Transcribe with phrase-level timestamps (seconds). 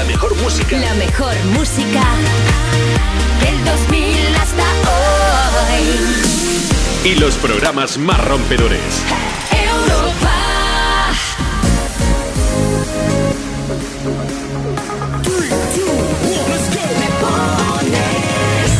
[0.00, 0.78] La mejor música.
[0.78, 2.02] La mejor música
[3.42, 4.62] del 2000 hasta
[5.74, 5.84] hoy.
[7.04, 8.80] Y los programas más rompedores.
[9.52, 10.32] Europa.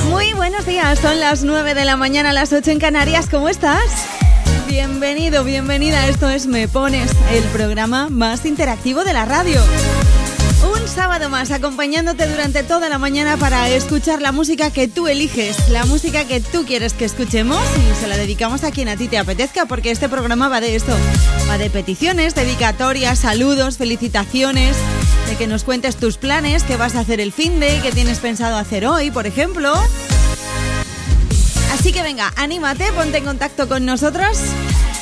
[0.09, 3.83] Muy buenos días, son las 9 de la mañana, las 8 en Canarias, ¿cómo estás?
[4.67, 9.61] Bienvenido, bienvenida, esto es Me Pones, el programa más interactivo de la radio.
[11.01, 15.87] Sábado más acompañándote durante toda la mañana para escuchar la música que tú eliges, la
[15.87, 19.17] música que tú quieres que escuchemos y se la dedicamos a quien a ti te
[19.17, 20.95] apetezca porque este programa va de esto,
[21.49, 24.77] va de peticiones, dedicatorias, saludos, felicitaciones,
[25.27, 28.19] de que nos cuentes tus planes, qué vas a hacer el fin de, qué tienes
[28.19, 29.73] pensado hacer hoy, por ejemplo.
[31.73, 34.37] Así que venga, anímate, ponte en contacto con nosotros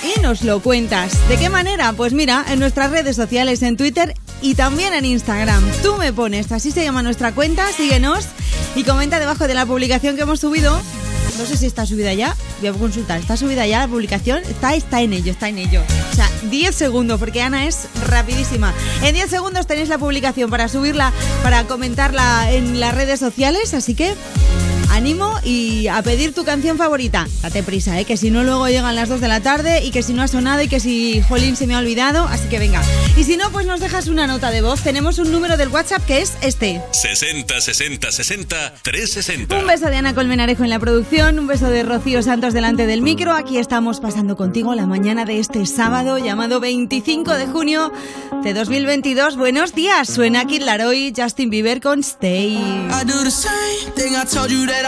[0.05, 1.29] y nos lo cuentas.
[1.29, 1.93] ¿De qué manera?
[1.93, 5.65] Pues mira, en nuestras redes sociales, en Twitter y también en Instagram.
[5.83, 8.27] Tú me pones, así se llama nuestra cuenta, síguenos
[8.75, 10.81] y comenta debajo de la publicación que hemos subido.
[11.39, 13.21] No sé si está subida ya, voy a consultar.
[13.21, 14.43] ¿Está subida ya la publicación?
[14.45, 15.83] Está, está en ello, está en ello.
[16.11, 18.75] O sea, 10 segundos, porque Ana es rapidísima.
[19.03, 21.13] En 10 segundos tenéis la publicación para subirla,
[21.45, 24.15] para comentarla en las redes sociales, así que
[24.99, 27.29] ánimo y a pedir tu canción favorita.
[27.41, 28.05] Date prisa, ¿eh?
[28.05, 30.29] que si no luego llegan las 2 de la tarde y que si no ha
[30.29, 32.83] sonado y que si Jolín se me ha olvidado, así que venga.
[33.17, 34.83] Y si no, pues nos dejas una nota de voz.
[34.83, 36.83] Tenemos un número del WhatsApp que es este.
[36.91, 39.57] 60 60 60 360.
[39.57, 43.01] Un beso de Ana Colmenarejo en la producción, un beso de Rocío Santos delante del
[43.01, 43.35] micro.
[43.35, 47.93] Aquí estamos pasando contigo la mañana de este sábado llamado 25 de junio
[48.43, 49.37] de 2022.
[49.37, 52.57] Buenos días, suena Kid Laroi, Justin Bieber con Stay.
[52.57, 54.88] I do the same thing I told you that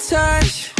[0.00, 0.79] touch.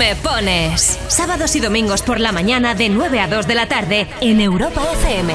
[0.00, 0.98] Me pones.
[1.08, 4.80] Sábados y domingos por la mañana de 9 a 2 de la tarde en Europa
[4.94, 5.34] FM.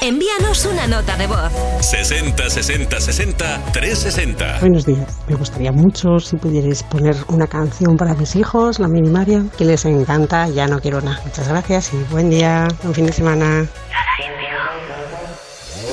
[0.00, 1.50] Envíanos una nota de voz.
[1.80, 4.60] 60 60 60 360.
[4.60, 5.18] Buenos días.
[5.26, 9.84] Me gustaría mucho si pudierais poner una canción para mis hijos, la minimaria, que les
[9.86, 10.48] encanta.
[10.48, 11.20] Ya no quiero nada.
[11.24, 13.66] Muchas gracias y buen día, buen fin de semana.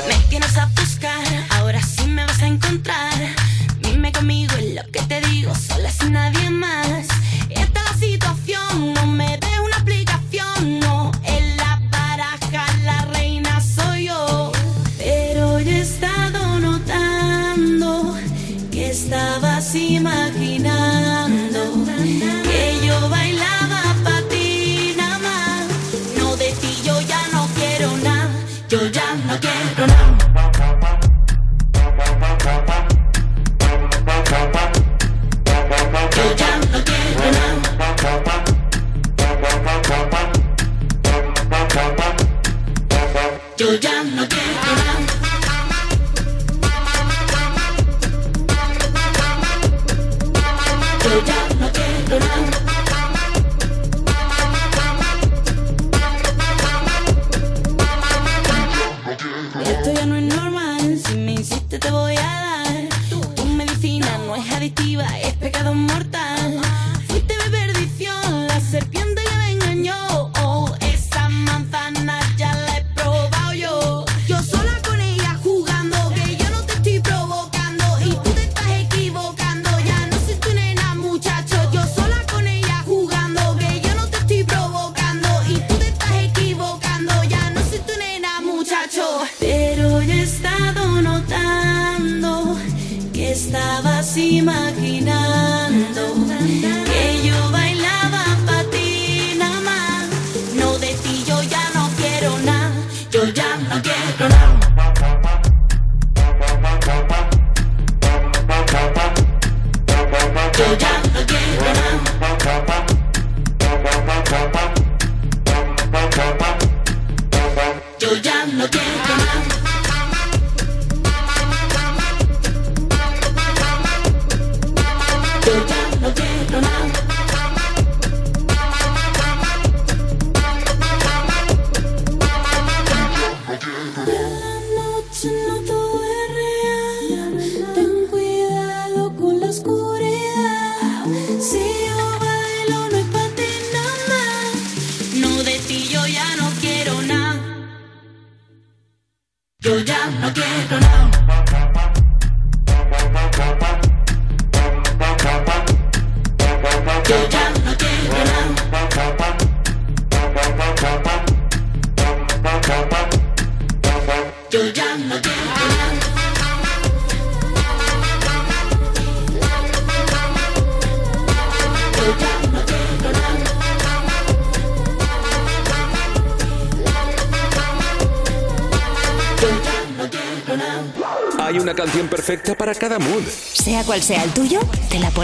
[0.08, 3.14] Me tienes a buscar, ahora sí me vas a encontrar.
[3.80, 6.45] Dime conmigo en lo que te digo, sola sin nadie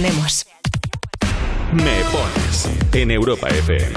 [0.01, 0.45] ponemos.
[1.73, 3.93] Me pones en Europa FM.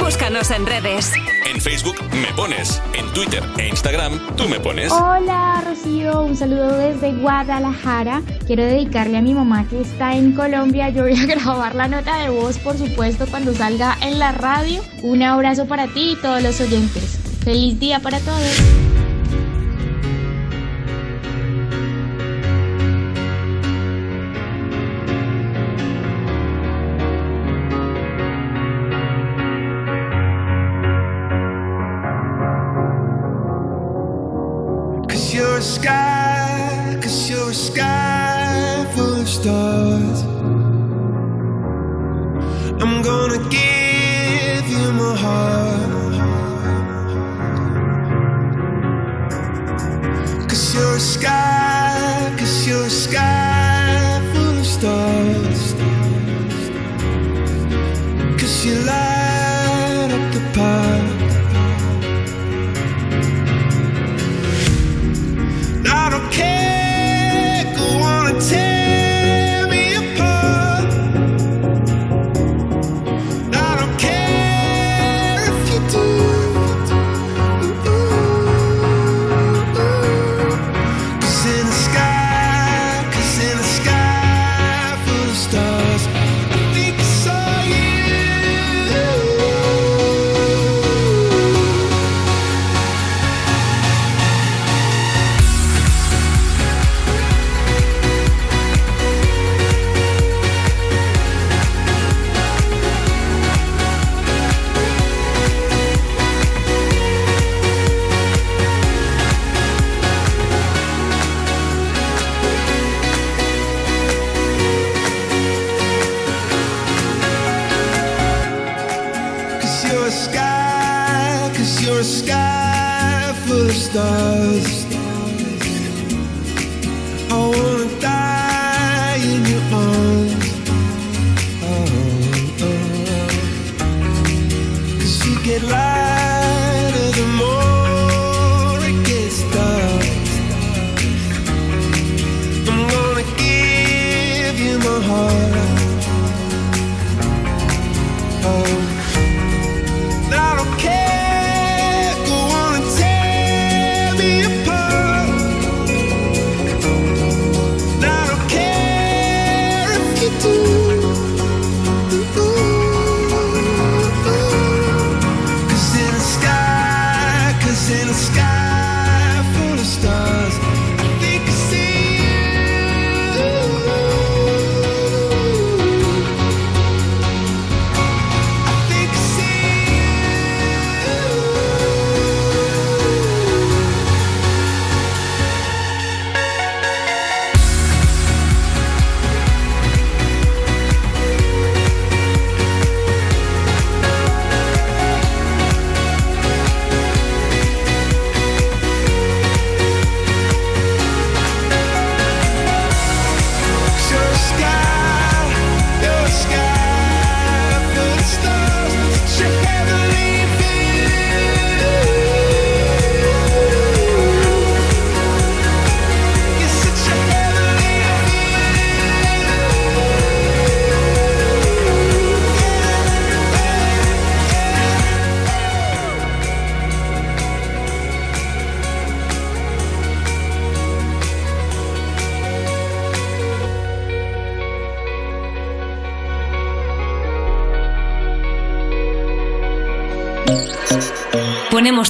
[0.00, 1.12] Búscanos en redes.
[1.46, 4.90] En Facebook me pones, en Twitter e Instagram tú me pones.
[4.90, 8.22] Hola Rocío, un saludo desde Guadalajara.
[8.46, 10.88] Quiero dedicarle a mi mamá que está en Colombia.
[10.88, 14.82] Yo voy a grabar la nota de voz, por supuesto, cuando salga en la radio.
[15.02, 17.16] Un abrazo para ti y todos los oyentes.
[17.44, 18.83] Feliz día para todos.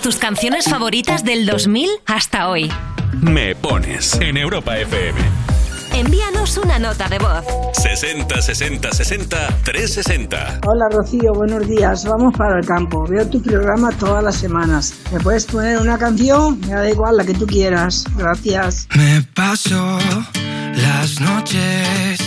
[0.05, 2.71] Tus canciones favoritas del 2000 hasta hoy.
[3.23, 5.19] Me pones en Europa FM.
[5.95, 7.43] Envíanos una nota de voz.
[7.73, 10.61] 60 60 60 360.
[10.67, 12.05] Hola Rocío, buenos días.
[12.05, 13.07] Vamos para el campo.
[13.09, 14.95] Veo tu programa todas las semanas.
[15.11, 16.61] ¿Me puedes poner una canción?
[16.61, 18.05] Me da igual la que tú quieras.
[18.15, 18.87] Gracias.
[18.95, 19.99] Me paso
[20.75, 22.24] las noches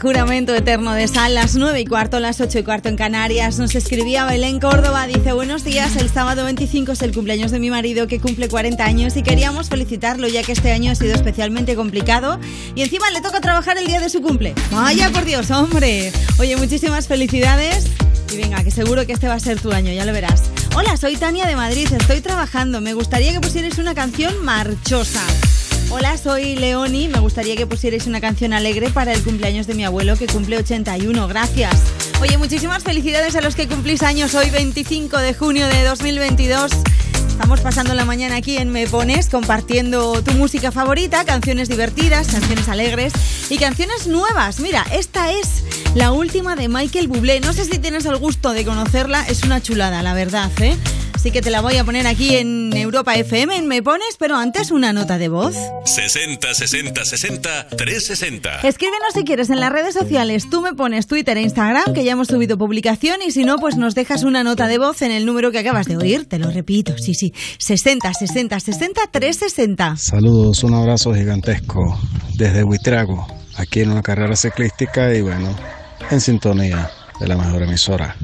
[0.00, 3.58] Juramento eterno de sal, las 9 y cuarto, las 8 y cuarto en Canarias.
[3.58, 7.70] Nos escribía Belén Córdoba, dice, buenos días, el sábado 25 es el cumpleaños de mi
[7.70, 11.74] marido que cumple 40 años y queríamos felicitarlo ya que este año ha sido especialmente
[11.74, 12.38] complicado
[12.74, 14.54] y encima le toca trabajar el día de su cumple.
[14.70, 16.12] Vaya por Dios, hombre.
[16.38, 17.86] Oye, muchísimas felicidades
[18.32, 20.44] y venga, que seguro que este va a ser tu año, ya lo verás.
[20.76, 25.22] Hola, soy Tania de Madrid, estoy trabajando, me gustaría que pusierais una canción marchosa.
[25.90, 27.08] Hola, soy Leoni.
[27.08, 30.58] Me gustaría que pusierais una canción alegre para el cumpleaños de mi abuelo que cumple
[30.58, 31.28] 81.
[31.28, 31.80] Gracias.
[32.20, 36.72] Oye, muchísimas felicidades a los que cumplís años hoy, 25 de junio de 2022.
[37.30, 42.68] Estamos pasando la mañana aquí en Me Pones compartiendo tu música favorita, canciones divertidas, canciones
[42.68, 43.14] alegres
[43.48, 44.60] y canciones nuevas.
[44.60, 45.64] Mira, esta es
[45.94, 47.40] la última de Michael Bublé.
[47.40, 50.76] No sé si tienes el gusto de conocerla, es una chulada, la verdad, ¿eh?
[51.28, 54.36] Así que te la voy a poner aquí en Europa FM, en Me Pones, pero
[54.36, 55.54] antes una nota de voz.
[55.84, 58.60] 60 60 60 360.
[58.66, 60.48] Escríbenos si quieres en las redes sociales.
[60.48, 63.76] Tú me pones Twitter e Instagram, que ya hemos subido publicación, y si no, pues
[63.76, 66.24] nos dejas una nota de voz en el número que acabas de oír.
[66.26, 67.34] Te lo repito, sí, sí.
[67.58, 69.96] 60 60 60 360.
[69.98, 72.00] Saludos, un abrazo gigantesco
[72.36, 73.26] desde Huitrago
[73.58, 75.54] aquí en una carrera ciclística y bueno,
[76.10, 78.16] en sintonía de la mejor emisora.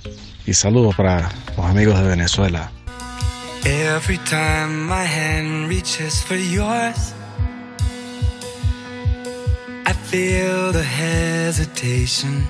[0.47, 2.73] Y saludos para los amigos de Venezuela.
[3.67, 7.15] Every time my hand reaches for yours,
[9.87, 12.47] I feel the hesitation.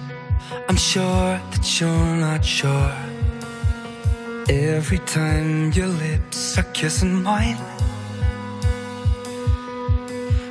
[0.68, 2.96] I'm sure that you're not sure.
[4.48, 7.58] Every time your lips are kissing mine,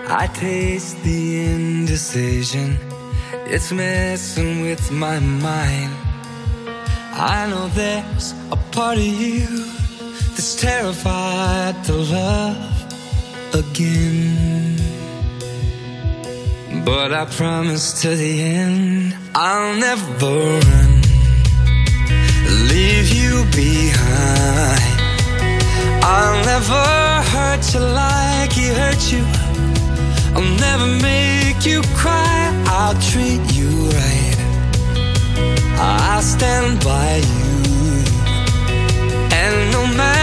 [0.07, 2.77] I taste the indecision.
[3.47, 5.91] It's messing with my mind.
[7.15, 9.52] I know there's a part of you
[10.35, 14.77] that's terrified to love again.
[16.83, 20.03] But I promise to the end, I'll never
[20.69, 21.01] run,
[22.67, 24.93] leave you behind.
[26.03, 26.83] I'll never
[27.33, 29.23] hurt you like he hurt you.
[30.35, 32.51] I'll never make you cry.
[32.65, 34.37] I'll treat you right.
[35.77, 37.53] I'll stand by you.
[39.31, 40.22] And no matter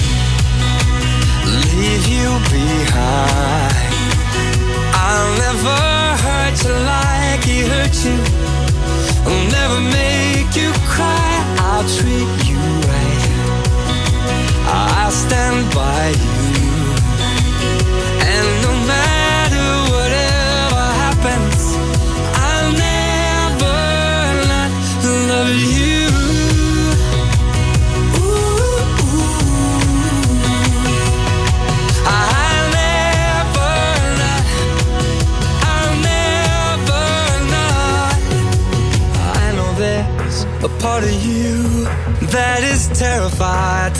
[1.91, 3.93] leave you behind.
[4.93, 5.79] I'll never
[6.23, 8.17] hurt you like he hurt you.
[9.25, 11.31] I'll never make you cry.
[11.59, 13.00] I'll treat you right.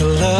[0.01, 0.30] Terrified to love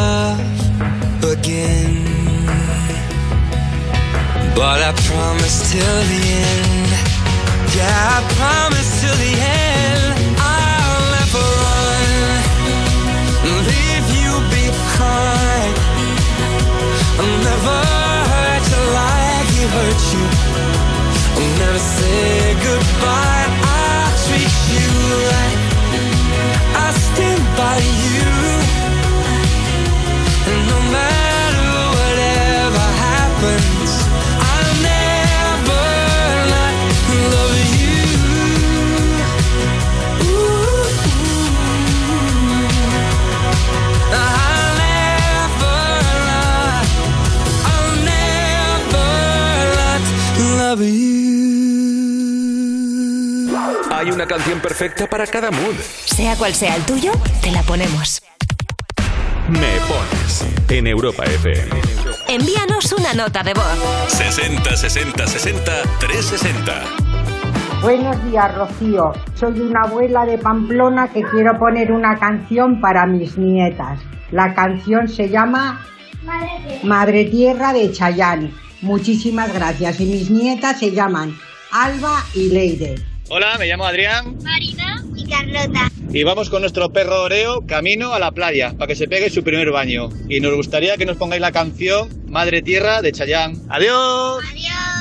[54.41, 55.75] canción perfecta para cada mood.
[56.05, 57.11] Sea cual sea el tuyo,
[57.43, 58.23] te la ponemos.
[59.49, 61.69] Me pones en Europa FM.
[62.27, 63.77] Envíanos una nota de voz.
[64.07, 66.83] 60 60 60 360.
[67.83, 69.13] Buenos días, Rocío.
[69.35, 73.99] Soy una abuela de Pamplona que quiero poner una canción para mis nietas.
[74.31, 75.85] La canción se llama
[76.81, 78.51] Madre Tierra de Chayán.
[78.81, 79.99] Muchísimas gracias.
[79.99, 81.37] Y mis nietas se llaman
[81.71, 83.10] Alba y Leire.
[83.33, 85.89] Hola, me llamo Adrián Marina y Carlota.
[86.11, 89.41] y vamos con nuestro perro Oreo camino a la playa para que se pegue su
[89.41, 90.09] primer baño.
[90.27, 93.55] Y nos gustaría que nos pongáis la canción Madre Tierra de Chayán.
[93.69, 94.43] ¡Adiós!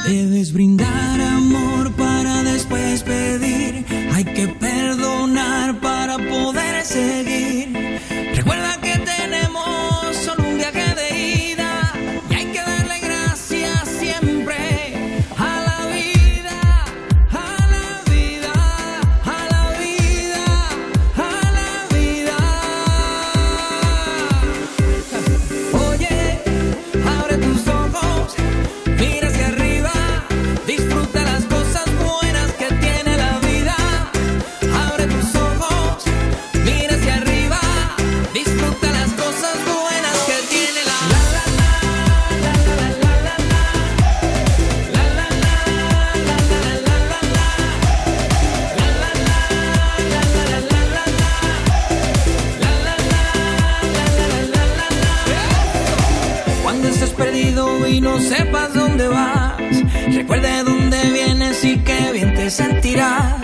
[0.06, 3.84] Debes brindar amor para después pedir.
[4.12, 7.79] Hay que perdonar para poder seguir.
[62.50, 63.39] sentirá.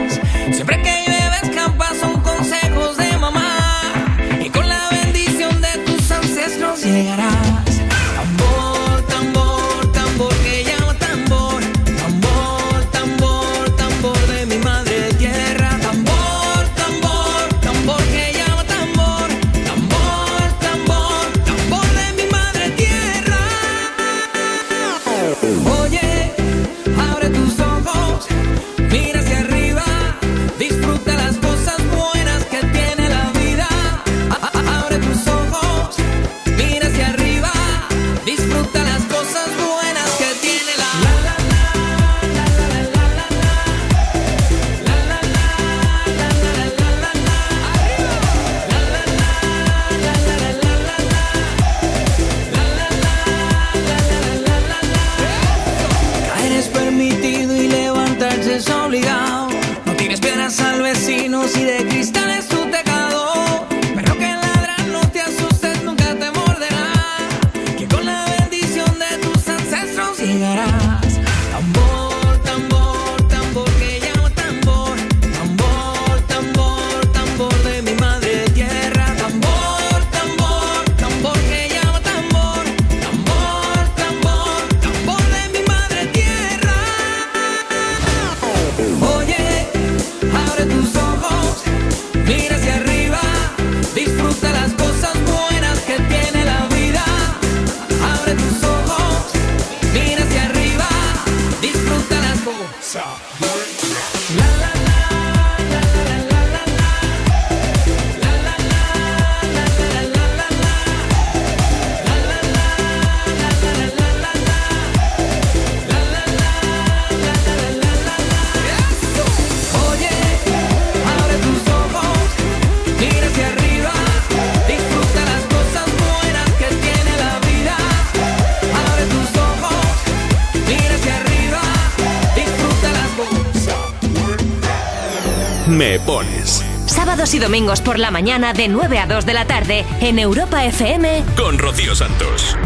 [137.47, 141.57] domingos por la mañana de 9 a 2 de la tarde en Europa FM con
[141.59, 142.57] Rocío Santos.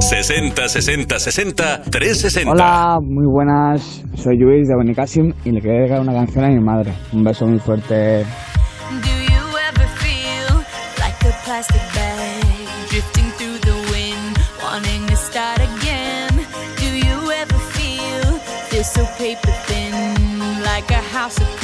[0.00, 2.50] 60 60 60 360.
[2.50, 4.02] Hola, muy buenas.
[4.16, 6.92] Soy Luis de Bonicassim y le quería dedicar una canción a mi madre.
[7.12, 8.24] Un beso muy fuerte.
[8.24, 10.56] Do you ever feel
[10.98, 12.42] like a plastic bag
[12.90, 16.44] drifting through the wind, wanting to start again?
[16.80, 21.57] Do you ever feel this so paper thin, like a house of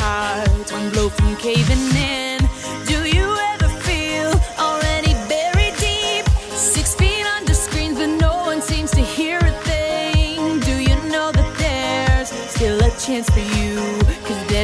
[1.37, 2.38] caving in.
[2.87, 6.24] Do you ever feel already buried deep?
[6.55, 10.61] Six feet under screens, but no one seems to hear a thing.
[10.61, 13.44] Do you know that there's still a chance for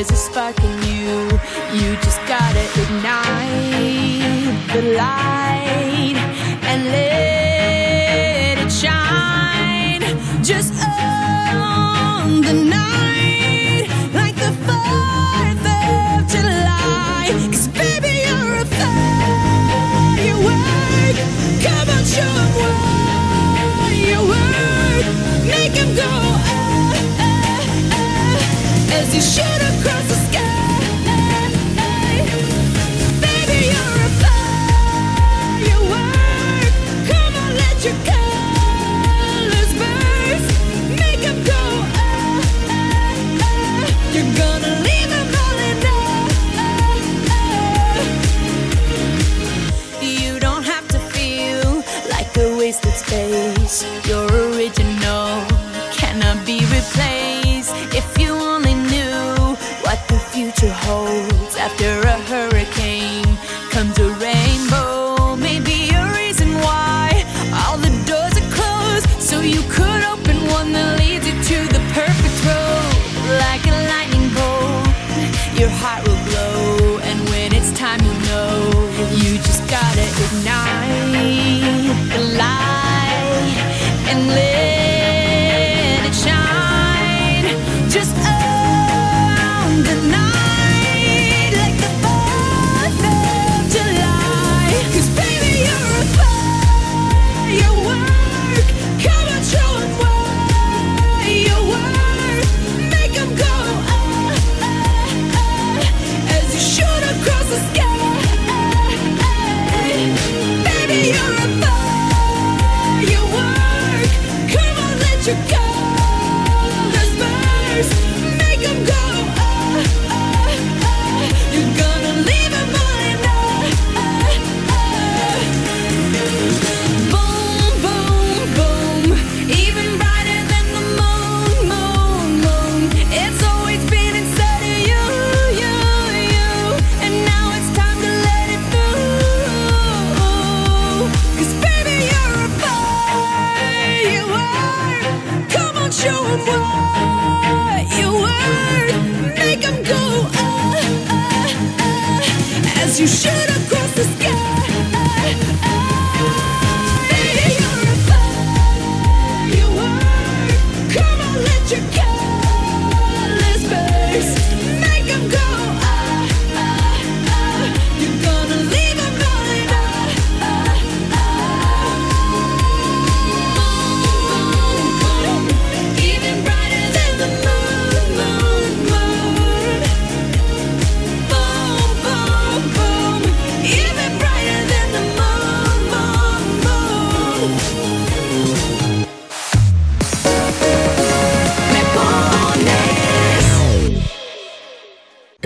[0.00, 1.28] there's a spark in you.
[1.74, 6.16] You just gotta ignite the light
[6.62, 7.09] and live.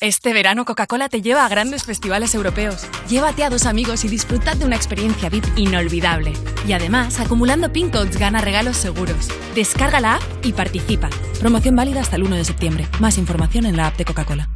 [0.00, 2.86] Este verano Coca-Cola te lleva a grandes festivales europeos.
[3.06, 6.32] Llévate a dos amigos y disfrutad de una experiencia VIP inolvidable.
[6.66, 9.28] Y además, acumulando pin codes gana regalos seguros.
[9.54, 11.10] Descarga la app y participa.
[11.38, 12.88] Promoción válida hasta el 1 de septiembre.
[12.98, 14.48] Más información en la app de Coca-Cola.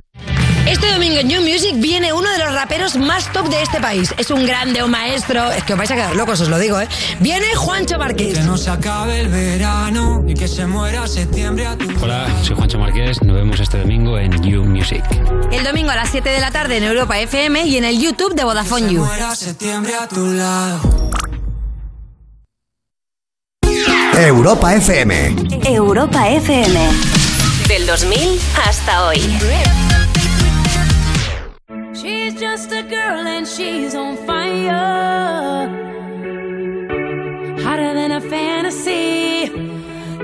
[0.66, 4.14] Este domingo en New Music viene uno de los raperos más top de este país.
[4.16, 5.50] Es un grande, un maestro.
[5.53, 6.88] Es que os vais a quedar locos, os lo digo, ¿eh?
[7.20, 8.38] Viene Juancho Márquez.
[8.38, 12.57] Que no se acabe el verano y que se muera septiembre a tu Hola, soy
[12.57, 13.22] Juancho Marqués.
[13.22, 15.05] Nos vemos este domingo en You Music.
[15.53, 18.35] El domingo a las 7 de la tarde en Europa FM y en el YouTube
[18.35, 19.05] de Vodafone You.
[19.05, 21.11] muera septiembre a tu lado.
[24.16, 25.37] Europa FM.
[25.66, 26.81] Europa FM.
[27.68, 29.20] Del 2000 hasta hoy.
[31.94, 35.68] She's just a girl and she's on fire.
[37.62, 39.48] Hotter than a fantasy.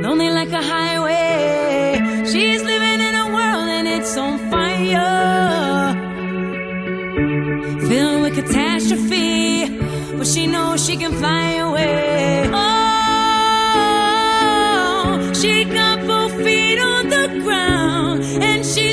[0.01, 2.25] Lonely like a highway.
[2.27, 5.95] She's living in a world and it's on fire.
[7.89, 9.69] Filled with catastrophe.
[10.17, 12.51] But she knows she can fly away.
[12.53, 12.61] Oh,
[15.41, 18.90] she got both feet on the ground and she's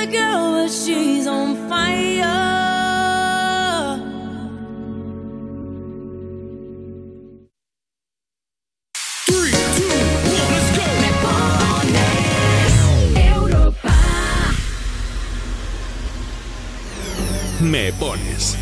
[0.00, 2.48] a girl, but she's on fire.
[17.60, 18.56] Me pones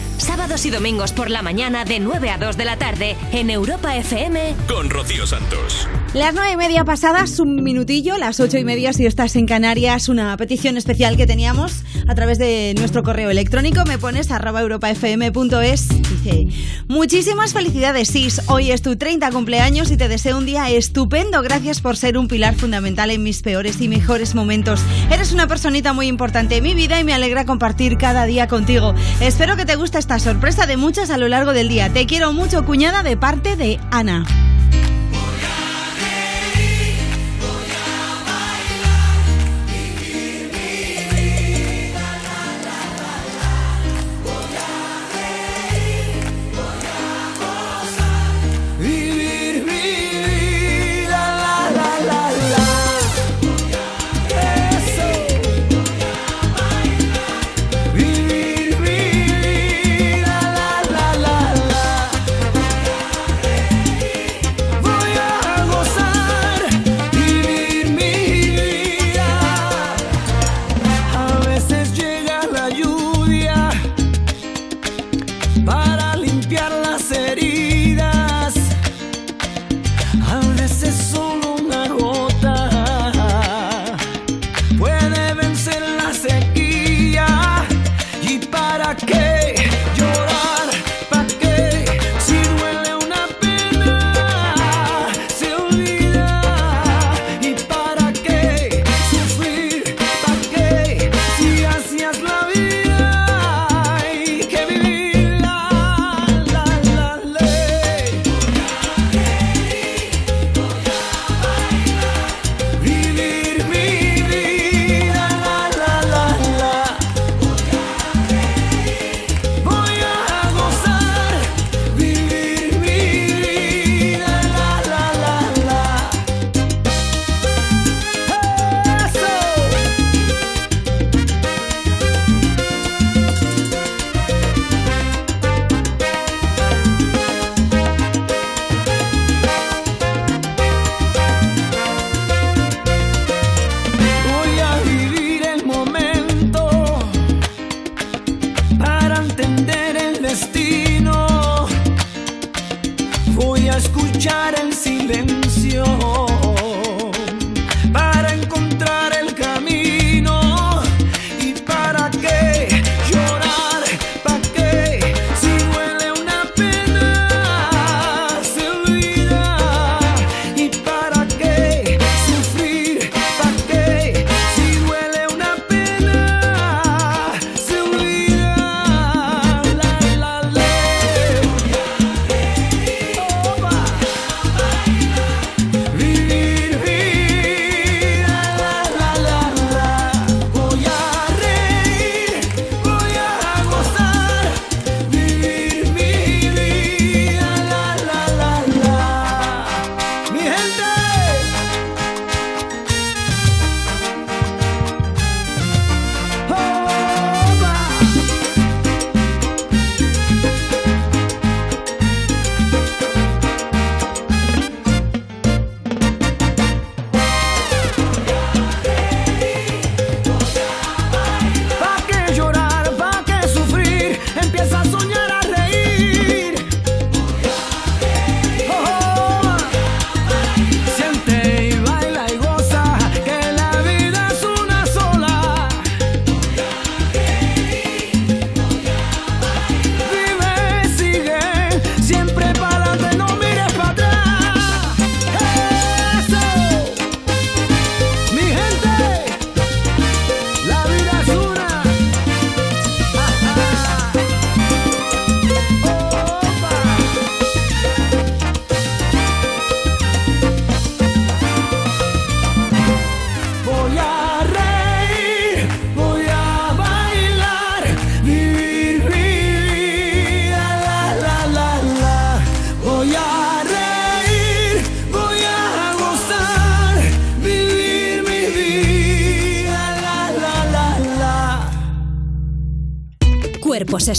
[0.49, 3.95] Sábados y domingos por la mañana de 9 a 2 de la tarde en Europa
[3.95, 4.55] FM.
[4.67, 5.87] con Rocío Santos.
[6.15, 10.09] Las nueve y media pasadas, un minutillo, las ocho y media si estás en Canarias,
[10.09, 15.89] una petición especial que teníamos a través de nuestro correo electrónico, me pones arroba europafm.es,
[15.89, 16.49] dice,
[16.89, 21.83] muchísimas felicidades Sis, hoy es tu 30 cumpleaños y te deseo un día estupendo, gracias
[21.83, 24.81] por ser un pilar fundamental en mis peores y mejores momentos,
[25.11, 28.95] eres una personita muy importante en mi vida y me alegra compartir cada día contigo,
[29.21, 32.33] espero que te guste esta sorpresa de muchas a lo largo del día, te quiero
[32.33, 34.25] mucho cuñada de parte de Ana.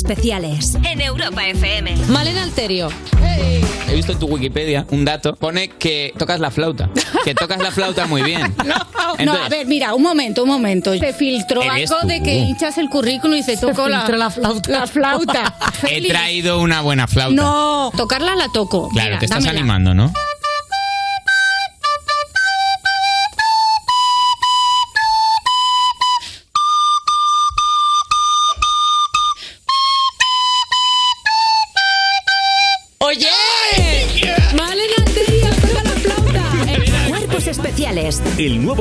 [0.09, 1.95] Especiales en Europa FM.
[2.07, 2.89] Malena Alterio.
[3.87, 5.35] He visto en tu Wikipedia un dato.
[5.35, 6.89] Pone que tocas la flauta.
[7.23, 8.55] Que tocas la flauta muy bien.
[9.09, 10.97] No, Entonces- a ver, mira, un momento, un momento.
[10.97, 12.07] Se filtró algo tú.
[12.07, 14.71] de que hinchas el currículum y se tocó la, filtró la flauta.
[14.71, 15.55] La flauta.
[15.89, 17.35] He traído una buena flauta.
[17.35, 18.87] No, tocarla la toco.
[18.89, 19.59] Claro, Mira, te estás dámela.
[19.59, 20.13] animando, ¿no?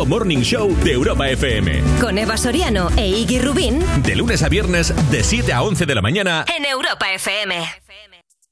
[0.08, 1.82] Morning Show de Europa FM.
[2.00, 5.94] con Eva Soriano e Iggy Rubín De lunes a viernes, de 7 a 11 de
[5.94, 6.44] la mañana.
[6.56, 7.54] en Europa FM.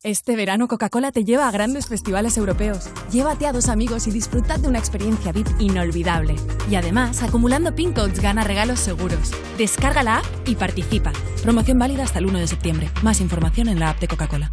[0.02, 2.90] Este verano Coca-Cola te lleva a grandes festivales europeos.
[3.10, 6.36] Llévate a dos amigos y disfrutad de una experiencia VIP inolvidable.
[6.70, 9.32] Y además, acumulando pin codes gana regalos seguros.
[9.58, 11.12] Descarga la app y participa.
[11.42, 12.90] Promoción válida hasta el 1 de septiembre.
[13.02, 14.52] Más información en la app de Coca-Cola.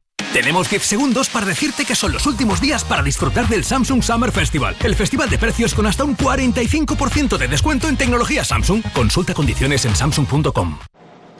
[0.33, 4.31] Tenemos 10 segundos para decirte que son los últimos días para disfrutar del Samsung Summer
[4.31, 8.81] Festival, el festival de precios con hasta un 45% de descuento en tecnología Samsung.
[8.93, 10.79] Consulta condiciones en samsung.com.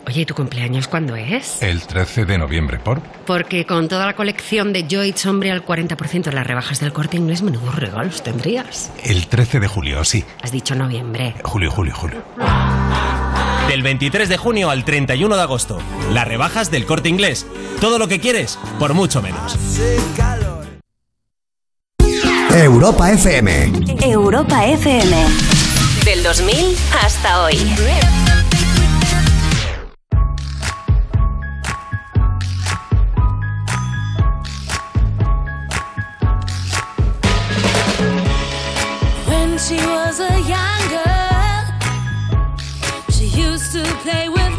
[0.07, 1.61] Oye, ¿y tu cumpleaños cuándo es?
[1.61, 3.01] El 13 de noviembre, ¿por?
[3.25, 7.15] Porque con toda la colección de Joyce Hombre al 40% en las rebajas del corte
[7.15, 8.91] inglés, menudos regalos tendrías.
[9.03, 10.25] El 13 de julio, sí.
[10.41, 11.35] Has dicho noviembre.
[11.43, 12.23] Julio, julio, julio.
[13.67, 15.79] Del 23 de junio al 31 de agosto.
[16.11, 17.45] Las rebajas del corte inglés.
[17.79, 19.57] Todo lo que quieres, por mucho menos.
[22.53, 23.71] Europa FM.
[24.01, 25.25] Europa FM.
[26.03, 27.55] Del 2000 hasta hoy.
[39.27, 41.10] When she was a
[44.03, 44.50] play with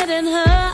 [0.00, 0.69] have seen it in her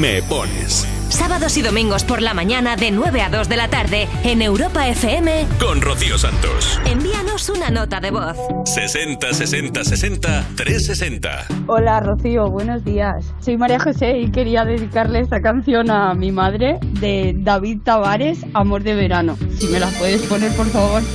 [0.00, 0.88] Me Pones.
[1.10, 4.88] Sábados y domingos por la mañana de 9 a 2 de la tarde en Europa
[4.88, 5.46] FM.
[5.60, 6.80] Con Rocío Santos.
[6.86, 8.34] Envíanos una nota de voz.
[8.64, 11.46] 60 60 60 360.
[11.66, 13.34] Hola Rocío, buenos días.
[13.40, 18.82] Soy María José y quería dedicarle esta canción a mi madre de David Tavares, Amor
[18.82, 19.36] de Verano.
[19.58, 21.02] Si me la puedes poner, por favor.
[21.02, 21.10] Amor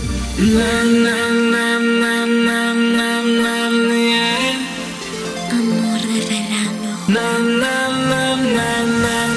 [6.02, 7.00] de verano.
[7.08, 7.10] Na, na,
[7.40, 7.95] na, na,
[8.56, 9.35] na, na.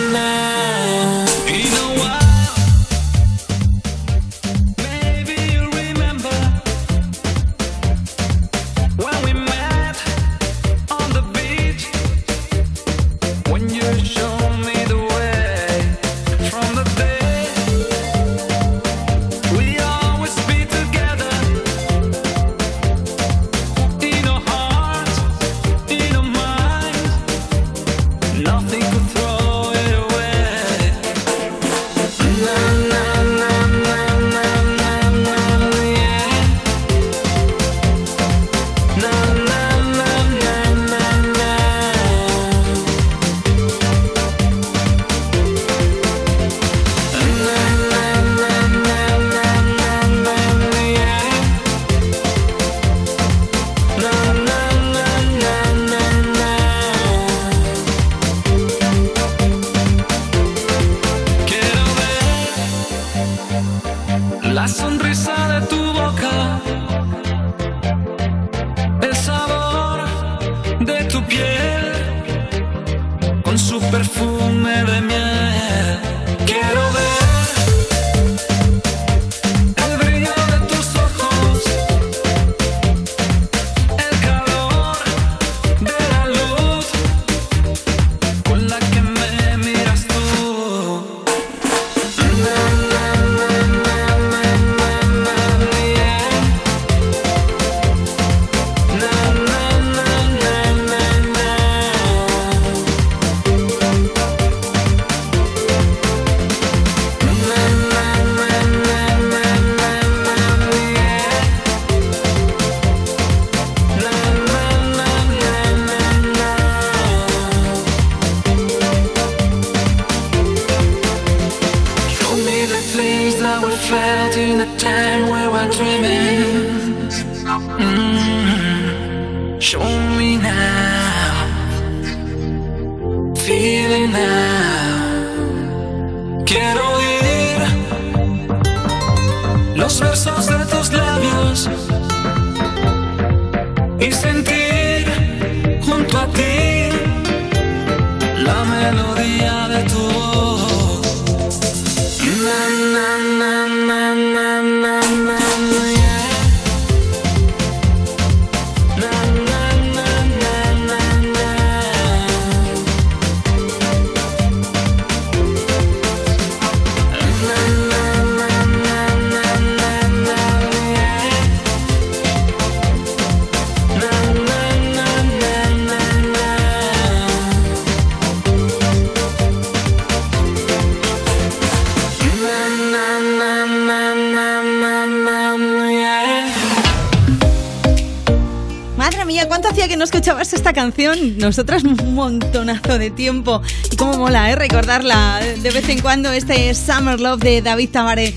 [190.79, 191.39] Canción?
[191.39, 193.61] Nosotras un montonazo de tiempo.
[193.91, 194.55] Y cómo mola, ¿eh?
[194.55, 198.33] Recordarla de vez en cuando, este Summer Love de David Tabaré.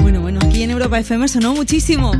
[0.00, 2.12] Bueno, bueno, aquí en Europa FM sonó muchísimo.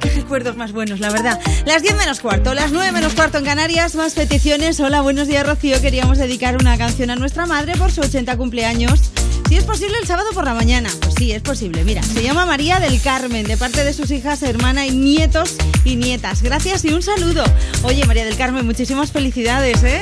[0.00, 1.38] Qué recuerdos más buenos, la verdad.
[1.64, 4.80] Las 10 menos cuarto, las 9 menos cuarto en Canarias, más peticiones.
[4.80, 5.80] Hola, buenos días, Rocío.
[5.80, 9.12] Queríamos dedicar una canción a nuestra madre por su 80 cumpleaños.
[9.52, 10.88] Si es posible el sábado por la mañana.
[11.02, 11.84] Pues sí, es posible.
[11.84, 15.96] Mira, se llama María del Carmen, de parte de sus hijas, hermana y nietos y
[15.96, 16.42] nietas.
[16.42, 17.44] Gracias y un saludo.
[17.84, 20.00] Oye, María del Carmen, muchísimas felicidades, ¿eh?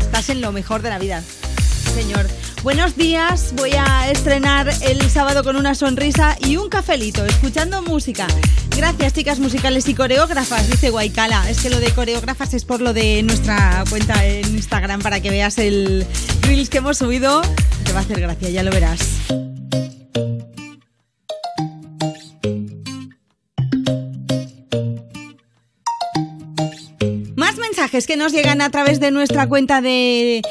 [0.00, 1.22] Estás en lo mejor de la vida.
[1.94, 2.26] Señor.
[2.62, 8.26] Buenos días, voy a estrenar el sábado con una sonrisa y un cafelito, escuchando música.
[8.76, 11.48] Gracias, chicas musicales y coreógrafas, dice Guaycala.
[11.50, 15.30] Es que lo de coreógrafas es por lo de nuestra cuenta en Instagram para que
[15.30, 16.06] veas el
[16.42, 17.42] reels que hemos subido.
[17.84, 19.00] Te va a hacer gracia, ya lo verás.
[28.00, 30.42] Mensajes que nos llegan a través de nuestra cuenta de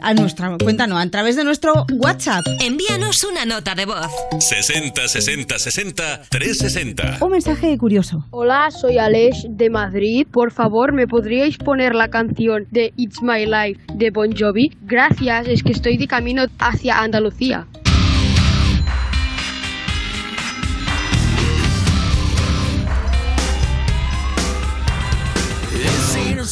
[0.00, 2.44] a nuestra cuenta, no, a través de nuestro WhatsApp.
[2.60, 4.10] Envíanos una nota de voz.
[4.38, 7.18] 60 60 60 360.
[7.20, 8.24] Un mensaje curioso.
[8.30, 10.26] Hola, soy Aleix de Madrid.
[10.30, 14.72] Por favor, ¿me podríais poner la canción de It's My Life de Bon Jovi?
[14.82, 17.66] Gracias, es que estoy de camino hacia Andalucía.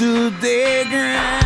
[0.00, 1.39] to the ground.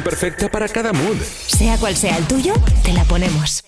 [0.00, 1.16] Canción perfecta para cada mood.
[1.46, 3.64] Sea cual sea el tuyo, te la ponemos.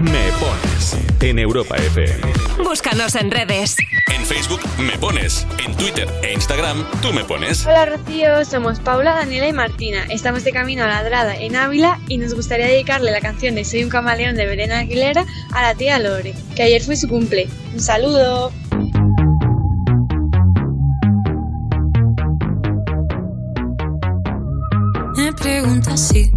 [0.00, 2.32] Me pones en Europa FM.
[2.64, 3.76] Búscanos en redes.
[4.10, 7.66] En Facebook me pones, en Twitter e Instagram tú me pones.
[7.66, 10.06] Hola Rocío, somos Paula, Daniela y Martina.
[10.08, 13.84] Estamos de camino a Ladrada en Ávila y nos gustaría dedicarle la canción de Soy
[13.84, 17.48] un camaleón de Belén Aguilera a la tía Lore, que ayer fue su cumple.
[17.74, 18.52] Un saludo.
[26.08, 26.29] Preguntas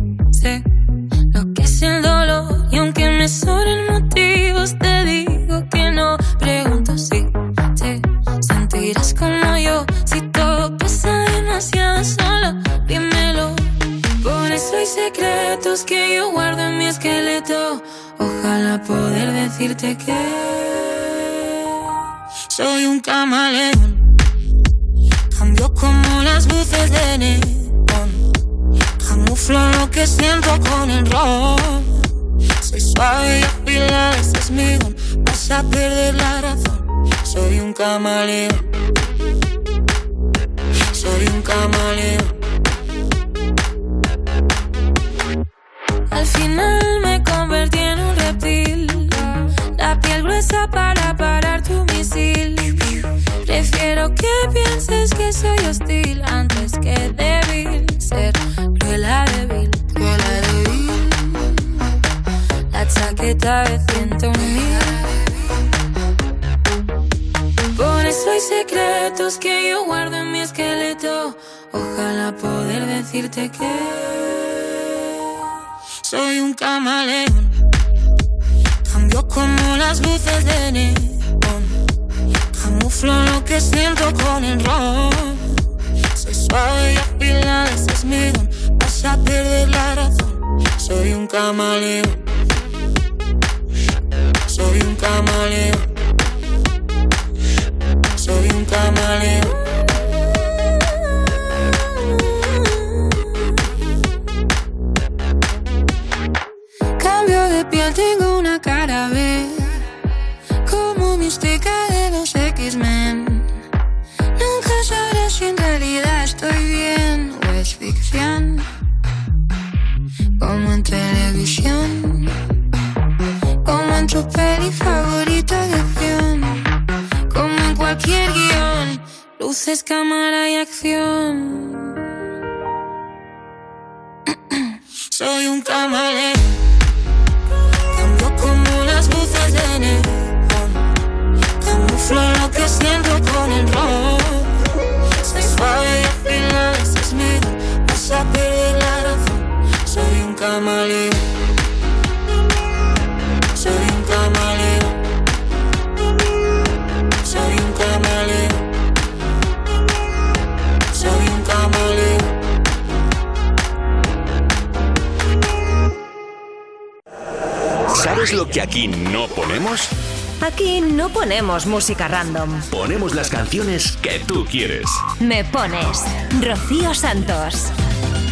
[171.54, 172.49] música random.
[172.72, 174.86] Ponemos las canciones que tú quieres.
[175.20, 176.04] Me pones
[176.41, 177.72] Rocío Santos.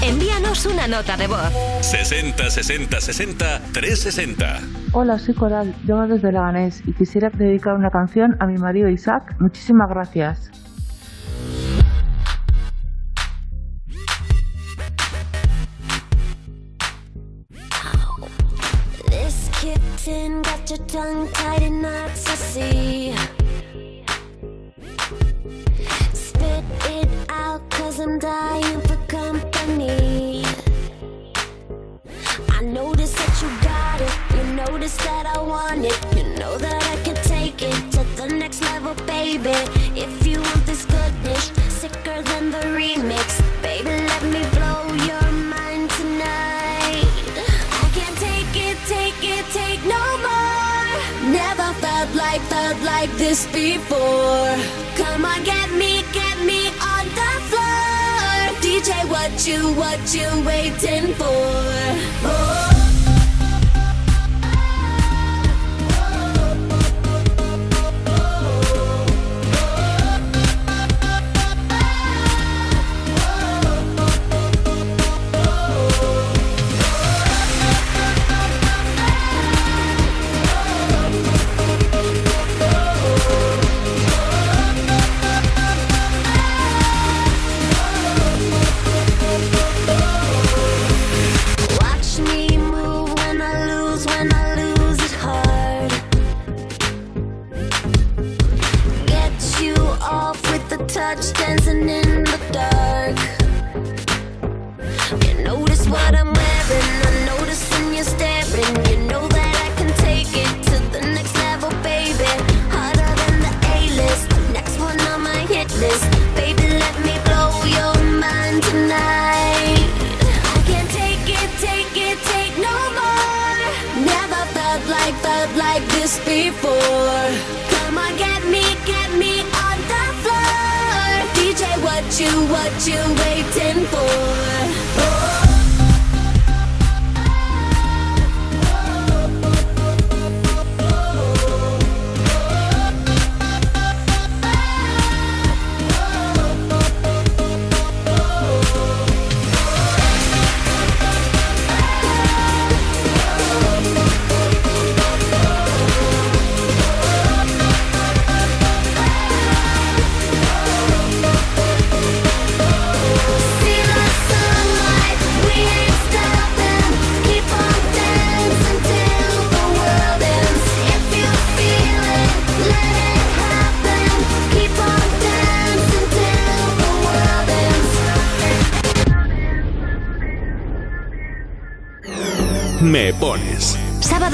[0.01, 1.53] Envíanos una nota de voz.
[1.81, 4.61] 60 60 60 360.
[4.93, 9.35] Hola, soy Coral, llamo desde Leganés y quisiera dedicar una canción a mi marido Isaac.
[9.39, 10.50] Muchísimas gracias.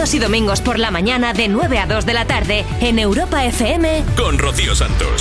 [0.07, 3.43] Sábados y domingos por la mañana de 9 a 2 de la tarde en Europa
[3.43, 4.05] FM.
[4.15, 5.16] Con Rocío Santos.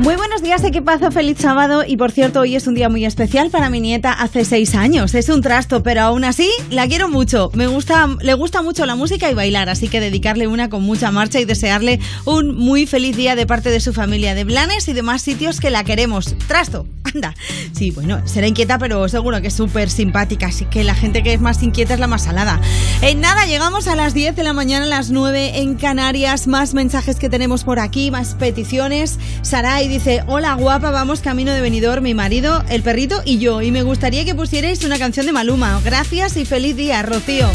[0.00, 1.84] Muy buenos días, equipazo, feliz sábado.
[1.86, 5.14] Y por cierto, hoy es un día muy especial para mi nieta, hace seis años.
[5.14, 7.50] Es un trasto, pero aún así la quiero mucho.
[7.52, 11.10] Me gusta, le gusta mucho la música y bailar, así que dedicarle una con mucha
[11.10, 14.94] marcha y desearle un muy feliz día de parte de su familia de Blanes y
[14.94, 16.34] demás sitios que la queremos.
[16.48, 17.34] Trasto, anda.
[17.72, 21.34] Sí, bueno, será inquieta, pero seguro que es súper simpática, así que la gente que
[21.34, 22.58] es más inquieta es la más salada.
[23.02, 26.46] En nada, llegamos a las 10 de la mañana, a las 9 en Canarias.
[26.46, 29.18] Más mensajes que tenemos por aquí, más peticiones.
[29.42, 33.60] Sarai dice, hola guapa, vamos camino de venidor, mi marido, el perrito y yo.
[33.60, 35.80] Y me gustaría que pusierais una canción de Maluma.
[35.84, 37.48] Gracias y feliz día, Rocío.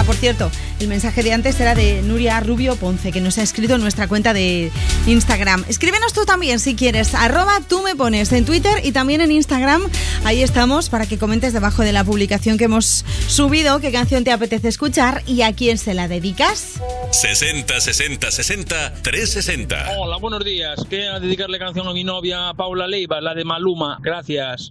[0.00, 3.42] Ah, por cierto, el mensaje de antes era de Nuria Rubio Ponce, que nos ha
[3.42, 4.72] escrito en nuestra cuenta de
[5.06, 5.62] Instagram.
[5.68, 9.82] Escríbenos tú también si quieres, arroba tú me pones en Twitter y también en Instagram.
[10.24, 14.32] Ahí estamos para que comentes debajo de la publicación que hemos subido qué canción te
[14.32, 16.80] apetece escuchar y a quién se la dedicas.
[17.10, 19.98] 60 60 60 360.
[19.98, 20.80] Hola, buenos días.
[20.88, 23.98] Quiero dedicarle canción a mi novia Paula Leiva, la de Maluma.
[24.00, 24.70] Gracias.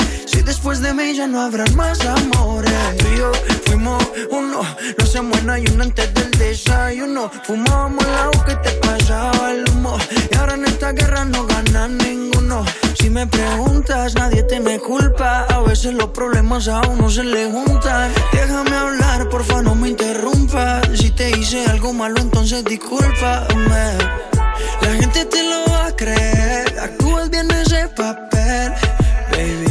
[0.51, 2.97] Después de mí ya no habrá más amores.
[2.97, 3.31] Tú y yo
[3.65, 4.61] fuimos uno.
[4.97, 7.31] No se muera y uno antes del desayuno.
[7.45, 9.97] Fumábamos el agua que te pasaba el humo.
[10.29, 12.65] Y ahora en esta guerra no gana ninguno.
[12.99, 15.45] Si me preguntas, nadie te me culpa.
[15.45, 18.11] A veces los problemas a uno se le juntan.
[18.33, 20.85] Déjame hablar, porfa, no me interrumpas.
[20.95, 23.97] Si te hice algo malo, entonces discúlpame.
[24.81, 26.77] La gente te lo va a creer.
[26.77, 28.73] Actúas bien ese papel,
[29.31, 29.70] baby.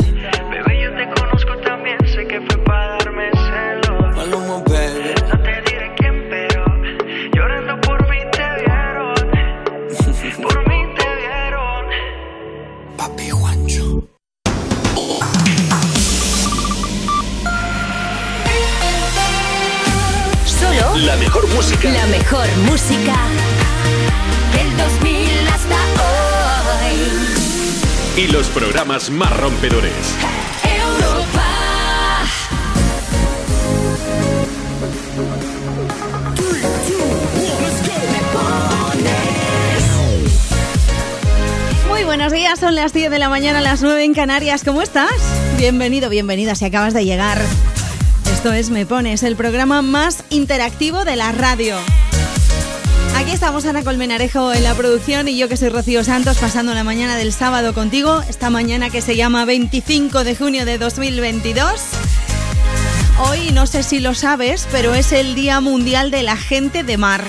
[21.33, 21.89] Mejor música.
[21.89, 23.15] la mejor música
[24.53, 25.75] del 2000 hasta
[26.83, 26.95] hoy.
[28.17, 29.93] Y los programas más rompedores.
[30.61, 31.45] Europa.
[41.87, 44.65] Muy buenos días, son las 10 de la mañana, las 9 en Canarias.
[44.65, 45.13] ¿Cómo estás?
[45.57, 47.41] Bienvenido, bienvenida si acabas de llegar.
[48.41, 51.77] Esto es Me Pones, el programa más interactivo de la radio.
[53.15, 56.83] Aquí estamos Ana Colmenarejo en la producción y yo que soy Rocío Santos pasando la
[56.83, 61.81] mañana del sábado contigo, esta mañana que se llama 25 de junio de 2022.
[63.29, 66.97] Hoy no sé si lo sabes, pero es el Día Mundial de la Gente de
[66.97, 67.23] Mar.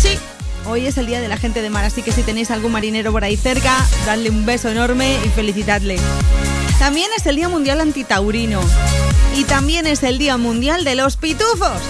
[0.00, 0.18] Sí,
[0.64, 3.12] hoy es el Día de la Gente de Mar, así que si tenéis algún marinero
[3.12, 3.76] por ahí cerca,
[4.06, 5.98] dadle un beso enorme y felicitadle.
[6.78, 8.60] También es el Día Mundial Antitaurino.
[9.36, 11.80] Y también es el Día Mundial de los Pitufos.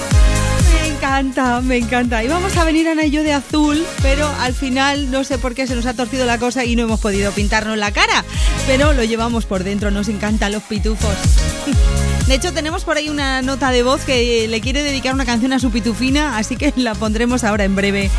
[0.80, 2.24] Me encanta, me encanta.
[2.24, 5.66] Y vamos a venir Ana y de azul, pero al final no sé por qué
[5.66, 8.24] se nos ha torcido la cosa y no hemos podido pintarnos la cara.
[8.66, 11.14] Pero lo llevamos por dentro, nos encantan los pitufos.
[12.26, 15.52] De hecho, tenemos por ahí una nota de voz que le quiere dedicar una canción
[15.54, 18.10] a su pitufina, así que la pondremos ahora en breve.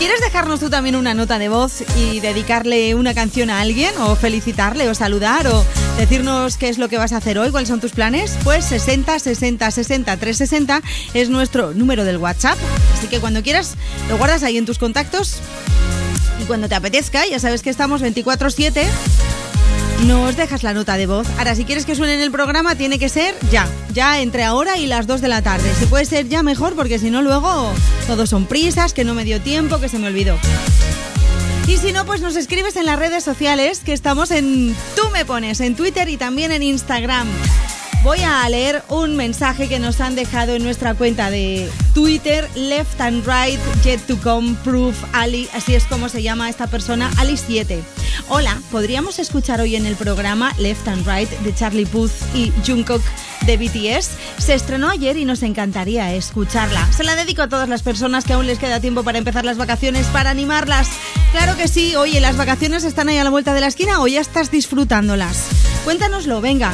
[0.00, 4.16] ¿Quieres dejarnos tú también una nota de voz y dedicarle una canción a alguien o
[4.16, 5.62] felicitarle o saludar o
[5.98, 8.38] decirnos qué es lo que vas a hacer hoy, cuáles son tus planes?
[8.42, 10.80] Pues 60 60 60 360
[11.12, 12.56] es nuestro número del WhatsApp.
[12.96, 13.74] Así que cuando quieras
[14.08, 15.42] lo guardas ahí en tus contactos
[16.42, 18.86] y cuando te apetezca, ya sabes que estamos 24/7
[20.06, 21.26] nos dejas la nota de voz.
[21.38, 24.78] Ahora, si quieres que suene en el programa, tiene que ser ya, ya entre ahora
[24.78, 25.70] y las 2 de la tarde.
[25.78, 27.72] Si puede ser ya mejor, porque si no, luego
[28.06, 30.38] todos son prisas, que no me dio tiempo, que se me olvidó.
[31.66, 35.24] Y si no, pues nos escribes en las redes sociales, que estamos en Tú me
[35.24, 37.28] pones, en Twitter y también en Instagram.
[38.02, 42.98] Voy a leer un mensaje que nos han dejado en nuestra cuenta de Twitter, Left
[42.98, 47.82] and Right, Yet to Come, Proof, Ali, así es como se llama esta persona, Ali7.
[48.30, 53.02] Hola, ¿podríamos escuchar hoy en el programa Left and Right de Charlie Puth y Jungkook
[53.44, 54.12] de BTS?
[54.38, 56.90] Se estrenó ayer y nos encantaría escucharla.
[56.92, 59.58] Se la dedico a todas las personas que aún les queda tiempo para empezar las
[59.58, 60.88] vacaciones, para animarlas.
[61.32, 64.06] Claro que sí, oye, las vacaciones están ahí a la vuelta de la esquina o
[64.06, 65.48] ya estás disfrutándolas.
[65.84, 66.72] Cuéntanoslo, venga.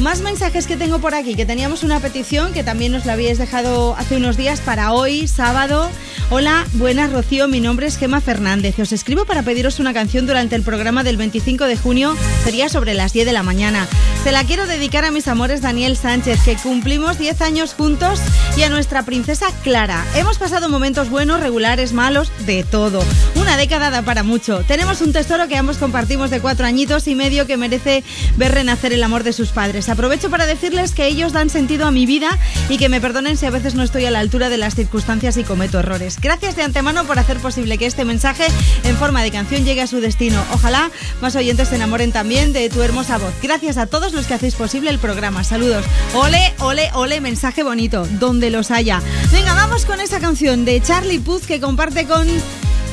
[0.00, 3.38] Más mensajes que tengo por aquí, que teníamos una petición que también nos la habíais
[3.38, 5.88] dejado hace unos días para hoy, sábado.
[6.30, 8.76] Hola, buenas Rocío, mi nombre es Gema Fernández.
[8.80, 12.94] Os escribo para pediros una canción durante el programa del 25 de junio, sería sobre
[12.94, 13.86] las 10 de la mañana.
[14.24, 18.20] Se la quiero dedicar a mis amores Daniel Sánchez, que cumplimos 10 años juntos,
[18.56, 20.04] y a nuestra princesa Clara.
[20.16, 23.02] Hemos pasado momentos buenos, regulares, malos, de todo.
[23.36, 24.64] Una década da para mucho.
[24.66, 28.02] Tenemos un tesoro que ambos compartimos de cuatro añitos y medio que merece
[28.36, 29.83] ver renacer el amor de sus padres.
[29.88, 33.46] Aprovecho para decirles que ellos dan sentido a mi vida y que me perdonen si
[33.46, 36.18] a veces no estoy a la altura de las circunstancias y cometo errores.
[36.20, 38.46] Gracias de antemano por hacer posible que este mensaje
[38.84, 40.42] en forma de canción llegue a su destino.
[40.52, 43.34] Ojalá más oyentes se enamoren también de tu hermosa voz.
[43.42, 45.44] Gracias a todos los que hacéis posible el programa.
[45.44, 45.84] Saludos.
[46.14, 49.00] Ole, ole, ole, mensaje bonito, donde los haya.
[49.32, 52.26] Venga, vamos con esa canción de Charlie Puth que comparte con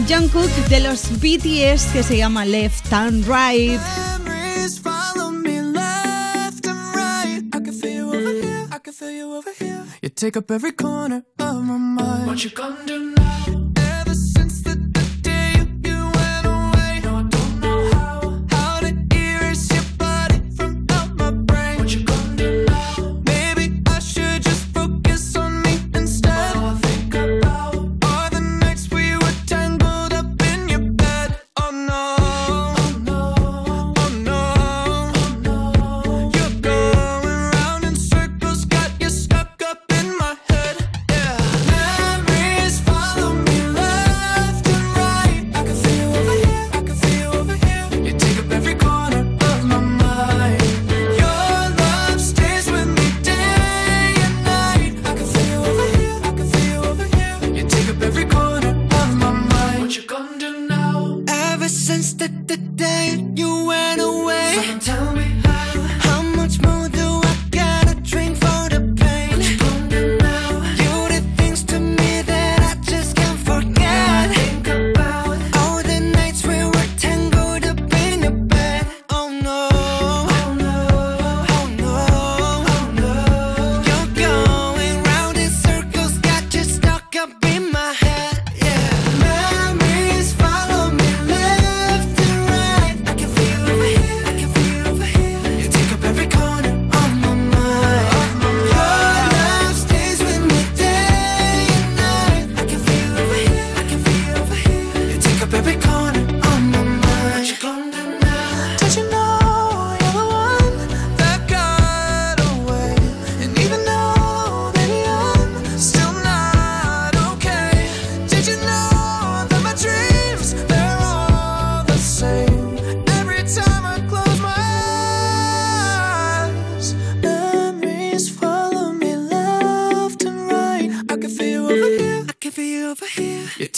[0.07, 3.79] Jungkook de los BTS que se llama Left and Right.
[8.81, 9.85] I can feel you over here.
[10.01, 12.25] You take up every corner of my mind.
[12.25, 13.70] What you gonna do now?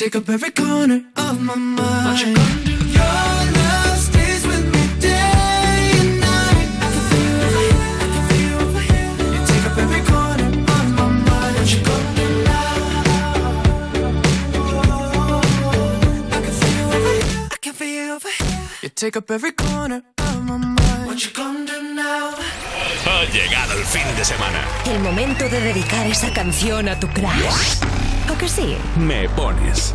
[0.03, 2.35] Take up every corner of my mind.
[2.97, 3.05] Your
[3.57, 6.67] love stays with me day and night.
[6.83, 9.11] I can feel here, I can feel here.
[9.33, 11.55] You take up every corner of my mind.
[11.55, 12.75] What you gonna do now?
[16.35, 18.67] I can feel you over here, I can feel you over here.
[18.81, 21.05] You take up every corner of my mind.
[21.07, 22.35] What you gonna do now?
[23.05, 24.59] Ha llegado el fin de semana.
[24.85, 28.02] El momento de dedicar esa canción a tu crush.
[28.33, 28.75] ¿O que sí?
[28.97, 29.93] Me pones.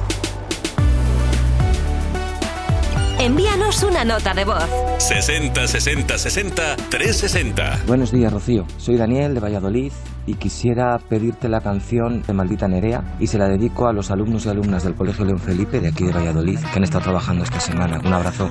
[3.19, 4.65] Envíanos una nota de voz.
[4.99, 7.81] 60 60 60 360.
[7.89, 8.65] Buenos días, Rocío.
[8.77, 9.93] Soy Daniel de Valladolid
[10.27, 14.47] y quisiera pedirte la canción de Maldita Nerea y se la dedico a los alumnos
[14.47, 17.59] y alumnas del Colegio León Felipe de aquí de Valladolid que han estado trabajando esta
[17.59, 17.99] semana.
[18.05, 18.51] Un abrazo.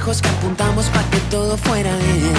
[0.00, 2.32] Que apuntamos para que todo fuera bien?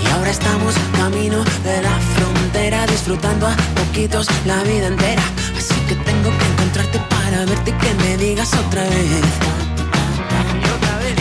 [0.00, 5.22] Y ahora estamos camino de la frontera, disfrutando a poquitos la vida entera.
[5.56, 9.24] Así que tengo que encontrarte para verte y que me digas otra vez.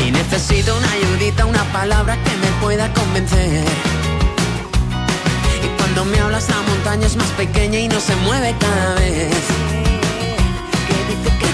[0.05, 3.65] Y necesito una ayudita, una palabra que me pueda convencer.
[5.65, 9.66] Y cuando me hablas la montaña es más pequeña y no se mueve cada vez.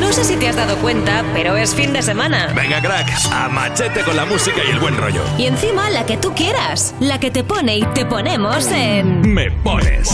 [0.00, 2.52] No sé si te has dado cuenta, pero es fin de semana.
[2.54, 5.22] Venga, crack, a machete con la música y el buen rollo.
[5.38, 9.32] Y encima la que tú quieras, la que te pone y te ponemos en...
[9.32, 10.08] Me pones.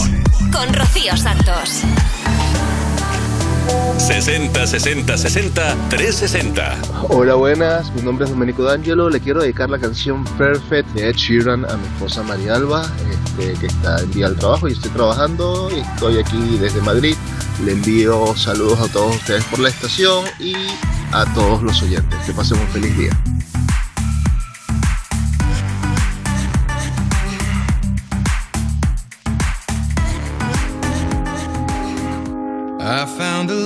[0.51, 1.83] Con Rocío Santos.
[3.97, 6.77] 60 60 60 360.
[7.09, 7.91] Hola, buenas.
[7.95, 9.09] Mi nombre es Domenico D'Angelo.
[9.09, 13.53] Le quiero dedicar la canción Perfect de Ed Sheeran a mi esposa María Alba, este,
[13.59, 15.69] que está en día al trabajo y estoy trabajando.
[15.75, 17.15] Y estoy aquí desde Madrid
[17.65, 20.53] Le envío saludos a todos ustedes por la estación y
[21.11, 22.19] a todos los oyentes.
[22.25, 23.17] Que pasen un feliz día.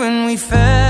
[0.00, 0.89] When we fell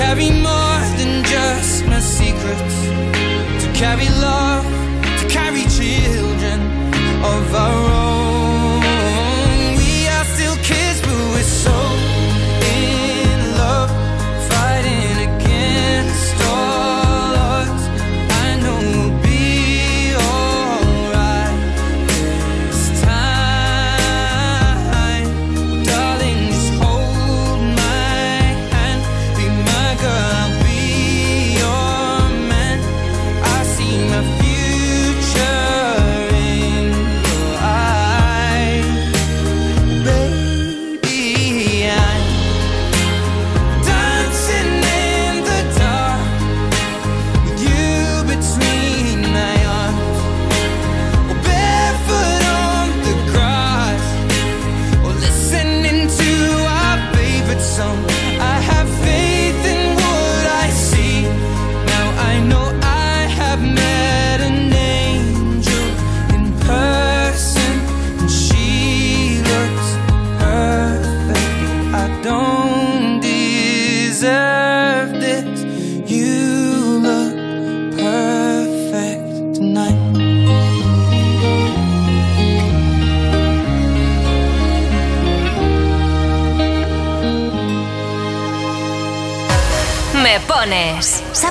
[0.00, 2.76] Carry more than just my secrets,
[3.62, 4.49] to carry love,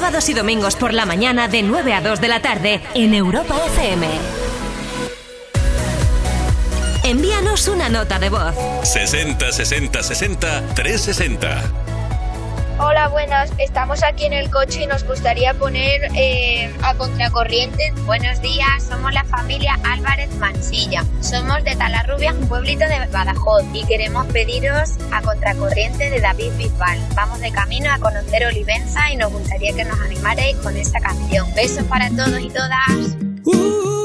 [0.09, 3.55] Sábados y domingos por la mañana de 9 a 2 de la tarde en Europa
[3.67, 4.07] FM.
[7.03, 8.55] Envíanos una nota de voz.
[8.81, 11.88] 60 60 60 360.
[12.81, 13.51] Hola, buenas.
[13.57, 17.91] Estamos aquí en el coche y nos gustaría poner eh, a contracorriente.
[18.05, 21.03] Buenos días, somos la familia Álvarez Mansilla.
[21.19, 26.99] Somos de Talarrubia, un pueblito de Badajoz, y queremos pediros a contracorriente de David Bisbal.
[27.15, 31.53] Vamos de camino a conocer Olivenza y nos gustaría que nos animarais con esta canción.
[31.55, 33.17] Besos para todos y todas.
[33.43, 33.98] Persiguiendo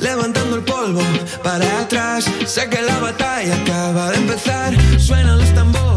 [0.00, 1.00] Levantando el polvo
[1.44, 4.74] para atrás, sé que la batalla acaba de empezar.
[4.98, 5.89] Suenan los tambores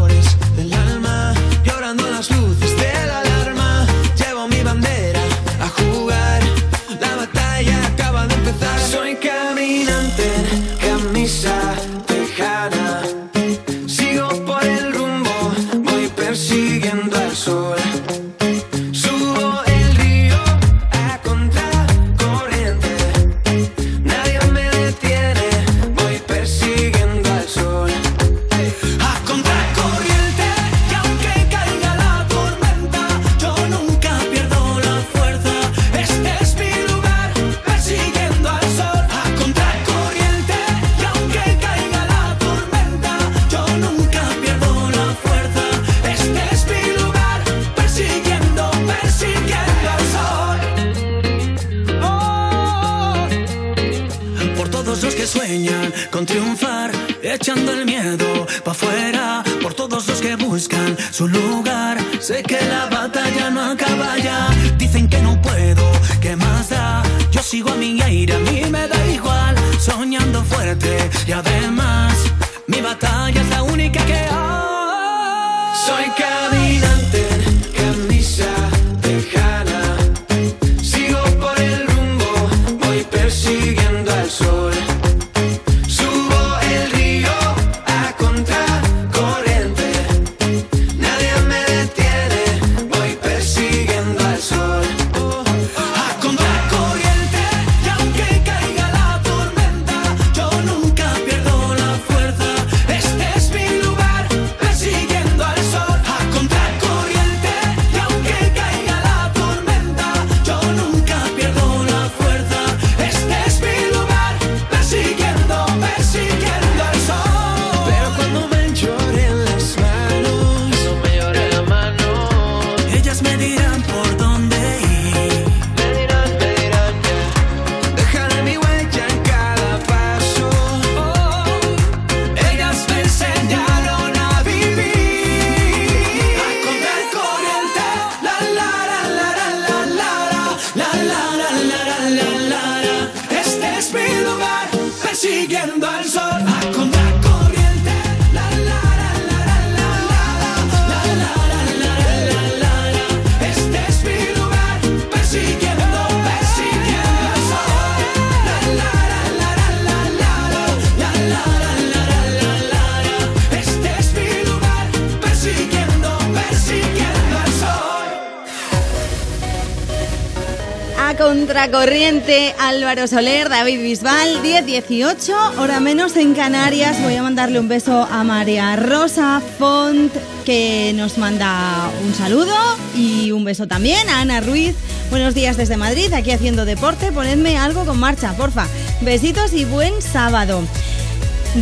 [172.94, 177.02] Álvaro David Bisbal, 10-18, hora menos en Canarias.
[177.02, 180.14] Voy a mandarle un beso a María Rosa Font,
[180.44, 182.54] que nos manda un saludo
[182.94, 184.76] y un beso también a Ana Ruiz.
[185.10, 187.10] Buenos días desde Madrid, aquí haciendo deporte.
[187.10, 188.68] Ponedme algo con marcha, porfa.
[189.00, 190.62] Besitos y buen sábado.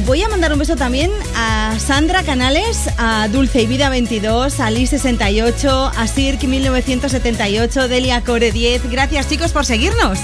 [0.06, 4.70] Voy a mandar un beso también a Sandra Canales, a Dulce y Vida 22, a
[4.70, 8.90] Liz 68, a Sirk 1978, Delia Core 10.
[8.90, 10.18] Gracias chicos por seguirnos.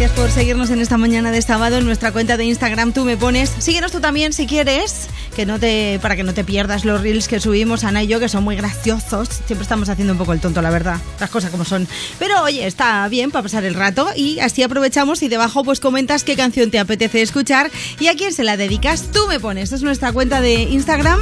[0.00, 2.94] Gracias por seguirnos en esta mañana de sábado en nuestra cuenta de Instagram.
[2.94, 3.50] Tú me pones.
[3.58, 7.28] Síguenos tú también si quieres, que no te para que no te pierdas los reels
[7.28, 9.28] que subimos Ana y yo, que son muy graciosos.
[9.28, 10.98] Siempre estamos haciendo un poco el tonto, la verdad.
[11.20, 11.86] Las cosas como son.
[12.18, 16.24] Pero oye, está bien para pasar el rato y así aprovechamos y debajo pues comentas
[16.24, 19.10] qué canción te apetece escuchar y a quién se la dedicas.
[19.12, 19.70] Tú me pones.
[19.70, 21.20] Es nuestra cuenta de Instagram.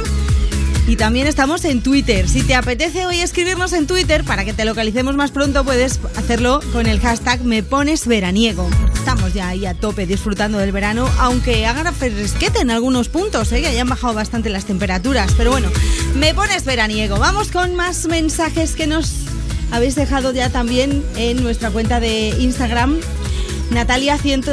[0.89, 2.27] Y también estamos en Twitter.
[2.27, 6.61] Si te apetece hoy escribirnos en Twitter para que te localicemos más pronto, puedes hacerlo
[6.73, 8.67] con el hashtag me pones veraniego.
[8.95, 13.61] Estamos ya ahí a tope disfrutando del verano, aunque haga fresquete en algunos puntos, ¿eh?
[13.61, 15.31] que hayan bajado bastante las temperaturas.
[15.37, 15.69] Pero bueno,
[16.15, 17.19] me pones veraniego.
[17.19, 19.13] Vamos con más mensajes que nos
[19.71, 22.99] habéis dejado ya también en nuestra cuenta de Instagram.
[23.71, 24.45] Natalia 100,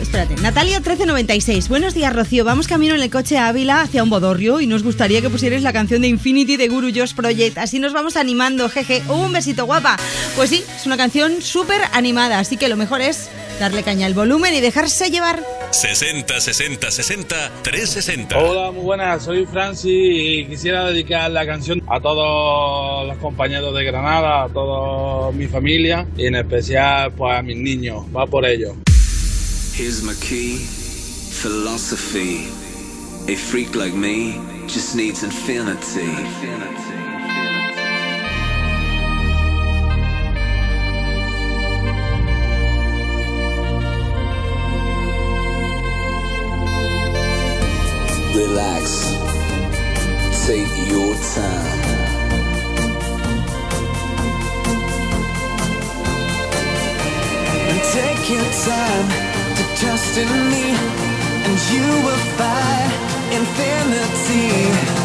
[0.00, 1.68] espérate, Natalia 1396.
[1.68, 2.44] Buenos días, Rocío.
[2.44, 5.62] Vamos camino en el coche a Ávila hacia un bodorrio y nos gustaría que pusierais
[5.64, 7.58] la canción de Infinity de Guru Josh Project.
[7.58, 9.02] Así nos vamos animando, jeje.
[9.08, 9.96] Un besito, guapa.
[10.36, 13.28] Pues sí, es una canción súper animada, así que lo mejor es
[13.58, 15.42] darle caña al volumen y dejarse llevar.
[15.70, 18.38] 60 60 60 360.
[18.38, 23.84] Hola, muy buenas, soy Francis y quisiera dedicar la canción a todos los compañeros de
[23.84, 28.04] Granada, a toda mi familia y en especial pues a mis niños.
[28.14, 28.74] Va por ello.
[29.76, 32.48] Here's my key, philosophy.
[33.32, 36.89] A freak like me just needs infinity.
[48.34, 49.10] Relax.
[50.46, 51.80] Take your time.
[57.68, 59.08] And take your time
[59.56, 60.66] to trust in me,
[61.46, 62.92] and you will find
[63.32, 64.99] infinity, infinity.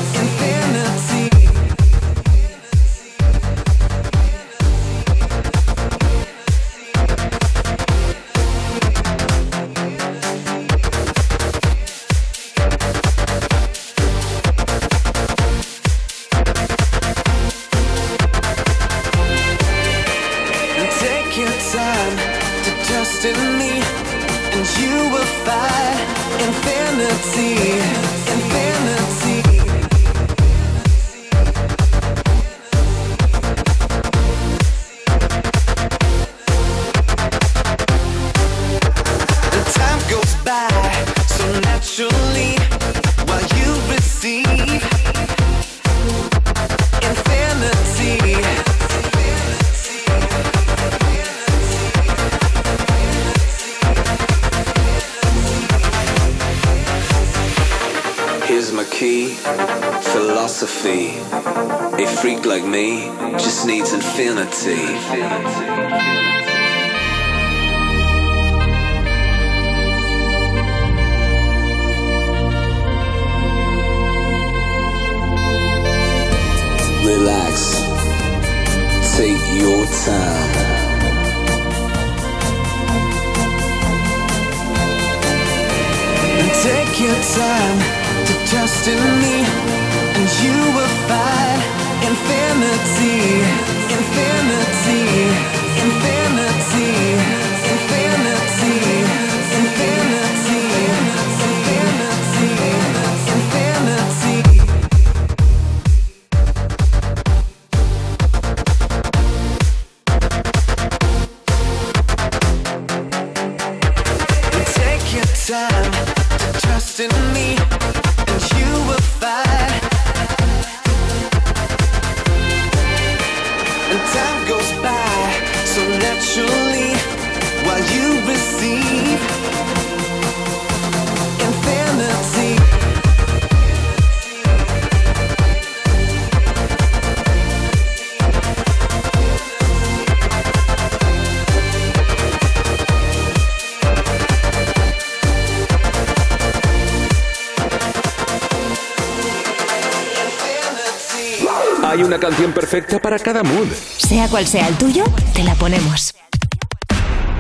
[152.54, 153.68] perfecta para cada mood.
[153.98, 155.04] Sea cual sea el tuyo,
[155.34, 156.14] te la ponemos.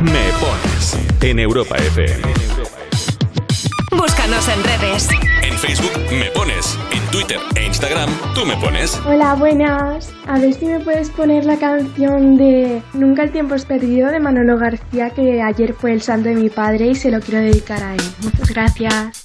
[0.01, 2.21] Me pones en Europa FM.
[3.91, 5.09] Búscanos en redes.
[5.41, 8.99] En Facebook me pones, en Twitter e Instagram tú me pones.
[9.05, 10.09] Hola, buenas.
[10.27, 14.19] A ver si me puedes poner la canción de Nunca el tiempo es perdido de
[14.19, 17.81] Manolo García, que ayer fue el santo de mi padre y se lo quiero dedicar
[17.81, 18.01] a él.
[18.21, 19.24] Muchas gracias.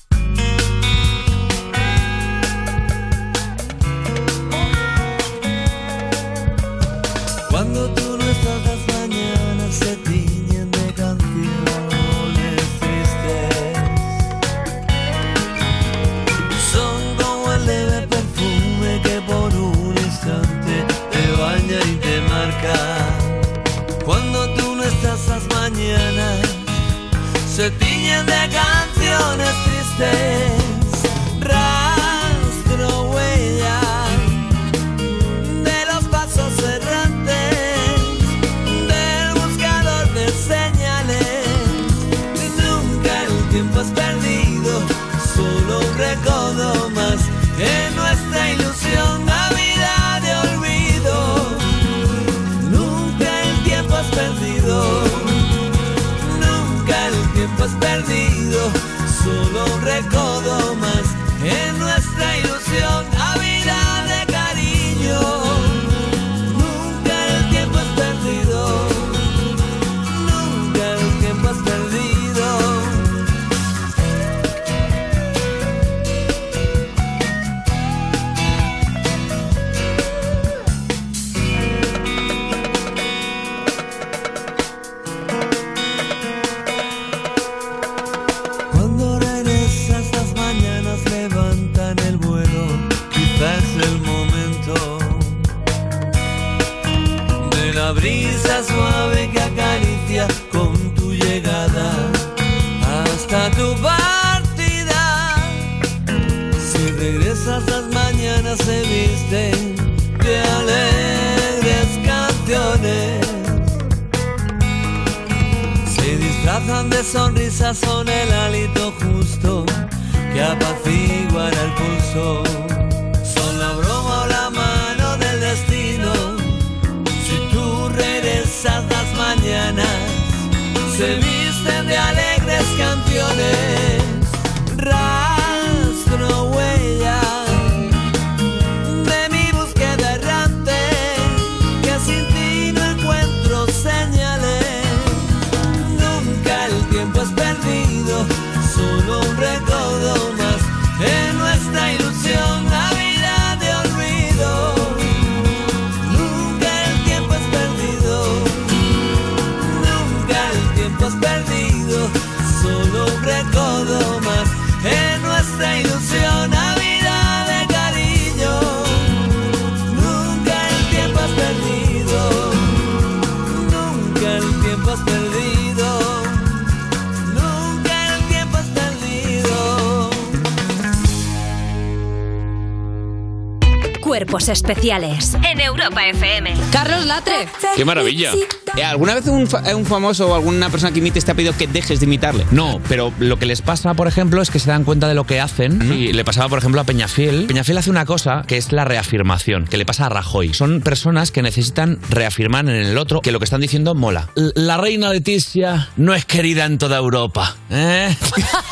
[184.70, 186.54] Especiales en Europa FM.
[186.70, 187.48] Carlos Latre.
[187.74, 188.30] ¡Qué maravilla!
[188.76, 191.56] Eh, ¿Alguna vez un, fa- un famoso o alguna persona que imites te ha pedido
[191.56, 192.46] que dejes de imitarle?
[192.52, 195.24] No, pero lo que les pasa, por ejemplo, es que se dan cuenta de lo
[195.24, 195.92] que hacen.
[195.92, 197.46] Y le pasaba, por ejemplo, a Peñafiel.
[197.46, 200.54] Peñafiel hace una cosa que es la reafirmación, que le pasa a Rajoy.
[200.54, 204.28] Son personas que necesitan reafirmar en el otro que lo que están diciendo mola.
[204.36, 207.56] L- La reina Leticia no es querida en toda Europa.
[207.70, 208.14] ¿eh?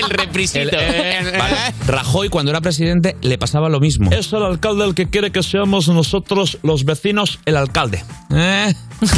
[0.00, 0.76] el reprisito.
[1.38, 1.56] Vale.
[1.86, 4.10] Rajoy, cuando era presidente, le pasaba lo mismo.
[4.10, 8.04] Es el alcalde el que quiere que seamos nosotros, los vecinos, el alcalde.
[8.34, 8.74] ¿eh?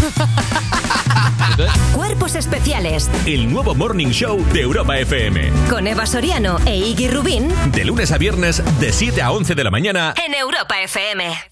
[1.95, 5.51] Cuerpos Especiales El nuevo Morning Show de Europa FM.
[5.69, 9.65] con Eva Soriano e Iggy Rubín De lunes a viernes, de 7 a 11 de
[9.65, 10.15] la mañana.
[10.27, 11.52] en Europa FM.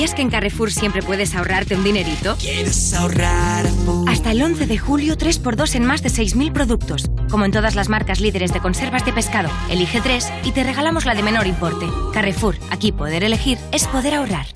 [0.00, 2.34] ¿Sabías que en Carrefour siempre puedes ahorrarte un dinerito?
[2.38, 3.66] ¿Quieres ahorrar?
[4.08, 7.10] Hasta el 11 de julio, 3x2 en más de 6.000 productos.
[7.30, 9.50] Como en todas las marcas líderes de conservas de pescado.
[9.68, 11.86] Elige 3 y te regalamos la de menor importe.
[12.14, 14.46] Carrefour, aquí poder elegir es poder ahorrar.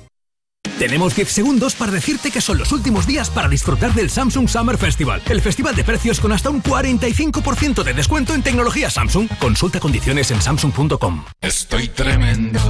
[0.78, 4.76] Tenemos 10 segundos para decirte que son los últimos días para disfrutar del Samsung Summer
[4.76, 9.28] Festival, el festival de precios con hasta un 45% de descuento en tecnología Samsung.
[9.38, 11.24] Consulta condiciones en samsung.com.
[11.40, 12.60] Estoy tremendo,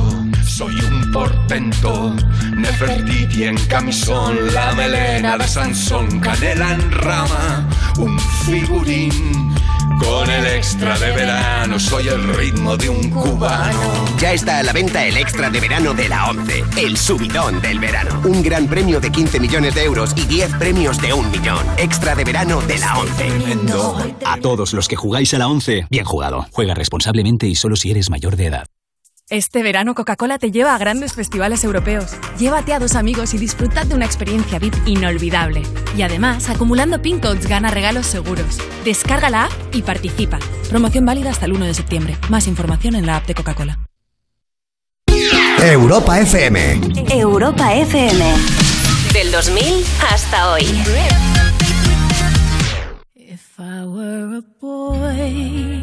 [0.45, 2.15] soy un portento.
[2.57, 7.69] Nefertiti en camisón, la melena de Sansón, canela en rama,
[7.99, 9.55] un figurín.
[9.99, 14.05] Con el extra de verano, soy el ritmo de un cubano.
[14.19, 17.79] Ya está a la venta el extra de verano de la 11, el subidón del
[17.79, 18.21] verano.
[18.25, 21.65] Un gran premio de 15 millones de euros y 10 premios de un millón.
[21.79, 23.29] Extra de verano de la 11.
[24.25, 26.47] A todos los que jugáis a la 11, bien jugado.
[26.53, 28.74] Juega responsablemente y solo si eres mayor de edad.
[29.31, 32.15] Este verano Coca-Cola te lleva a grandes festivales europeos.
[32.39, 35.63] Llévate a dos amigos y disfrutad de una experiencia VIP inolvidable.
[35.97, 38.59] Y además, acumulando pin codes gana regalos seguros.
[38.85, 40.39] Descarga la app y participa.
[40.69, 42.19] Promoción válida hasta el 1 de septiembre.
[42.29, 43.79] Más información en la app de Coca-Cola.
[45.59, 46.81] Europa FM.
[47.11, 48.35] Europa FM.
[49.15, 49.65] Del 2000
[50.13, 50.65] hasta hoy.
[53.15, 55.83] If I were a boy,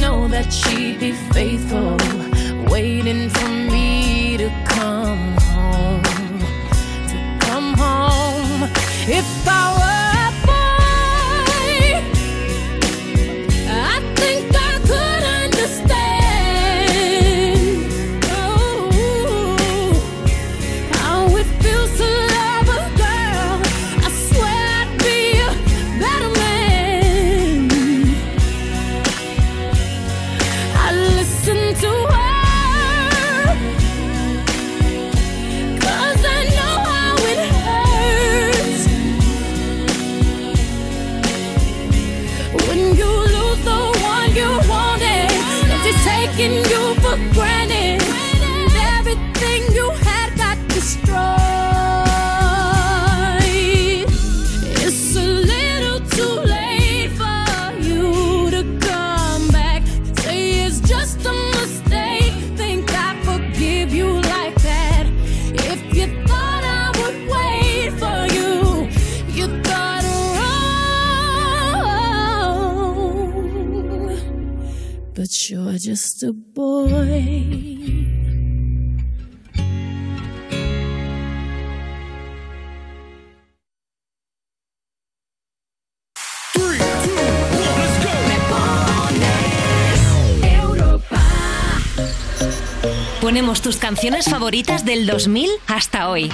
[0.00, 1.96] Know that she'd be faithful,
[2.70, 6.38] waiting for me to come home.
[7.10, 8.62] To come home.
[9.08, 10.05] If I were
[75.50, 77.76] you're just a boy.
[93.20, 96.30] Ponemos tus canciones favoritas del 2000 hasta hoy.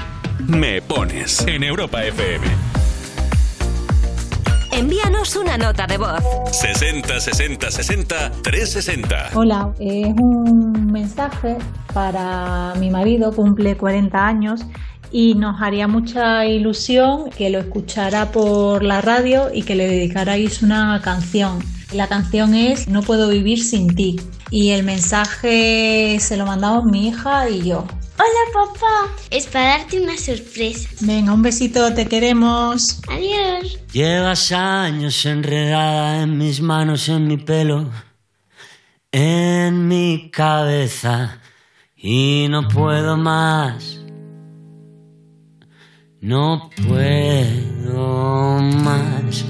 [0.47, 2.82] Me pones en Europa FM.
[4.73, 6.23] Envíanos una nota de voz.
[6.51, 9.31] 60 60 60 360.
[9.35, 11.59] Hola, es un mensaje
[11.93, 14.63] para mi marido, cumple 40 años
[15.11, 20.63] y nos haría mucha ilusión que lo escuchara por la radio y que le dedicarais
[20.63, 21.59] una canción.
[21.93, 24.19] La canción es No puedo vivir sin ti
[24.51, 27.85] y el mensaje se lo mandamos mi hija y yo.
[28.25, 30.89] Hola papá, es para darte una sorpresa.
[31.01, 33.01] Venga, un besito, te queremos.
[33.09, 33.81] Adiós.
[33.93, 37.91] Llevas años enredada en mis manos, en mi pelo,
[39.11, 41.41] en mi cabeza
[41.97, 43.99] y no puedo más.
[46.21, 49.45] No puedo más.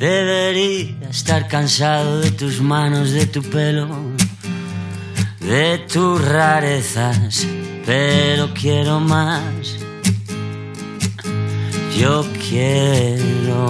[0.00, 3.88] Debería estar cansado de tus manos, de tu pelo,
[5.40, 7.46] de tus rarezas,
[7.86, 9.78] pero quiero más.
[11.96, 13.68] Yo quiero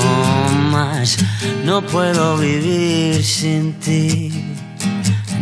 [0.73, 1.17] más,
[1.65, 4.33] no puedo vivir sin ti,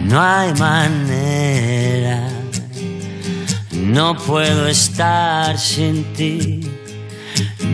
[0.05, 2.29] no hay manera,
[3.73, 6.61] no puedo estar sin ti,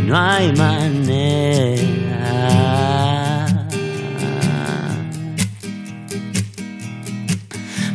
[0.06, 1.90] no hay manera.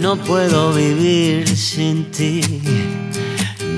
[0.00, 2.40] No puedo vivir sin ti,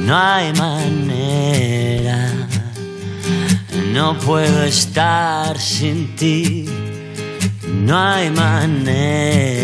[0.06, 2.30] no hay manera.
[3.92, 6.66] No puedo estar sin ti,
[7.66, 9.60] no hay manera.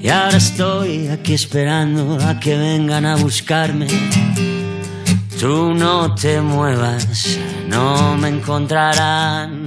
[0.00, 3.86] Y ahora estoy aquí esperando a que vengan a buscarme.
[5.38, 7.38] Tú no te muevas,
[7.68, 9.66] no me encontrarán,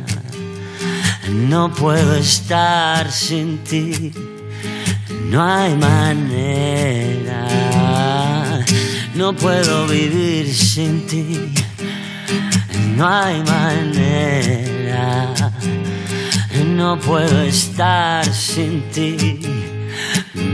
[1.31, 4.11] No puedo estar sin ti,
[5.29, 7.47] no hay manera.
[9.15, 11.53] No puedo vivir sin ti,
[12.97, 15.33] no hay manera.
[16.65, 19.39] No puedo estar sin ti,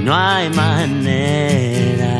[0.03, 2.16] no hay manera.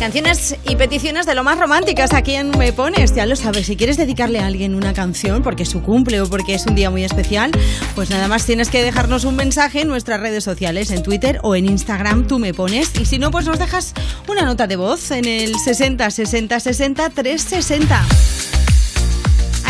[0.00, 3.76] Canciones y peticiones de lo más románticas aquí en Me Pones, ya lo sabes, si
[3.76, 6.88] quieres dedicarle a alguien una canción porque es su cumple o porque es un día
[6.88, 7.50] muy especial,
[7.94, 11.54] pues nada más tienes que dejarnos un mensaje en nuestras redes sociales, en Twitter o
[11.56, 13.92] en Instagram, tú me pones, y si no, pues nos dejas
[14.28, 18.06] una nota de voz en el 60 60 60 360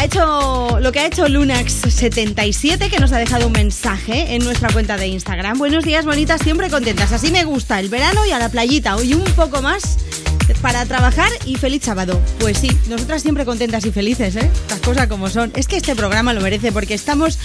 [0.04, 4.98] hecho lo que ha hecho Lunax77, que nos ha dejado un mensaje en nuestra cuenta
[4.98, 5.58] de Instagram.
[5.58, 7.12] Buenos días, bonitas, siempre contentas.
[7.12, 8.96] Así me gusta el verano y a la playita.
[8.96, 9.96] Hoy un poco más
[10.60, 12.20] para trabajar y feliz sábado.
[12.38, 14.50] Pues sí, nosotras siempre contentas y felices, ¿eh?
[14.68, 15.52] Las cosas como son.
[15.56, 17.38] Es que este programa lo merece porque estamos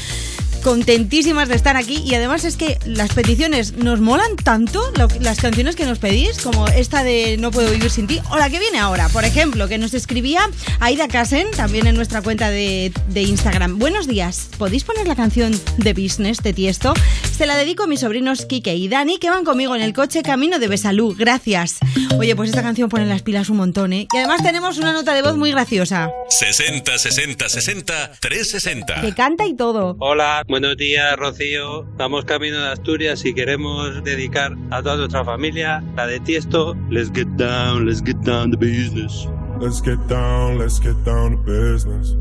[0.59, 4.81] contentísimas de estar aquí y además es que las peticiones nos molan tanto,
[5.19, 8.49] las canciones que nos pedís, como esta de No puedo vivir sin ti, o la
[8.49, 10.49] que viene ahora, por ejemplo, que nos escribía
[10.79, 13.79] Aida Casen, también en nuestra cuenta de, de Instagram.
[13.79, 16.93] Buenos días, ¿podéis poner la canción de Business de Tiesto?
[17.39, 20.23] Se la dedico a mis sobrinos Kike y Dani, que van conmigo en el coche
[20.23, 21.15] camino de Besalú.
[21.17, 21.77] Gracias.
[22.17, 24.09] Oye, pues esta canción pone las pilas un montón, ¿eh?
[24.13, 28.99] Y además tenemos una nota de voz muy graciosa, 60 60 60 360.
[28.99, 29.95] que canta y todo.
[29.99, 31.85] Hola, buenos días Rocío.
[31.95, 36.75] Vamos camino de Asturias y queremos dedicar a toda nuestra familia la de Tiesto.
[36.89, 39.29] Let's get down, let's get down to business.
[39.61, 42.17] Let's get down, let's get down to business.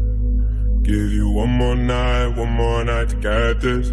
[0.85, 3.93] Give you one more night, one more night to get this.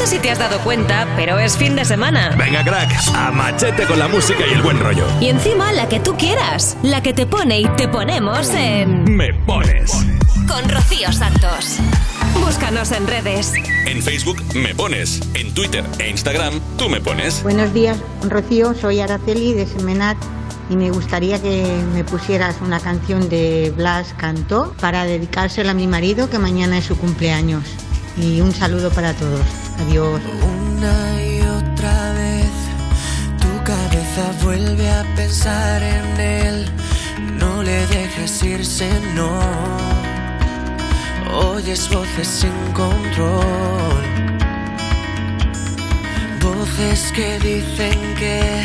[0.00, 2.34] Sé si te has dado cuenta, pero es fin de semana.
[2.38, 5.04] Venga, crack, a machete con la música y el buen rollo.
[5.20, 9.04] Y encima la que tú quieras, la que te pone y te ponemos en...
[9.14, 9.92] Me pones.
[10.48, 11.76] Con Rocío Santos.
[12.32, 13.52] Búscanos en redes.
[13.84, 15.20] En Facebook me pones.
[15.34, 17.42] En Twitter e Instagram tú me pones.
[17.42, 18.72] Buenos días, Rocío.
[18.72, 20.16] Soy Araceli de Semenat
[20.70, 25.86] y me gustaría que me pusieras una canción de Blas Cantó para dedicársela a mi
[25.86, 27.64] marido que mañana es su cumpleaños.
[28.16, 29.40] Y un saludo para todos.
[29.80, 30.20] Adiós.
[30.42, 32.50] Una y otra vez
[33.40, 36.66] tu cabeza vuelve a pensar en él.
[37.38, 39.40] No le dejes irse, no.
[41.32, 44.02] Oyes voces sin control.
[46.42, 48.64] Voces que dicen que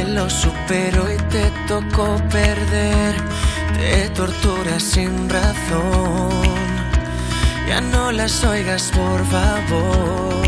[0.00, 3.14] él lo superó y te tocó perder.
[3.78, 6.51] Te tortura sin razón.
[7.68, 10.42] Ya no las oigas, por favor.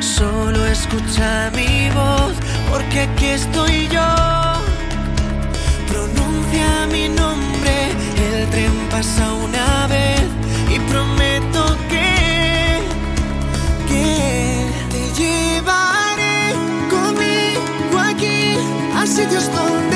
[0.00, 2.34] Solo escucha mi voz,
[2.70, 4.08] porque aquí estoy yo.
[5.88, 7.74] Pronuncia mi nombre,
[8.30, 10.24] el tren pasa una vez
[10.74, 12.80] y prometo que,
[13.88, 16.54] que te llevaré
[16.88, 18.56] conmigo aquí
[18.96, 19.95] a sitios donde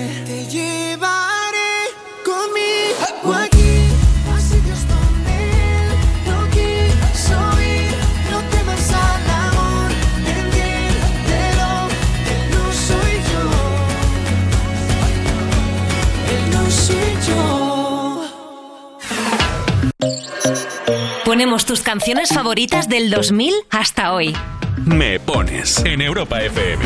[21.41, 24.37] Ponemos tus canciones favoritas del 2000 hasta hoy.
[24.85, 26.85] Me pones en Europa FM.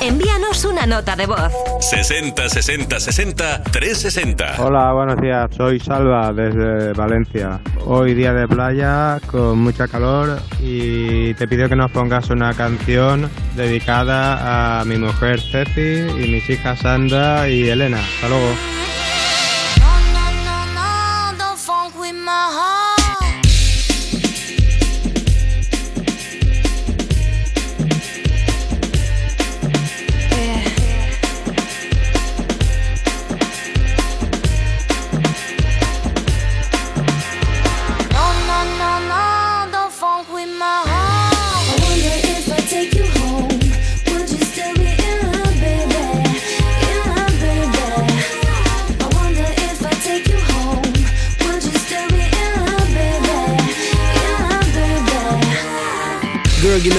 [0.00, 1.52] Envíanos una nota de voz.
[1.78, 4.56] 60 60 60 360.
[4.58, 5.48] Hola, buenos días.
[5.56, 7.60] Soy Salva desde Valencia.
[7.84, 13.30] Hoy día de playa con mucha calor y te pido que nos pongas una canción
[13.54, 18.00] dedicada a mi mujer Ceci y mis hijas Sandra y Elena.
[18.00, 18.54] Hasta luego.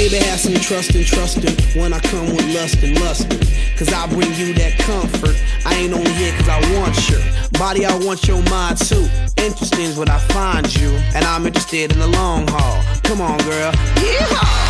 [0.00, 3.38] Baby, have some trust and trusting when I come with lust and lusting.
[3.76, 5.36] Cause I bring you that comfort.
[5.66, 7.20] I ain't only here cause I want your
[7.60, 9.06] body, I want your mind too.
[9.36, 12.82] Interesting is what I find you, and I'm interested in the long haul.
[13.02, 13.72] Come on, girl.
[13.72, 14.69] Yeehaw!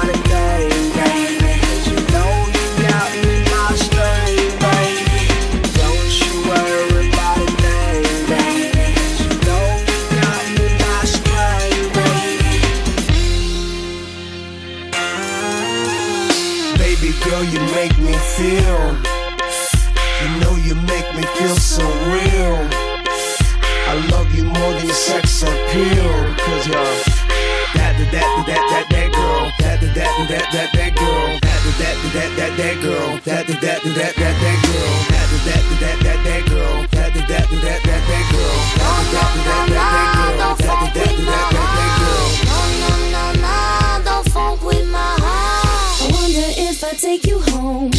[17.41, 18.81] Girl, you make me feel.
[20.21, 21.81] You know you make me feel so
[22.13, 22.69] real.
[23.89, 26.13] I love you more than your sex appeal.
[26.37, 26.77] Cause you're
[27.73, 29.49] that, that, that, that, that, that girl.
[29.57, 31.39] That, that, that, that, that, that girl.
[31.41, 33.09] That, that, that, that, that girl.
[33.25, 34.93] That, that, that, that, that, that girl.
[35.09, 36.85] That, that, that, that, that girl.
[36.91, 38.61] That, that, that, that, that, that girl.
[38.77, 39.49] That, that, that, that,
[39.81, 40.61] that girl.
[40.61, 42.27] That, that, that, that, that girl.
[42.45, 45.20] No, no, no, no, don't funk with my heart.
[47.01, 47.89] Take you home,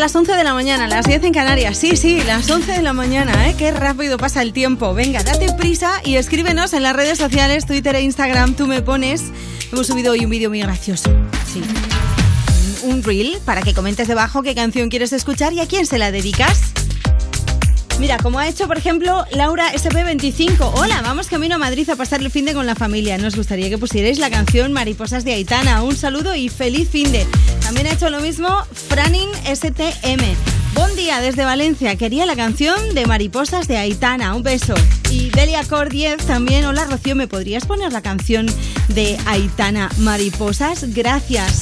[0.00, 1.76] las 11 de la mañana, las 10 en Canarias.
[1.76, 3.54] Sí, sí, las 11 de la mañana, ¿eh?
[3.58, 4.94] Qué rápido pasa el tiempo.
[4.94, 8.54] Venga, date prisa y escríbenos en las redes sociales, Twitter e Instagram.
[8.54, 9.24] Tú me pones.
[9.70, 11.10] Hemos subido hoy un vídeo muy gracioso.
[11.52, 11.60] Sí.
[12.82, 16.10] Un reel para que comentes debajo qué canción quieres escuchar y a quién se la
[16.10, 16.72] dedicas.
[17.98, 20.72] Mira, como ha hecho, por ejemplo, Laura SP25.
[20.76, 23.18] Hola, vamos camino a Madrid a pasar el fin de con la familia.
[23.18, 25.82] Nos gustaría que pusierais la canción Mariposas de Aitana.
[25.82, 27.26] Un saludo y feliz fin de.
[27.70, 30.24] También ha hecho lo mismo Franin STM.
[30.74, 31.94] Buen día desde Valencia.
[31.94, 34.34] Quería la canción de Mariposas de Aitana.
[34.34, 34.74] Un beso.
[35.08, 36.64] Y Delia Cor 10 también.
[36.64, 38.46] Hola, Rocío, ¿me podrías poner la canción
[38.88, 40.92] de Aitana Mariposas?
[40.92, 41.60] Gracias.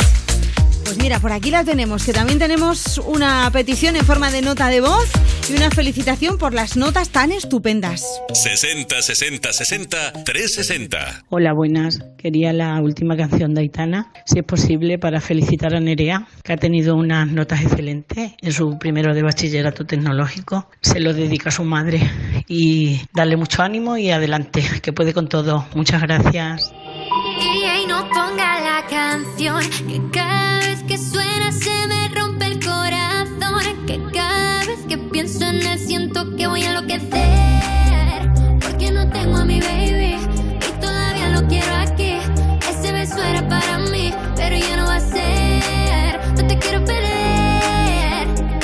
[0.89, 4.69] Pues mira, por aquí la tenemos, que también tenemos una petición en forma de nota
[4.69, 5.07] de voz
[5.51, 8.07] y una felicitación por las notas tan estupendas.
[8.33, 11.25] 60 60 60 360.
[11.29, 12.01] Hola, buenas.
[12.17, 16.57] Quería la última canción de Aitana, si es posible, para felicitar a Nerea, que ha
[16.57, 20.71] tenido unas notas excelentes en su primero de bachillerato tecnológico.
[20.81, 22.01] Se lo dedica a su madre
[22.49, 25.67] y darle mucho ánimo y adelante, que puede con todo.
[25.75, 26.73] Muchas gracias.
[27.41, 33.87] Y no ponga canción que cada vez que suena se me rompe el corazón.
[33.87, 38.31] Que cada vez que pienso en él siento que voy a enloquecer.
[38.61, 42.19] Porque no tengo a mi baby y todavía lo quiero aquí.
[42.69, 46.21] Ese beso era para mí, pero ya no va a ser.
[46.37, 47.09] No te quiero perder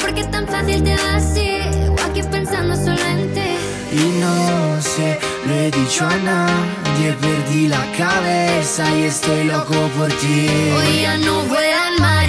[0.00, 1.16] porque es tan fácil te va
[2.04, 3.40] aquí pensando solo en ti.
[3.92, 6.83] Y no sé, lo he dicho a nadie,
[7.20, 10.48] perdí la cabeza y estoy loco por ti.
[10.76, 12.23] Hoy ya no vuelan mariposas,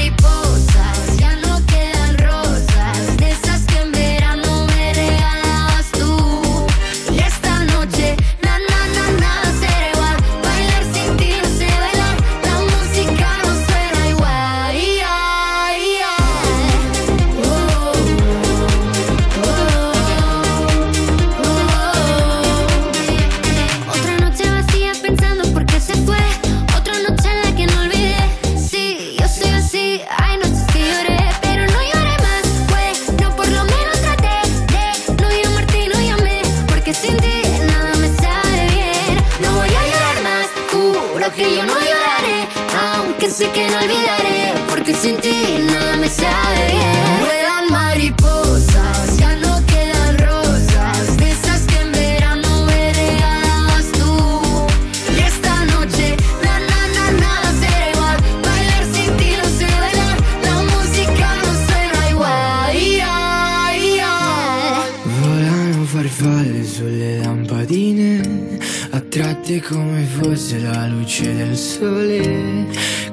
[69.67, 72.94] come fosse la luce del sole.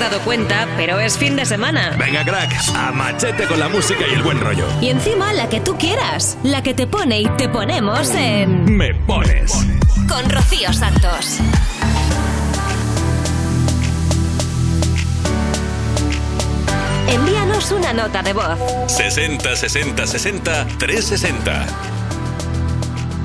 [0.00, 1.94] dado cuenta, pero es fin de semana.
[1.98, 4.64] Venga, crack, a machete con la música y el buen rollo.
[4.80, 8.76] Y encima la que tú quieras, la que te pone y te ponemos en...
[8.76, 9.52] Me pones.
[10.08, 11.38] Con Rocío Santos.
[17.08, 18.58] Envíanos una nota de voz.
[18.86, 21.66] 60 60 60 360.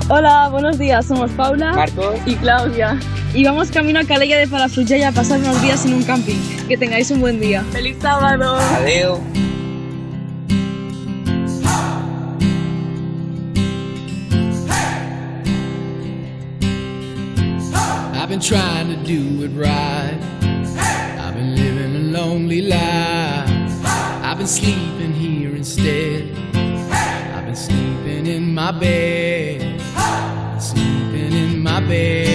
[0.08, 1.06] Hola, buenos días.
[1.06, 1.86] Somos Paula
[2.26, 3.00] y Claudia.
[3.32, 6.55] Y vamos camino a Calella de Palafrugell a pasar unos días en un camping.
[6.68, 7.62] Que tengáis un buen día.
[7.70, 8.56] ¡Feliz sábado!
[8.56, 9.20] Adeo.
[18.14, 20.18] I've been trying to do it right.
[21.20, 23.86] I've been living a lonely life.
[24.24, 26.34] I've been sleeping here instead.
[26.52, 29.80] I've been sleeping in my bed.
[30.60, 32.25] Sleeping in my bed.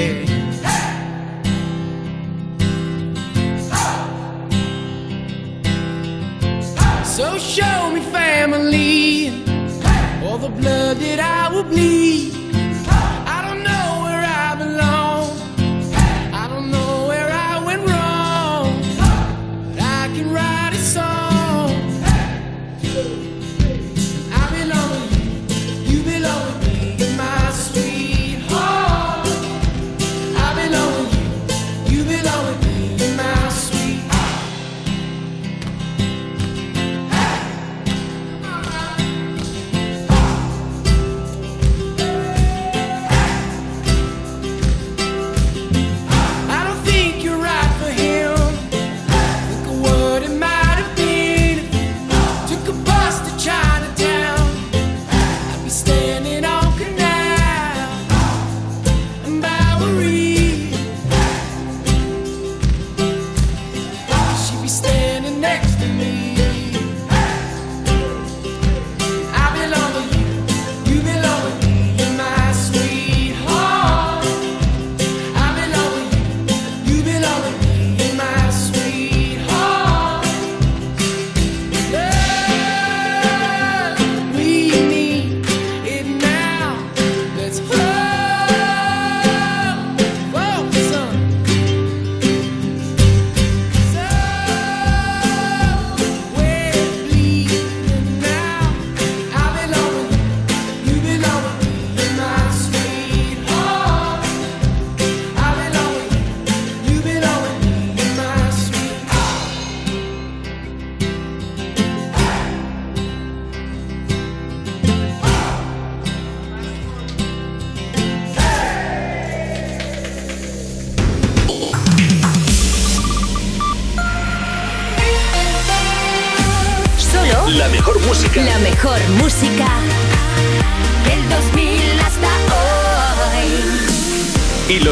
[7.52, 9.28] Show me family,
[10.24, 12.41] all the blood that I will bleed.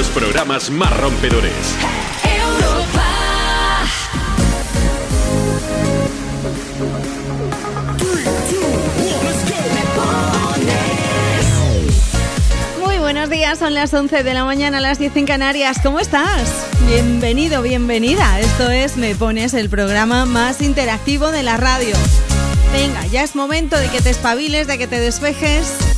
[0.09, 1.53] Los programas más rompedores.
[2.23, 3.05] Europa.
[12.83, 15.77] Muy buenos días, son las 11 de la mañana, las 10 en Canarias.
[15.83, 16.49] ¿Cómo estás?
[16.87, 18.39] Bienvenido, bienvenida.
[18.39, 21.95] Esto es Me Pones, el programa más interactivo de la radio.
[22.71, 25.88] Venga, ya es momento de que te espabiles, de que te despejes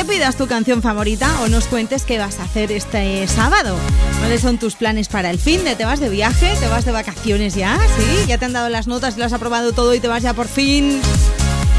[0.00, 3.76] que pidas tu canción favorita o nos cuentes qué vas a hacer este sábado.
[4.18, 5.76] ¿Cuáles son tus planes para el fin de?
[5.76, 6.54] ¿Te vas de viaje?
[6.58, 7.78] ¿Te vas de vacaciones ya?
[7.98, 8.26] ¿Sí?
[8.26, 10.48] ¿Ya te han dado las notas, lo has aprobado todo y te vas ya por
[10.48, 11.00] fin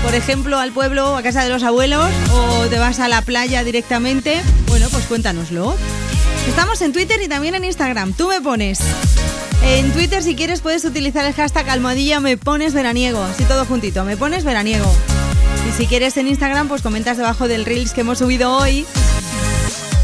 [0.04, 3.64] por ejemplo, al pueblo, a casa de los abuelos, o te vas a la playa
[3.64, 5.76] directamente, bueno, pues cuéntanoslo.
[6.48, 8.14] Estamos en Twitter y también en Instagram.
[8.14, 8.80] Tú me pones.
[9.64, 13.22] En Twitter, si quieres, puedes utilizar el hashtag almohadilla me pones veraniego.
[13.22, 14.92] Así todo juntito, me pones veraniego.
[15.68, 18.86] Y si quieres en Instagram, pues comentas debajo del Reels que hemos subido hoy.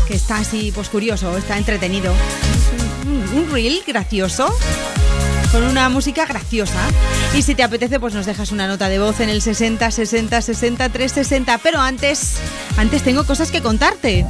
[0.07, 2.13] Que está así, pues curioso, está entretenido.
[3.05, 4.53] Un, Reel gracioso
[5.51, 6.79] con una música graciosa.
[7.35, 10.41] Y si te apetece, pues nos dejas una nota de voz en el 60 60
[10.41, 11.57] 60 360.
[11.59, 12.37] Pero antes,
[12.77, 14.25] antes tengo cosas que contarte.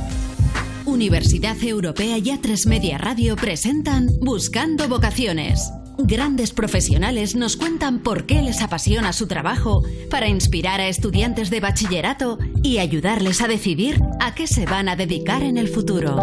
[0.85, 5.71] Universidad Europea y A3 Media Radio presentan Buscando Vocaciones.
[5.99, 11.59] Grandes profesionales nos cuentan por qué les apasiona su trabajo para inspirar a estudiantes de
[11.59, 16.17] bachillerato y ayudarles a decidir a qué se van a dedicar en el futuro.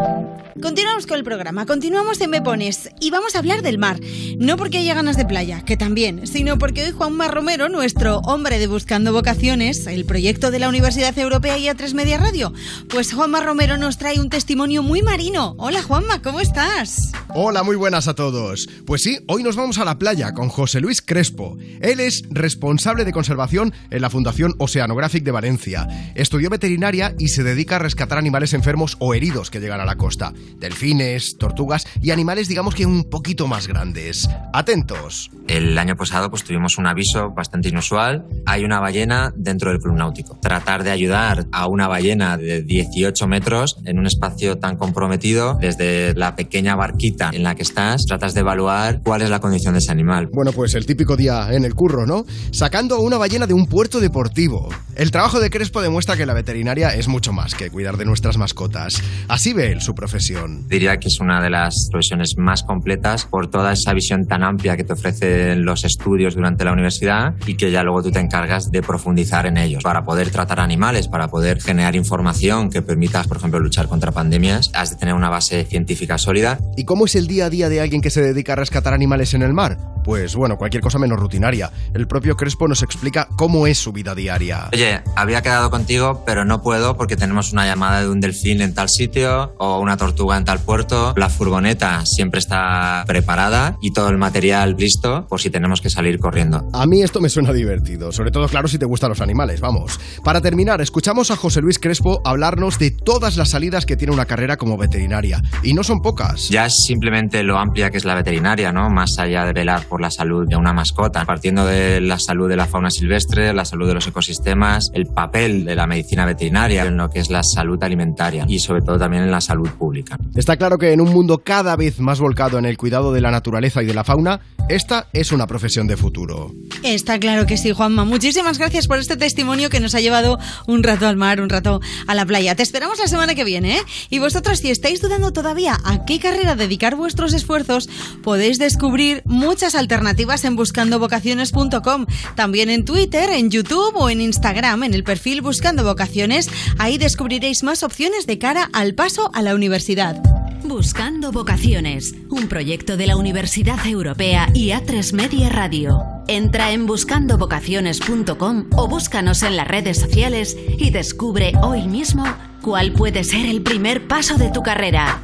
[0.63, 3.99] Continuamos con el programa, continuamos en Me Pones y vamos a hablar del mar.
[4.39, 8.61] No porque haya ganas de playa, que también, sino porque hoy Juanma Romero, nuestro hombre
[8.61, 12.53] de Buscando Vocaciones, el proyecto de la Universidad Europea y A3 Media Radio,
[12.89, 15.57] pues Juanma Romero nos trae un testimonio muy marino.
[15.59, 17.11] Hola Juanma, ¿cómo estás?
[17.35, 18.69] Hola, muy buenas a todos.
[18.87, 21.57] Pues sí, hoy nos vamos a la playa con José Luis Crespo.
[21.81, 25.89] Él es responsable de conservación en la Fundación Oceanographic de Valencia.
[26.15, 29.97] Estudió veterinaria y se dedica a rescatar animales enfermos o heridos que llegan a la
[29.97, 30.35] costa.
[30.59, 34.29] Delfines, tortugas y animales digamos que un poquito más grandes.
[34.53, 35.31] Atentos.
[35.49, 38.27] El año pasado pues tuvimos un aviso bastante inusual.
[38.45, 40.39] Hay una ballena dentro del club náutico.
[40.43, 46.13] Tratar de ayudar a una ballena de 18 metros en un espacio tan comprometido, desde
[46.15, 49.79] la pequeña barquita en la que estás, tratas de evaluar cuál es la condición de
[49.79, 50.29] ese animal.
[50.33, 52.25] Bueno, pues el típico día en el curro, ¿no?
[52.51, 54.69] Sacando a una ballena de un puerto deportivo.
[54.97, 58.37] El trabajo de Crespo demuestra que la veterinaria es mucho más que cuidar de nuestras
[58.37, 59.01] mascotas.
[59.29, 60.67] Así ve él su profesión.
[60.69, 64.77] Diría que es una de las profesiones más completas por toda esa visión tan amplia
[64.77, 68.71] que te ofrecen los estudios durante la universidad y que ya luego tú te encargas
[68.71, 69.83] de profundizar en ellos.
[69.83, 74.71] Para poder tratar animales, para poder generar información que permita, por ejemplo, luchar contra pandemias,
[74.75, 76.59] has de tener una base científica sólida.
[76.77, 79.35] ¿Y cómo es el día a día de alguien que se dedica a rescatar animales
[79.35, 79.94] en el mar?
[80.05, 81.71] Pues bueno, cualquier cosa menos rutinaria.
[81.95, 84.69] El propio Crespo nos explica cómo es su vida diaria.
[84.73, 88.75] Oye, había quedado contigo, pero no puedo porque tenemos una llamada de un delfín en
[88.75, 91.15] tal sitio o una tortuga en tal puerto.
[91.17, 96.19] La furgoneta siempre está preparada y todo el material listo por si tenemos que salir
[96.19, 96.69] corriendo.
[96.73, 99.99] A mí esto me suena divertido, sobre todo claro si te gustan los animales, vamos.
[100.23, 104.27] Para terminar, escuchamos a José Luis Crespo hablarnos de todas las salidas que tiene una
[104.27, 105.43] carrera como veterinaria.
[105.63, 106.49] Y no son pocas.
[106.49, 108.91] Ya es simplemente lo amplia que es la veterinaria, ¿no?
[108.91, 112.57] Más allá de velar por la salud de una mascota, partiendo de la salud de
[112.57, 116.97] la fauna silvestre, la salud de los ecosistemas, el papel de la medicina veterinaria en
[116.97, 120.17] lo que es la salud alimentaria y sobre todo también en la salud pública.
[120.35, 123.31] Está claro que en un mundo cada vez más volcado en el cuidado de la
[123.31, 126.53] naturaleza y de la fauna, esta es una profesión de futuro.
[126.83, 128.05] Está claro que sí, Juanma.
[128.05, 131.81] Muchísimas gracias por este testimonio que nos ha llevado un rato al mar, un rato
[132.07, 132.55] a la playa.
[132.55, 133.83] Te esperamos la semana que viene, ¿eh?
[134.11, 137.89] Y vosotros, si estáis dudando todavía a qué carrera dedicar vuestros esfuerzos,
[138.23, 142.07] podéis descubrir muchas alternativas en buscandovocaciones.com.
[142.35, 146.51] También en Twitter, en YouTube o en Instagram, en el perfil Buscando Vocaciones.
[146.79, 150.23] Ahí descubriréis más opciones de cara al paso a la universidad.
[150.65, 156.03] Buscando Vocaciones, un proyecto de la Universidad Europea y A3 Media Radio.
[156.27, 162.25] Entra en buscandovocaciones.com o búscanos en las redes sociales y descubre hoy mismo
[162.63, 165.21] cuál puede ser el primer paso de tu carrera.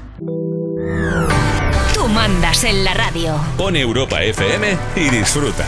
[1.95, 3.35] Tú mandas en la radio.
[3.57, 5.67] Pon Europa FM y disfruta.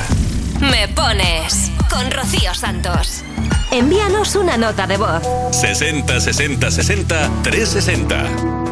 [0.61, 3.25] Me pones con Rocío Santos.
[3.71, 5.23] Envíanos una nota de voz.
[5.51, 8.72] 60 60 60 360.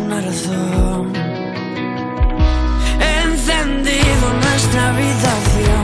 [2.99, 5.80] he encendido nuestra habitación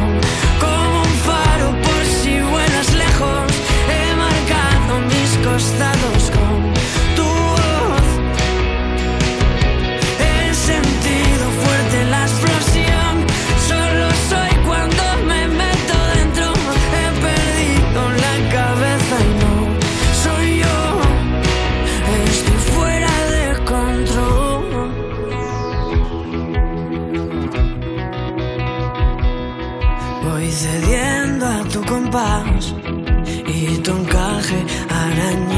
[32.20, 35.57] y tu encaje arañando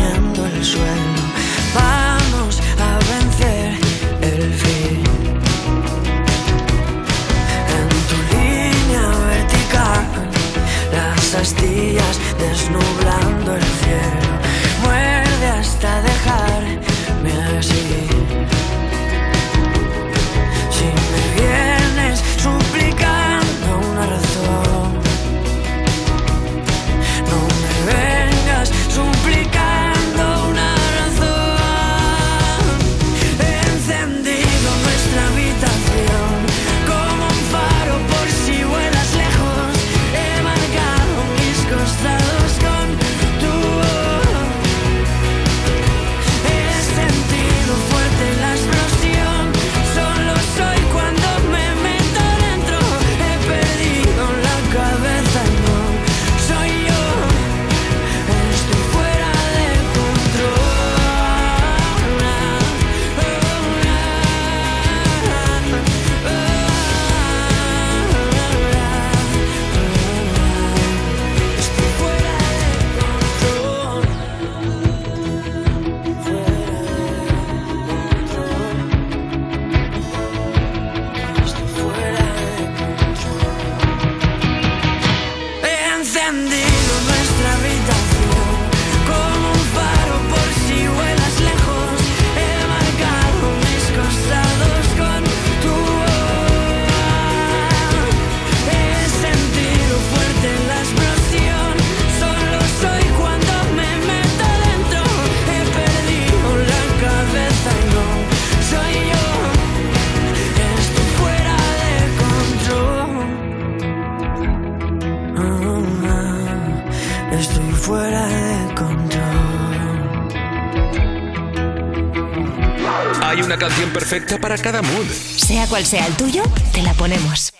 [123.69, 125.05] canción perfecta para cada mood.
[125.37, 126.43] Sea cual sea el tuyo,
[126.73, 127.53] te la ponemos.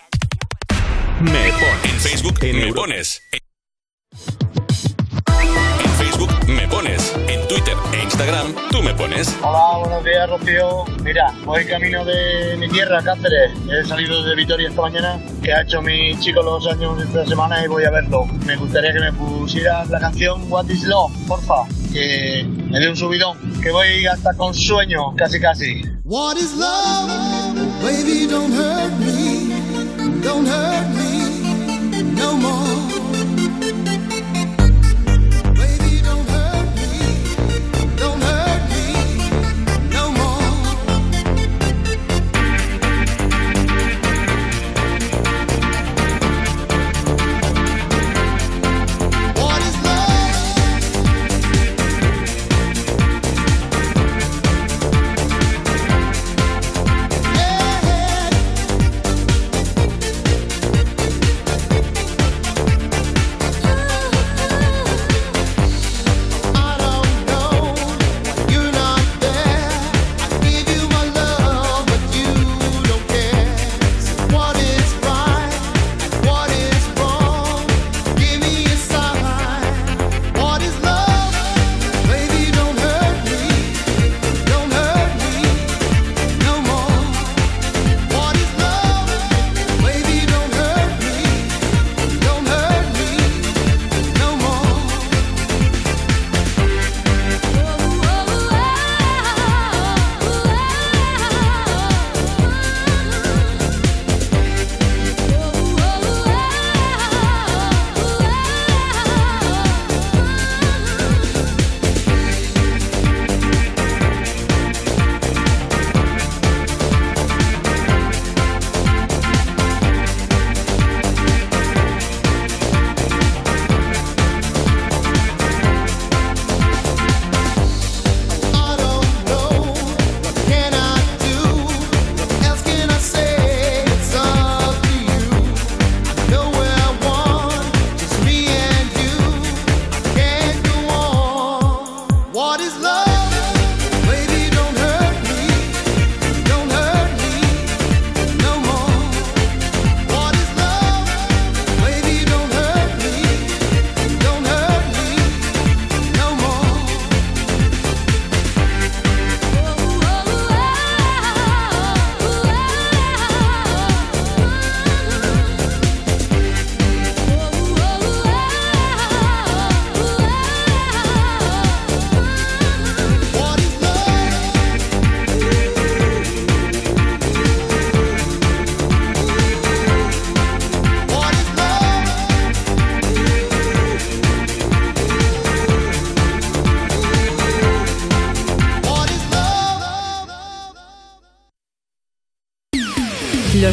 [1.20, 1.84] Me pones.
[1.84, 3.22] En Facebook me pones.
[5.84, 7.12] En Facebook me pones.
[7.28, 9.36] En Twitter e Instagram tú me pones.
[9.42, 10.84] Hola, buenos días, Rocío.
[11.02, 13.52] Mira, voy camino de mi tierra, Cáceres.
[13.68, 17.26] He salido de Vitoria esta mañana, que ha hecho mi chico los años de esta
[17.26, 18.26] semana y voy a verlo.
[18.46, 22.96] Me gustaría que me pusieras la canción What is Love, porfa, que me dé un
[22.96, 25.82] subidón, que voy hasta con sueño, casi casi.
[26.04, 27.10] What is love?
[27.82, 30.22] Baby, don't hurt me.
[30.22, 32.69] Don't hurt me no more.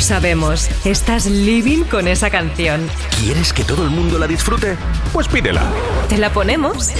[0.07, 2.89] Sabemos, estás living con esa canción.
[3.19, 4.77] ¿Quieres que todo el mundo la disfrute?
[5.11, 5.69] Pues pídela.
[6.07, 6.91] ¿Te la ponemos?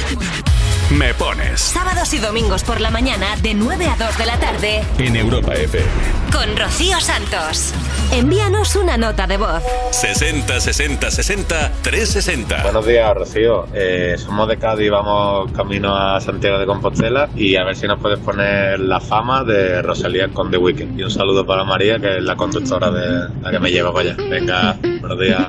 [0.89, 4.84] Me pones Sábados y domingos por la mañana de 9 a 2 de la tarde
[4.97, 6.16] en Europa FM.
[6.32, 7.74] Con Rocío Santos.
[8.12, 9.62] Envíanos una nota de voz.
[9.91, 12.64] 60 60 60 360.
[12.64, 13.68] Buenos días, Rocío.
[13.74, 17.99] Eh, somos de Cádiz, vamos camino a Santiago de Compostela y a ver si nos
[17.99, 20.99] puedes poner la fama de Rosalía con The Weeknd.
[20.99, 24.12] Y un saludo para María, que es la conductora de la que me lleva para
[24.12, 24.24] allá.
[24.30, 25.48] Venga, buenos días.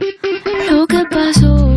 [0.70, 1.67] Lo que pasó,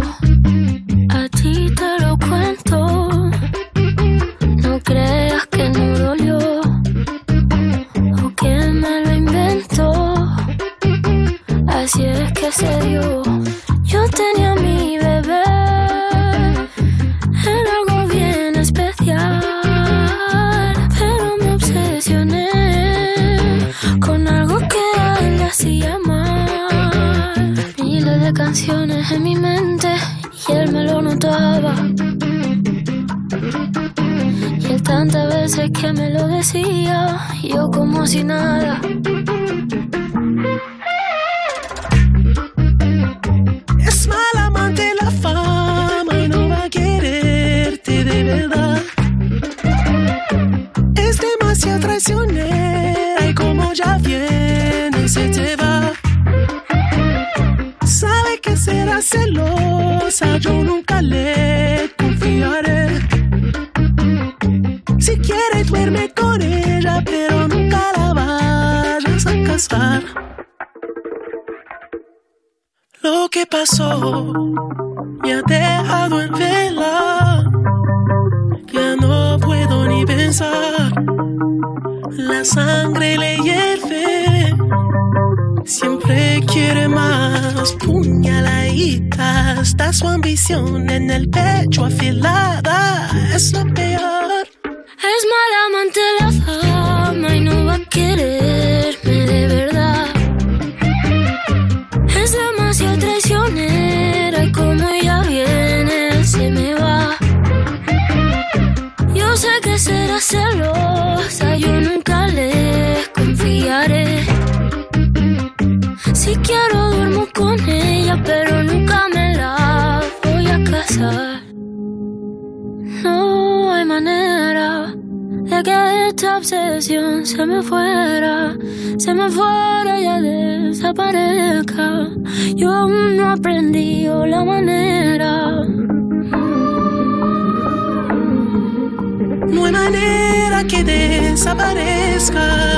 [142.32, 142.71] sky.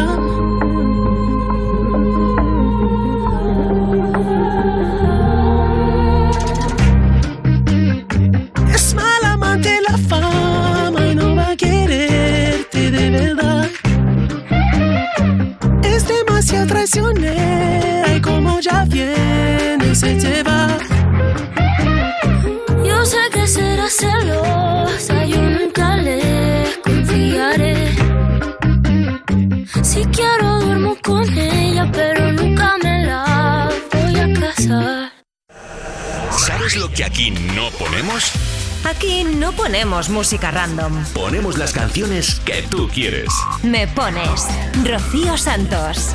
[39.64, 40.92] Ponemos música random.
[41.14, 43.30] Ponemos las canciones que tú quieres.
[43.64, 44.46] Me pones
[44.84, 46.14] Rocío Santos.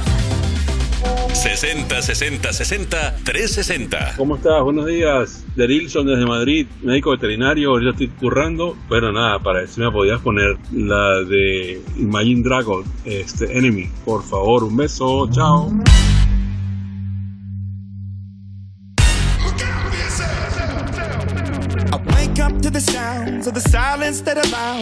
[1.32, 4.14] 60 60 60 360.
[4.18, 4.62] ¿Cómo estás?
[4.62, 5.46] Buenos días.
[5.56, 7.70] Derilson desde Madrid, médico veterinario.
[7.70, 8.76] Ahorita estoy currando.
[8.86, 13.88] Bueno, nada, para eso me podías poner la de Imagine Dragon, este Enemy.
[14.04, 15.26] Por favor, un beso.
[15.32, 15.72] Chao.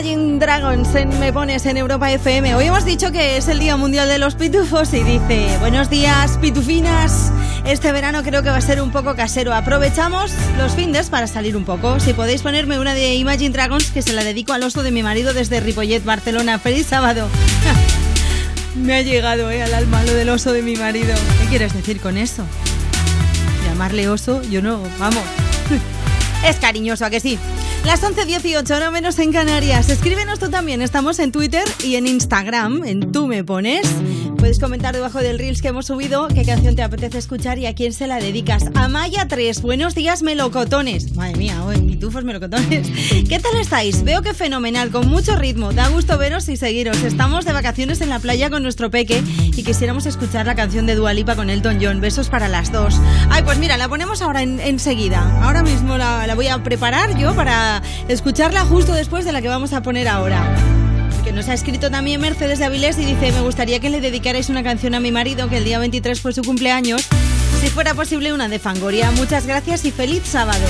[0.00, 2.54] Imagine Dragons en Me Pones en Europa FM.
[2.54, 6.38] Hoy hemos dicho que es el Día Mundial de los Pitufos y dice, buenos días,
[6.38, 7.30] pitufinas.
[7.66, 9.52] Este verano creo que va a ser un poco casero.
[9.52, 12.00] Aprovechamos los findes para salir un poco.
[12.00, 15.02] Si podéis ponerme una de Imagine Dragons, que se la dedico al oso de mi
[15.02, 16.58] marido desde Ripollet, Barcelona.
[16.58, 17.28] Feliz sábado.
[18.76, 21.14] Me ha llegado eh, al alma lo del oso de mi marido.
[21.42, 22.46] ¿Qué quieres decir con eso?
[23.68, 25.24] Llamarle oso, yo no, vamos.
[26.46, 27.38] Es cariñoso, ¿a que sí?
[27.84, 29.88] Las 11.18, no menos en Canarias.
[29.88, 30.82] Escríbenos tú también.
[30.82, 33.86] Estamos en Twitter y en Instagram, en Tú Me Pones.
[34.40, 37.74] Puedes comentar debajo del Reels que hemos subido qué canción te apetece escuchar y a
[37.74, 38.64] quién se la dedicas.
[38.74, 41.14] Amaya 3, buenos días, melocotones.
[41.14, 42.88] Madre mía, hoy pitufos melocotones.
[43.28, 44.02] ¿Qué tal estáis?
[44.02, 45.72] Veo que fenomenal, con mucho ritmo.
[45.74, 46.96] Da gusto veros y seguiros.
[47.02, 49.22] Estamos de vacaciones en la playa con nuestro peque
[49.54, 52.00] y quisiéramos escuchar la canción de Dualipa con Elton John.
[52.00, 52.98] Besos para las dos.
[53.28, 55.20] Ay, pues mira, la ponemos ahora en- enseguida.
[55.42, 59.48] Ahora mismo la, la voy a preparar yo para escucharla justo después de la que
[59.48, 60.42] vamos a poner ahora.
[61.30, 64.48] Que nos ha escrito también Mercedes de Avilés y dice, me gustaría que le dedicarais
[64.48, 67.06] una canción a mi marido, que el día 23 fue su cumpleaños.
[67.60, 69.12] Si fuera posible, una de Fangoria.
[69.12, 70.66] Muchas gracias y feliz sábado.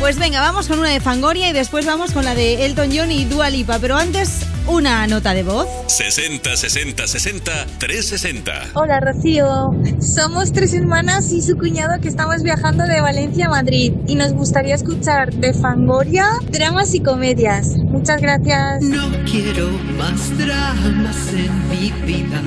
[0.00, 3.12] Pues venga, vamos con una de Fangoria y después vamos con la de Elton John
[3.12, 3.78] y Dua Lipa.
[3.78, 5.68] Pero antes, una nota de voz.
[5.88, 8.52] 60 60 60 360.
[8.72, 13.92] Hola Rocío, somos tres hermanas y su cuñado que estamos viajando de Valencia a Madrid
[14.06, 17.76] y nos gustaría escuchar de Fangoria, dramas y comedias.
[17.76, 18.80] Muchas gracias.
[18.80, 22.40] No quiero más dramas en mi vida,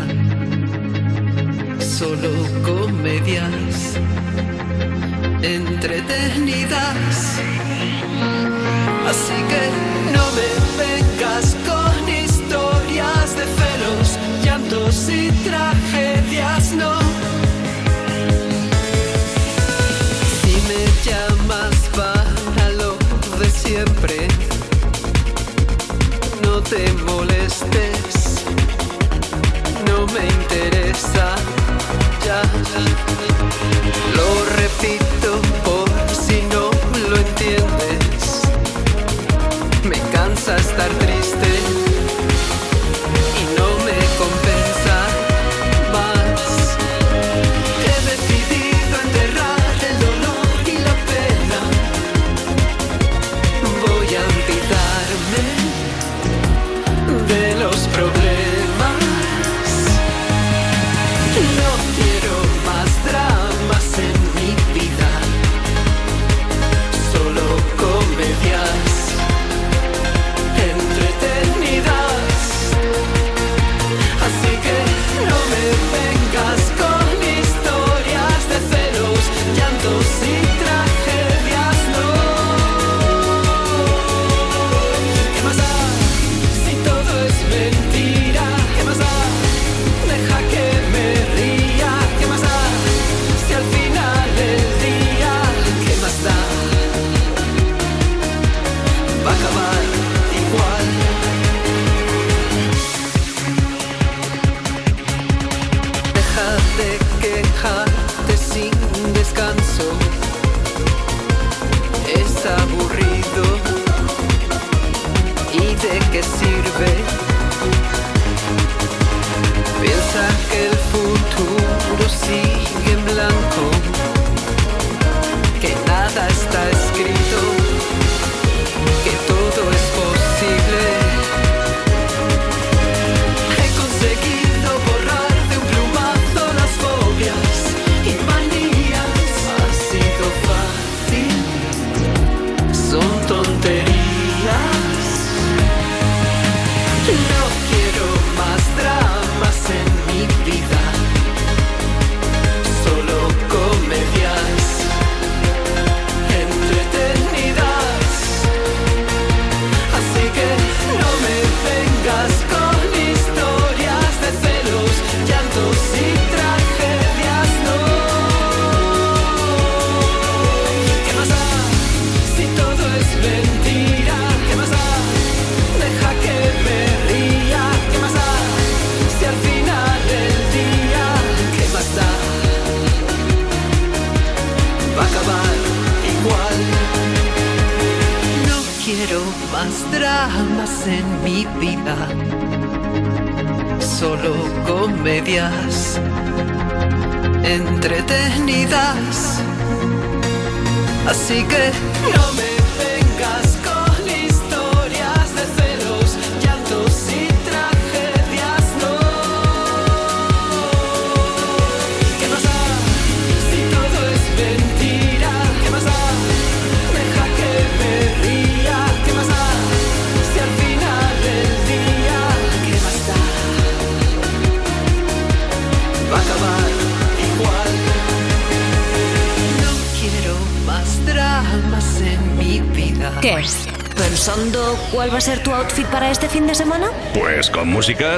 [1.79, 2.31] solo
[2.63, 3.99] comedias
[5.43, 7.39] entretenidas.
[9.07, 9.63] Así que
[10.11, 10.49] no me
[10.81, 16.97] vengas con historias de celos, llantos y tragedias, no.
[20.41, 22.97] Si me llamas para lo
[23.37, 24.27] de siempre,
[26.43, 28.45] no te molestes,
[29.87, 31.35] no me interesa
[32.25, 32.41] ya.
[34.83, 36.69] Por si no
[37.09, 38.41] lo entiendes.
[39.85, 41.52] Me cansa estar triste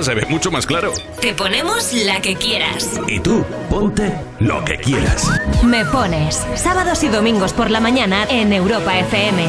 [0.05, 0.91] se ve mucho más claro.
[1.19, 3.01] Te ponemos la que quieras.
[3.07, 5.27] Y tú, ponte lo que quieras.
[5.65, 9.47] Me pones sábados y domingos por la mañana en Europa FM.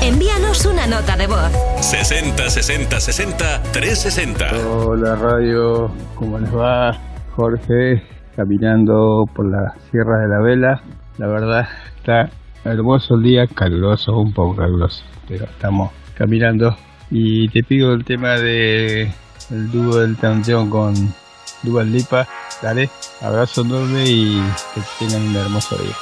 [0.00, 1.52] Envíanos una nota de voz.
[1.82, 4.46] 60 60 60 360.
[4.74, 6.98] Hola radio, ¿cómo les va?
[7.32, 8.02] Jorge,
[8.36, 10.82] caminando por la Sierra de la Vela.
[11.18, 11.68] La verdad,
[11.98, 12.30] está
[12.64, 16.74] hermoso el día, caluroso, un poco caluroso, pero estamos caminando
[17.10, 19.12] y te pido el tema de
[19.50, 21.14] el dúo del Tanteón con
[21.62, 22.26] Dual Lipa.
[22.62, 24.42] Dale, abrazo enorme y
[24.74, 25.94] que tengan un hermoso día.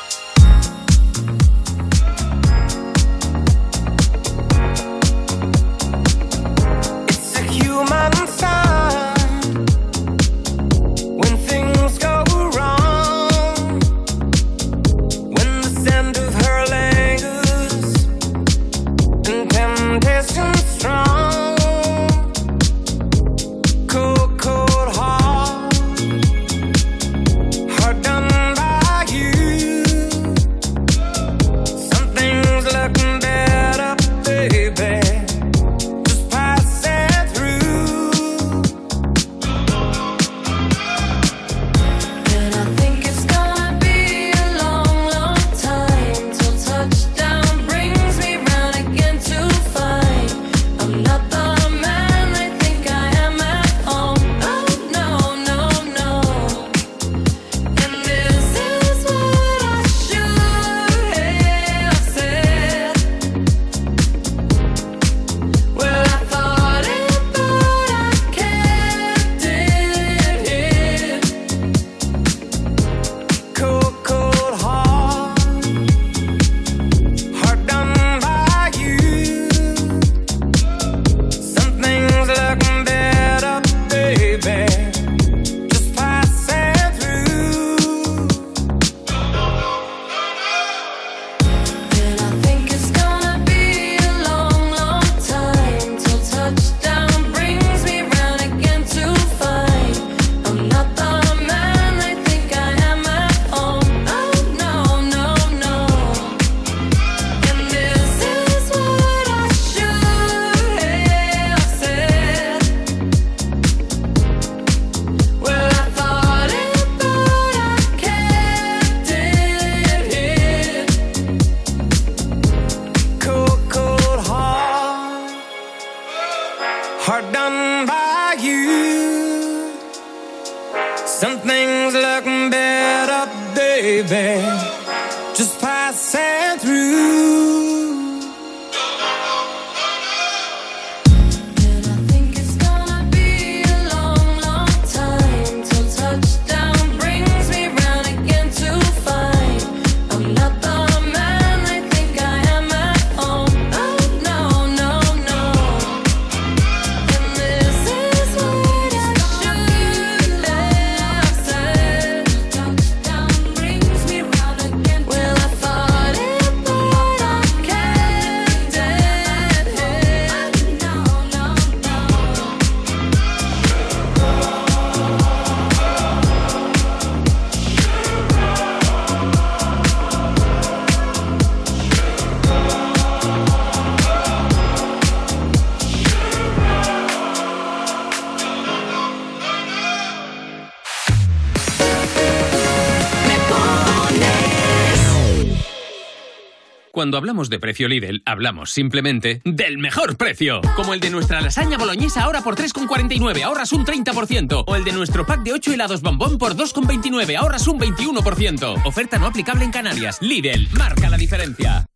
[197.14, 200.60] Cuando hablamos de precio Lidl, hablamos simplemente del mejor precio.
[200.74, 204.64] Como el de nuestra lasaña boloñesa ahora por 3,49, ahorras un 30%.
[204.66, 208.84] O el de nuestro pack de 8 helados bombón por 2,29, ahorras un 21%.
[208.84, 210.18] Oferta no aplicable en Canarias.
[210.22, 211.86] Lidl, marca la diferencia.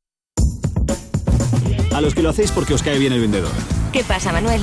[1.92, 3.50] A los que lo hacéis porque os cae bien el vendedor.
[3.92, 4.62] ¿Qué pasa, Manuel?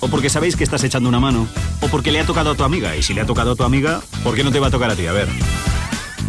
[0.00, 1.48] O porque sabéis que estás echando una mano.
[1.80, 2.94] O porque le ha tocado a tu amiga.
[2.96, 4.90] Y si le ha tocado a tu amiga, ¿por qué no te va a tocar
[4.90, 5.06] a ti?
[5.06, 5.28] A ver.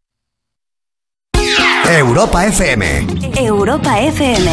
[1.87, 3.05] Europa FM.
[3.37, 4.51] Europa FM.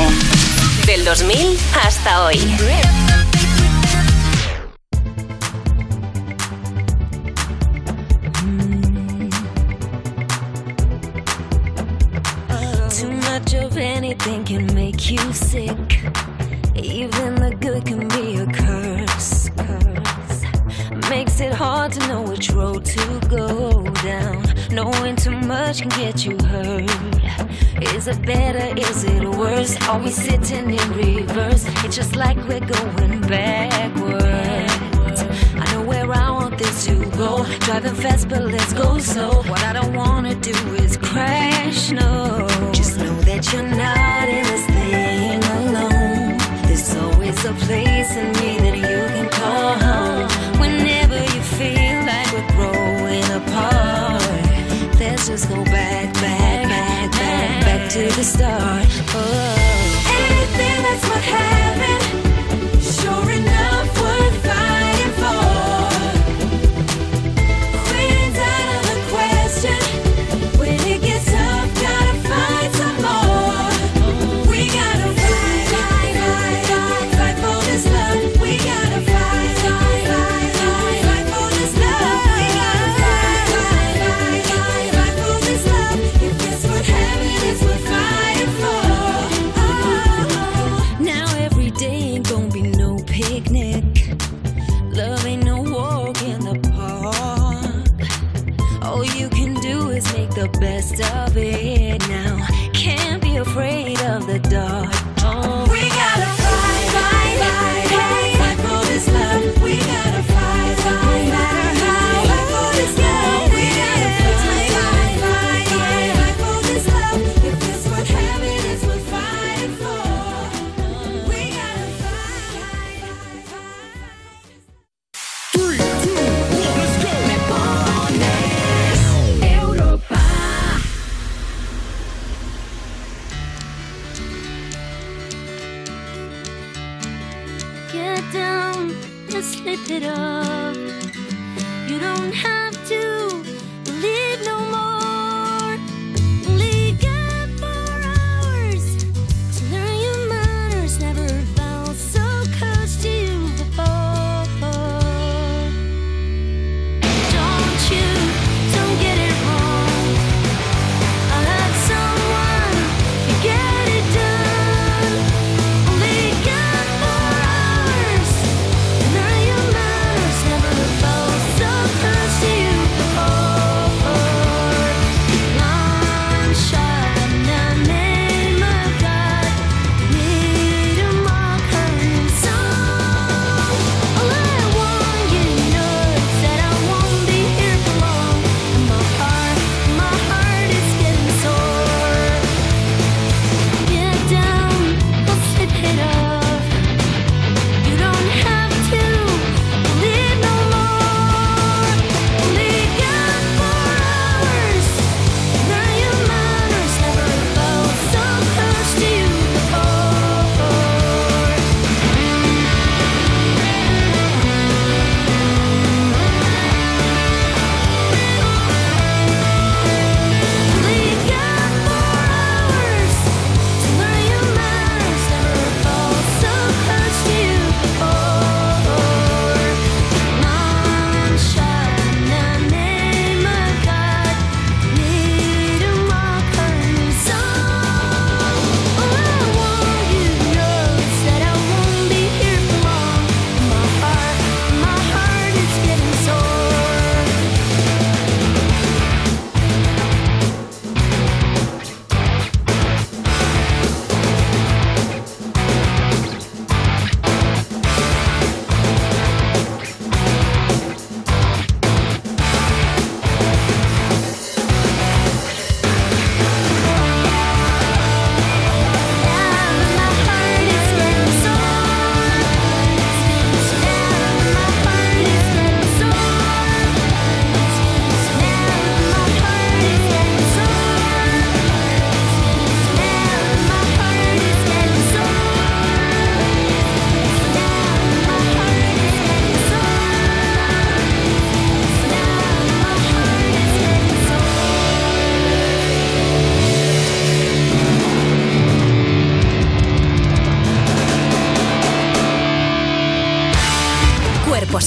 [0.86, 2.38] Del 2000 hasta hoy.
[15.12, 16.04] You sick.
[16.74, 19.50] Even the good can be a curse.
[19.50, 21.10] curse.
[21.10, 24.42] Makes it hard to know which road to go down.
[24.70, 26.90] Knowing too much can get you hurt.
[27.94, 28.66] Is it better?
[28.80, 29.76] Is it worse?
[29.86, 31.66] Are we sitting in reverse?
[31.84, 35.20] It's just like we're going backwards.
[35.62, 37.44] I know where I want this to go.
[37.66, 39.42] Driving fast, but let's go slow.
[39.42, 41.90] What I don't wanna do is crash.
[41.90, 44.61] No, just know that you're not in.
[47.42, 50.60] There's a place in me that you can call home.
[50.60, 54.22] Whenever you feel like we're growing apart,
[55.00, 58.91] let's just go back, back, back, back, back to the start.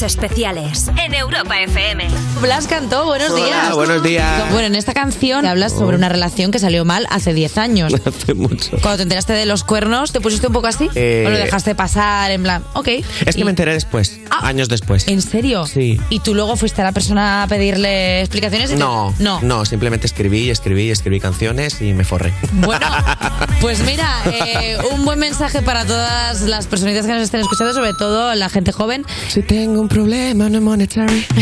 [0.06, 2.08] Especiales en Europa FM.
[2.42, 3.74] Blas cantó, buenos Hola, días.
[3.74, 4.52] buenos días.
[4.52, 7.94] Bueno, en esta canción hablas sobre una relación que salió mal hace 10 años.
[8.06, 8.72] Hace mucho.
[8.82, 10.90] Cuando te enteraste de los cuernos, ¿te pusiste un poco así?
[10.96, 12.88] Eh, ¿O lo dejaste pasar en plan, ok?
[13.26, 15.08] Es que me enteré después, años después.
[15.08, 15.66] ¿En serio?
[15.66, 16.00] Sí.
[16.10, 18.70] ¿Y tú luego fuiste a la persona a pedirle explicaciones?
[18.72, 19.40] y te- No, No.
[19.42, 22.34] no, simplemente escribí, escribí, escribí canciones y me forré.
[22.54, 22.88] Bueno,
[23.62, 27.94] pues mira, eh, un buen mensaje para todas las personitas que nos estén escuchando, sobre
[27.94, 29.06] todo la gente joven.
[29.28, 31.26] Si tengo un problema no monetary.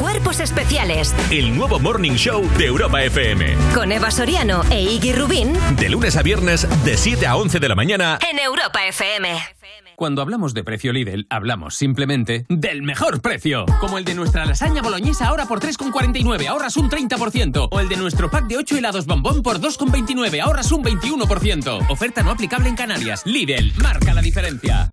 [0.00, 3.56] Cuerpos especiales El nuevo Morning Show de Europa FM.
[3.74, 7.68] con Eva Soriano e Iggy Rubín De lunes a viernes, de 7 a 11 de
[7.68, 8.18] la mañana.
[8.30, 9.55] en Europa FM.
[9.96, 13.64] Cuando hablamos de precio Lidl, hablamos simplemente del mejor precio.
[13.80, 17.68] Como el de nuestra lasaña boloñesa ahora por 3,49, ahorras un 30%.
[17.70, 21.90] O el de nuestro pack de 8 helados bombón por 2,29, ahorras un 21%.
[21.90, 23.22] Oferta no aplicable en Canarias.
[23.24, 24.90] Lidl, marca la diferencia.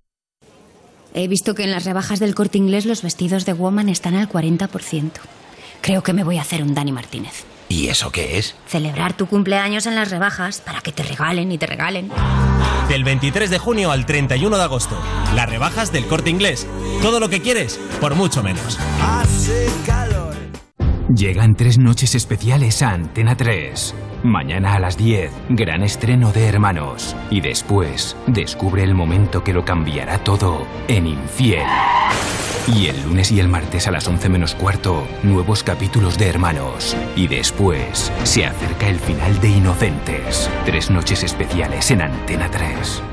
[1.13, 4.29] He visto que en las rebajas del corte inglés los vestidos de woman están al
[4.29, 5.11] 40%.
[5.81, 7.43] Creo que me voy a hacer un Dani Martínez.
[7.73, 8.53] ¿Y eso qué es?
[8.67, 12.11] Celebrar tu cumpleaños en las rebajas para que te regalen y te regalen.
[12.87, 14.95] Del 23 de junio al 31 de agosto.
[15.33, 16.67] Las rebajas del corte inglés.
[17.01, 18.77] Todo lo que quieres, por mucho menos.
[19.01, 20.12] Hace calor.
[21.15, 23.93] Llegan tres noches especiales a Antena 3.
[24.23, 27.15] Mañana a las 10, gran estreno de Hermanos.
[27.29, 31.67] Y después, descubre el momento que lo cambiará todo en Infiel.
[32.67, 36.97] Y el lunes y el martes a las 11 menos cuarto, nuevos capítulos de Hermanos.
[37.15, 40.49] Y después, se acerca el final de Inocentes.
[40.65, 43.03] Tres noches especiales en Antena 3.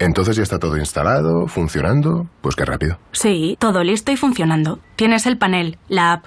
[0.00, 2.28] Entonces ya está todo instalado, funcionando.
[2.40, 2.98] Pues qué rápido.
[3.12, 4.78] Sí, todo listo y funcionando.
[4.96, 6.26] Tienes el panel, la app,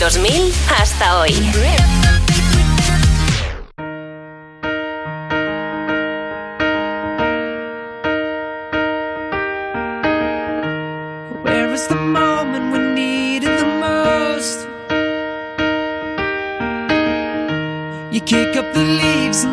[0.00, 1.30] Del 2000 hasta hoy.
[18.26, 19.44] Kick up the leaves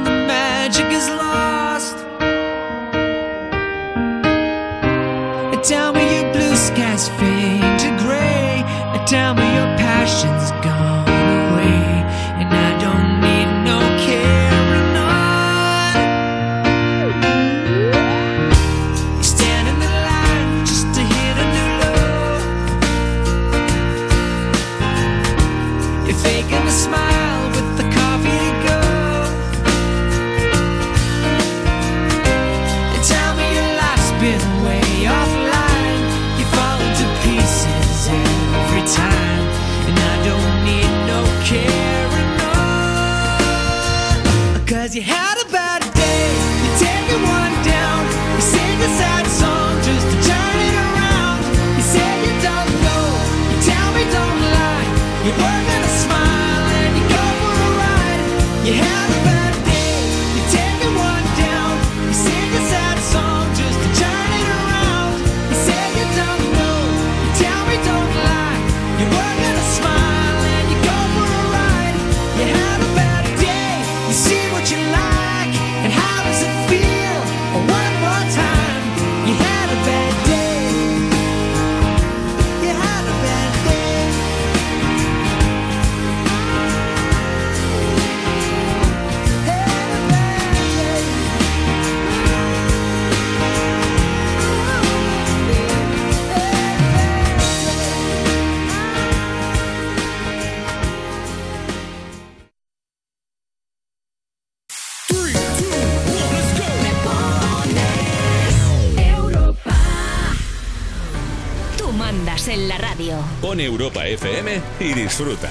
[113.60, 115.50] Europa FM y disfruta.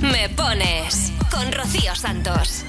[0.00, 2.64] Me pones con Rocío Santos.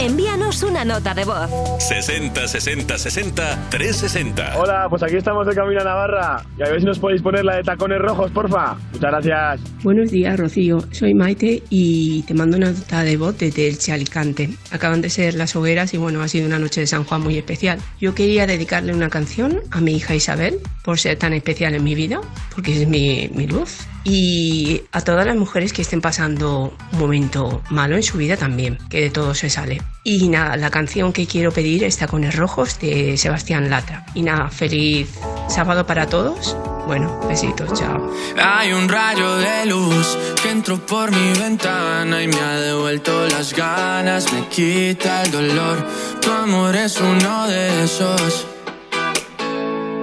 [0.00, 1.50] Envíanos una nota de voz.
[1.78, 4.58] 60 60 60 360.
[4.58, 6.42] Hola, pues aquí estamos de camino a Navarra.
[6.58, 8.78] Y a ver si nos podéis poner la de tacones rojos, porfa.
[8.94, 9.60] Muchas gracias.
[9.82, 10.82] Buenos días, Rocío.
[10.90, 14.48] Soy Maite y te mando una nota de voz desde Elche Alicante.
[14.70, 17.36] Acaban de ser las hogueras y bueno, ha sido una noche de San Juan muy
[17.36, 17.78] especial.
[18.00, 21.94] Yo quería dedicarle una canción a mi hija Isabel por ser tan especial en mi
[21.94, 22.22] vida,
[22.54, 23.80] porque es mi, mi luz.
[24.04, 28.78] Y a todas las mujeres que estén pasando un momento malo en su vida también,
[28.88, 29.82] que de todo se sale.
[30.04, 34.06] Y nada, la canción que quiero pedir es Tacones Rojos de Sebastián Latra.
[34.14, 35.10] Y nada, feliz
[35.48, 36.56] sábado para todos.
[36.86, 38.10] Bueno, besitos, chao.
[38.42, 43.54] Hay un rayo de luz que entró por mi ventana y me ha devuelto las
[43.54, 45.86] ganas, me quita el dolor.
[46.20, 48.46] Tu amor es uno de esos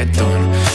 [0.00, 0.69] reggaetón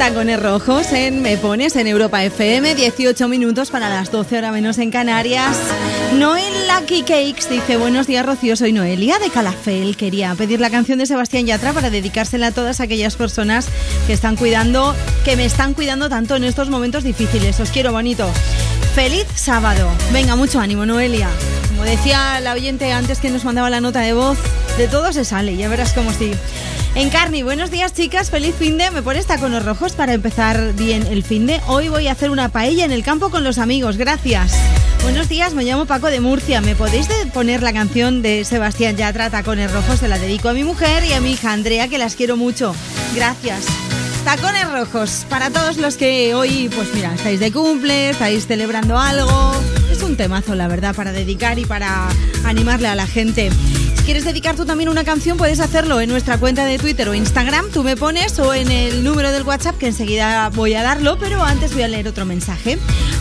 [0.00, 4.78] tacones rojos en Me Pones en Europa FM, 18 minutos para las 12 horas menos
[4.78, 5.58] en Canarias.
[6.16, 9.98] Noel Lucky Cakes dice, buenos días Rocío, soy Noelia de Calafel.
[9.98, 13.68] Quería pedir la canción de Sebastián Yatra para dedicársela a todas aquellas personas
[14.06, 17.60] que están cuidando, que me están cuidando tanto en estos momentos difíciles.
[17.60, 18.26] Os quiero bonito.
[18.94, 19.86] Feliz sábado.
[20.14, 21.28] Venga, mucho ánimo, Noelia.
[21.68, 24.38] Como decía la oyente antes que nos mandaba la nota de voz,
[24.78, 26.32] de todo se sale, ya verás cómo sí.
[26.94, 28.90] Encarni, buenos días chicas, feliz fin de.
[28.90, 31.60] Me pones tacones rojos para empezar bien el fin de.
[31.68, 34.52] Hoy voy a hacer una paella en el campo con los amigos, gracias.
[35.02, 36.60] Buenos días, me llamo Paco de Murcia.
[36.60, 40.00] ¿Me podéis poner la canción de Sebastián Yatra, Tacones Rojos?
[40.00, 42.74] Se la dedico a mi mujer y a mi hija Andrea, que las quiero mucho.
[43.14, 43.64] Gracias.
[44.24, 49.52] Tacones rojos para todos los que hoy, pues mira, estáis de cumple, estáis celebrando algo.
[49.90, 52.08] Es un temazo, la verdad, para dedicar y para
[52.44, 53.50] animarle a la gente.
[54.04, 57.70] Quieres dedicar tú también una canción, puedes hacerlo en nuestra cuenta de Twitter o Instagram.
[57.70, 61.42] Tú me pones o en el número del WhatsApp, que enseguida voy a darlo, pero
[61.44, 62.78] antes voy a leer otro mensaje.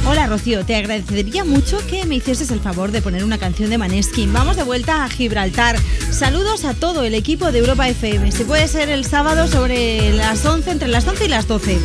[0.07, 3.77] Hola Rocío, te agradecería mucho que me hicieses el favor de poner una canción de
[3.77, 4.33] Maneskin.
[4.33, 5.77] Vamos de vuelta a Gibraltar.
[6.11, 8.31] Saludos a todo el equipo de Europa FM.
[8.31, 11.77] Si puede ser el sábado sobre las 11, entre las 11 y las 12.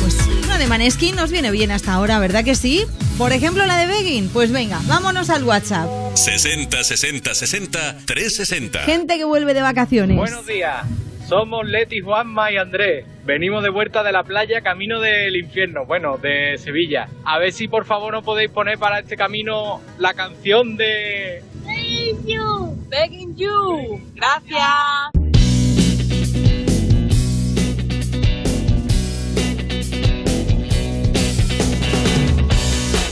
[0.00, 2.84] Pues una de Maneskin nos viene bien hasta ahora, ¿verdad que sí?
[3.16, 4.28] Por ejemplo, la de Begging.
[4.28, 6.07] Pues venga, vámonos al WhatsApp.
[6.18, 8.80] 60 60 60 360.
[8.80, 10.16] Gente que vuelve de vacaciones.
[10.16, 10.84] Buenos días,
[11.28, 13.06] somos Leti, Juanma y Andrés.
[13.24, 17.08] Venimos de vuelta de la playa, camino del infierno, bueno, de Sevilla.
[17.24, 21.42] A ver si por favor no podéis poner para este camino la canción de...
[21.64, 22.76] Begging you.
[22.88, 24.00] Begging you.
[24.14, 25.18] Gracias.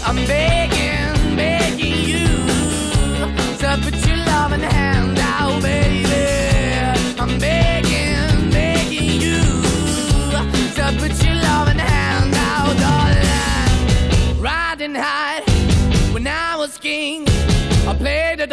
[0.06, 0.75] I'm begging,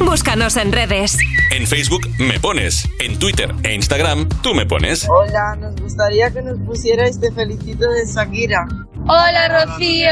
[0.00, 1.18] Búscanos en redes.
[1.50, 2.88] En Facebook Me Pones.
[2.98, 5.06] En Twitter e Instagram Tú Me Pones.
[5.08, 8.66] Hola, nos gustaría que nos pusierais Te felicito de Shakira.
[9.06, 10.10] Hola Rocío.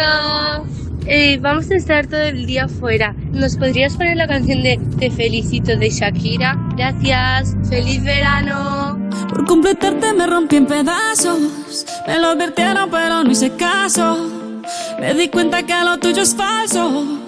[1.07, 3.15] Eh, vamos a estar todo el día fuera.
[3.33, 6.57] ¿Nos podrías poner la canción de Te felicito de Shakira?
[6.77, 7.57] Gracias.
[7.69, 8.99] ¡Feliz verano!
[9.29, 11.87] Por completarte me rompí en pedazos.
[12.07, 14.63] Me lo advirtieron, pero no hice caso.
[15.01, 17.28] Me di cuenta que lo tuyo es falso.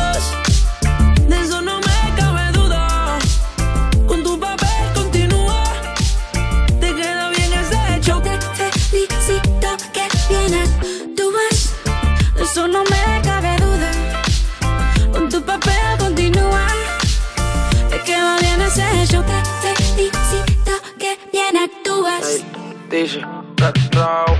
[23.01, 23.19] Dice,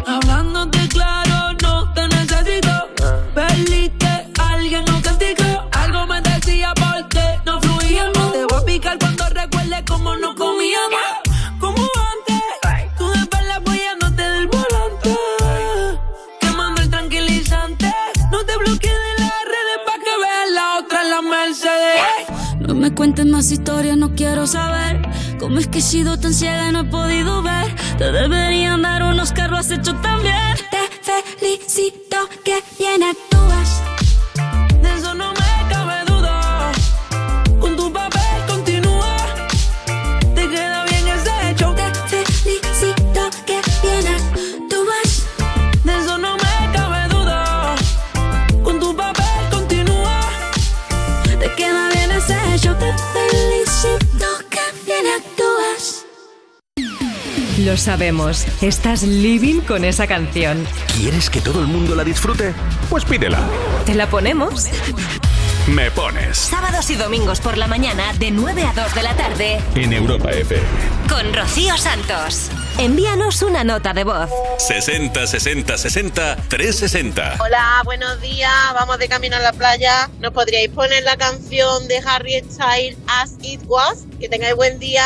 [0.06, 2.70] Hablándote claro, no te necesito.
[3.34, 5.68] Perdiste, alguien no castigó.
[5.72, 8.32] Algo me decía porque no fluíamos.
[8.34, 11.10] Te voy a picar cuando recuerde cómo no comíamos.
[11.60, 15.18] Como antes, tú de espalda apoyándote del volante.
[16.40, 17.92] Quemando el tranquilizante.
[18.32, 22.60] No te bloquees de las redes pa' que veas la otra en la Mercedes.
[22.60, 25.01] No me cuentes más historias, no quiero saber.
[25.42, 27.76] Cómo es que he sido tan ciega y no he podido ver.
[27.98, 30.51] Te deberían dar unos carros, has hecho también.
[57.66, 60.66] Lo sabemos, estás living con esa canción.
[60.98, 62.54] ¿Quieres que todo el mundo la disfrute?
[62.90, 63.40] Pues pídela.
[63.86, 64.68] ¿Te la ponemos?
[65.68, 69.60] Me pones Sábados y domingos por la mañana de 9 a 2 de la tarde
[69.76, 70.64] En Europa FM.
[71.08, 72.50] con Rocío Santos.
[72.80, 74.30] Envíanos una nota de voz.
[74.58, 77.36] 60 60 60 360.
[77.44, 78.52] Hola, buenos días.
[78.74, 80.10] Vamos de camino a la playa.
[80.20, 84.06] ¿Nos podríais poner la canción de Harry Styles As It Was?
[84.20, 85.06] Que tengáis buen día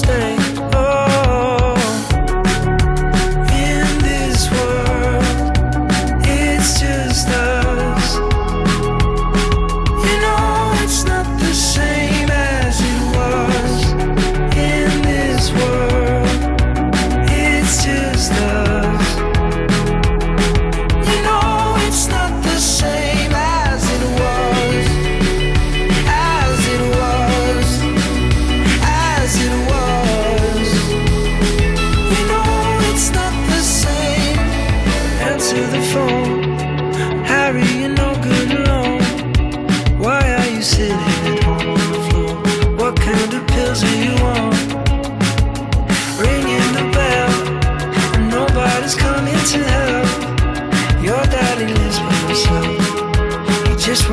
[0.00, 0.29] stay.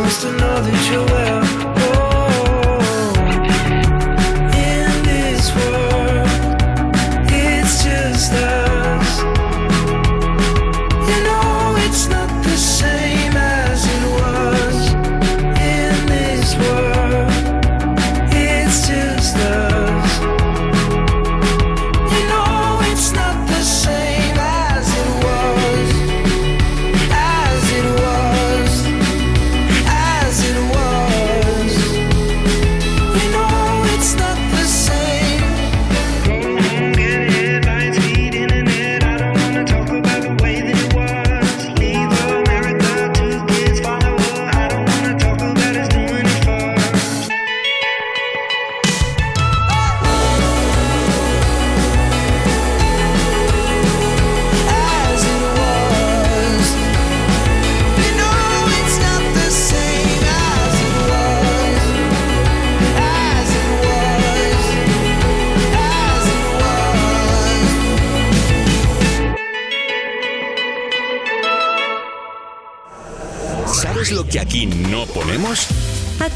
[0.07, 0.46] He just wants to know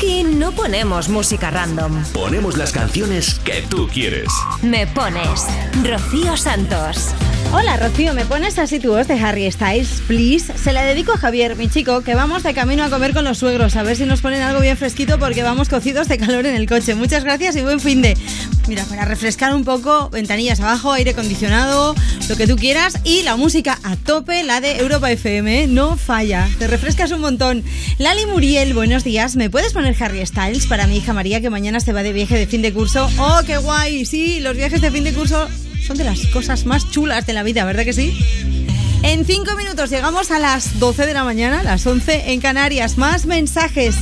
[0.02, 0.32] aquí no ponemos?
[0.32, 2.04] Aquí no ponemos música random.
[2.12, 4.30] Ponemos las canciones que tú quieres.
[4.64, 5.46] Me pones
[5.84, 7.10] Rocío Santos.
[7.54, 10.58] Hola Rocío, ¿me pones así tu voz de Harry Styles, please?
[10.58, 13.38] Se la dedico a Javier, mi chico, que vamos de camino a comer con los
[13.38, 16.56] suegros, a ver si nos ponen algo bien fresquito porque vamos cocidos de calor en
[16.56, 16.96] el coche.
[16.96, 18.18] Muchas gracias y buen fin de...
[18.68, 21.94] Mira, para refrescar un poco, ventanillas abajo, aire acondicionado,
[22.30, 25.68] lo que tú quieras y la música a tope, la de Europa FM, ¿eh?
[25.68, 27.64] no falla, te refrescas un montón.
[27.98, 31.80] Lali Muriel, buenos días, ¿me puedes poner Harry Styles para mi hija María que mañana
[31.80, 33.10] se va de viaje de fin de curso?
[33.18, 34.06] ¡Oh, qué guay!
[34.06, 35.48] Sí, los viajes de fin de curso
[35.86, 38.14] son de las cosas más chulas de la vida, ¿verdad que sí?
[39.04, 42.98] En cinco minutos llegamos a las 12 de la mañana, las 11 en Canarias.
[42.98, 43.96] Más mensajes.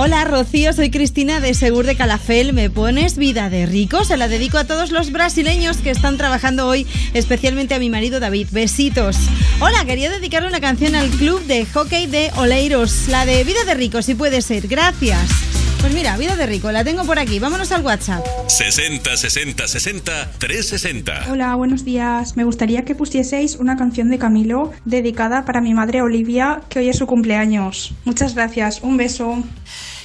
[0.00, 2.52] Hola Rocío, soy Cristina de Segur de Calafel.
[2.52, 4.04] ¿Me pones vida de rico?
[4.04, 8.20] Se la dedico a todos los brasileños que están trabajando hoy, especialmente a mi marido
[8.20, 8.46] David.
[8.52, 9.16] Besitos.
[9.58, 13.74] Hola, quería dedicarle una canción al club de hockey de Oleiros, la de vida de
[13.74, 14.68] rico, si puede ser.
[14.68, 15.47] Gracias.
[15.80, 17.38] Pues mira, vida de rico, la tengo por aquí.
[17.38, 18.24] Vámonos al WhatsApp.
[18.48, 21.26] 60 60 60 360.
[21.30, 22.36] Hola, buenos días.
[22.36, 26.88] Me gustaría que pusieseis una canción de Camilo dedicada para mi madre Olivia, que hoy
[26.88, 27.94] es su cumpleaños.
[28.04, 29.42] Muchas gracias, un beso.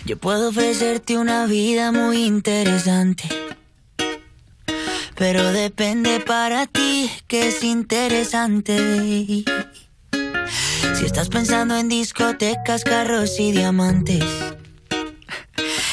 [0.06, 3.24] Yo puedo ofrecerte una vida muy interesante.
[5.16, 9.46] Pero depende para ti que es interesante.
[10.96, 14.24] Si estás pensando en discotecas, carros y diamantes.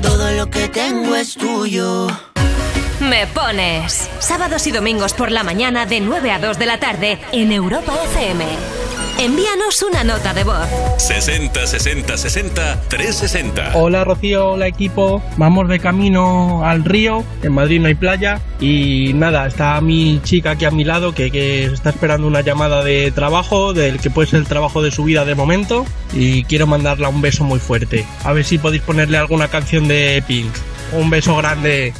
[0.00, 2.08] todo lo que tengo es tuyo.
[3.00, 4.10] Me pones.
[4.18, 7.94] Sábados y domingos por la mañana de 9 a 2 de la tarde en Europa
[8.12, 8.44] FM.
[9.20, 10.66] Envíanos una nota de voz.
[10.96, 13.72] 60 60 60 360.
[13.74, 15.22] Hola Rocío, hola equipo.
[15.36, 17.22] Vamos de camino al río.
[17.42, 18.40] En Madrid no hay playa.
[18.60, 22.82] Y nada, está mi chica aquí a mi lado que, que está esperando una llamada
[22.82, 25.84] de trabajo, del que puede ser el trabajo de su vida de momento.
[26.14, 28.06] Y quiero mandarla un beso muy fuerte.
[28.24, 30.50] A ver si podéis ponerle alguna canción de Pink.
[30.94, 31.92] Un beso grande.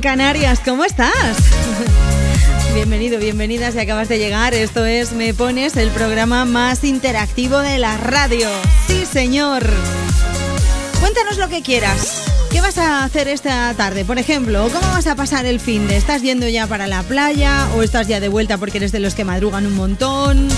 [0.00, 0.60] Canarias.
[0.64, 1.36] ¿Cómo estás?
[2.74, 4.54] Bienvenido, bienvenida si acabas de llegar.
[4.54, 8.48] Esto es Me Pones, el programa más interactivo de la radio.
[8.86, 9.62] Sí, señor.
[11.00, 12.24] Cuéntanos lo que quieras.
[12.50, 14.04] ¿Qué vas a hacer esta tarde?
[14.04, 15.96] Por ejemplo, ¿cómo vas a pasar el fin de?
[15.96, 19.14] ¿Estás yendo ya para la playa o estás ya de vuelta porque eres de los
[19.14, 20.48] que madrugan un montón?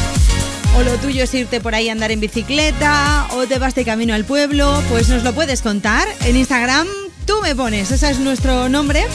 [0.77, 3.27] ¿O lo tuyo es irte por ahí a andar en bicicleta?
[3.33, 4.83] ¿O te vas de camino al pueblo?
[4.89, 6.87] Pues nos lo puedes contar en Instagram.
[7.27, 9.07] Tú me pones, ese es nuestro nombre.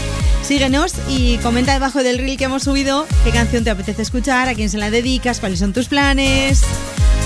[0.48, 4.54] Síguenos y comenta debajo del reel que hemos subido qué canción te apetece escuchar, a
[4.54, 6.62] quién se la dedicas, cuáles son tus planes.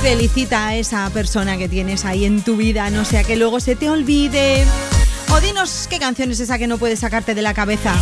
[0.02, 3.76] Felicita a esa persona que tienes ahí en tu vida, no sea que luego se
[3.76, 4.66] te olvide.
[5.30, 7.94] O dinos qué canción es esa que no puedes sacarte de la cabeza.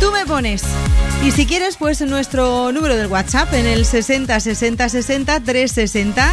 [0.00, 0.62] Tú me pones.
[1.24, 6.30] Y si quieres, pues nuestro número del WhatsApp en el 60 60 60 360.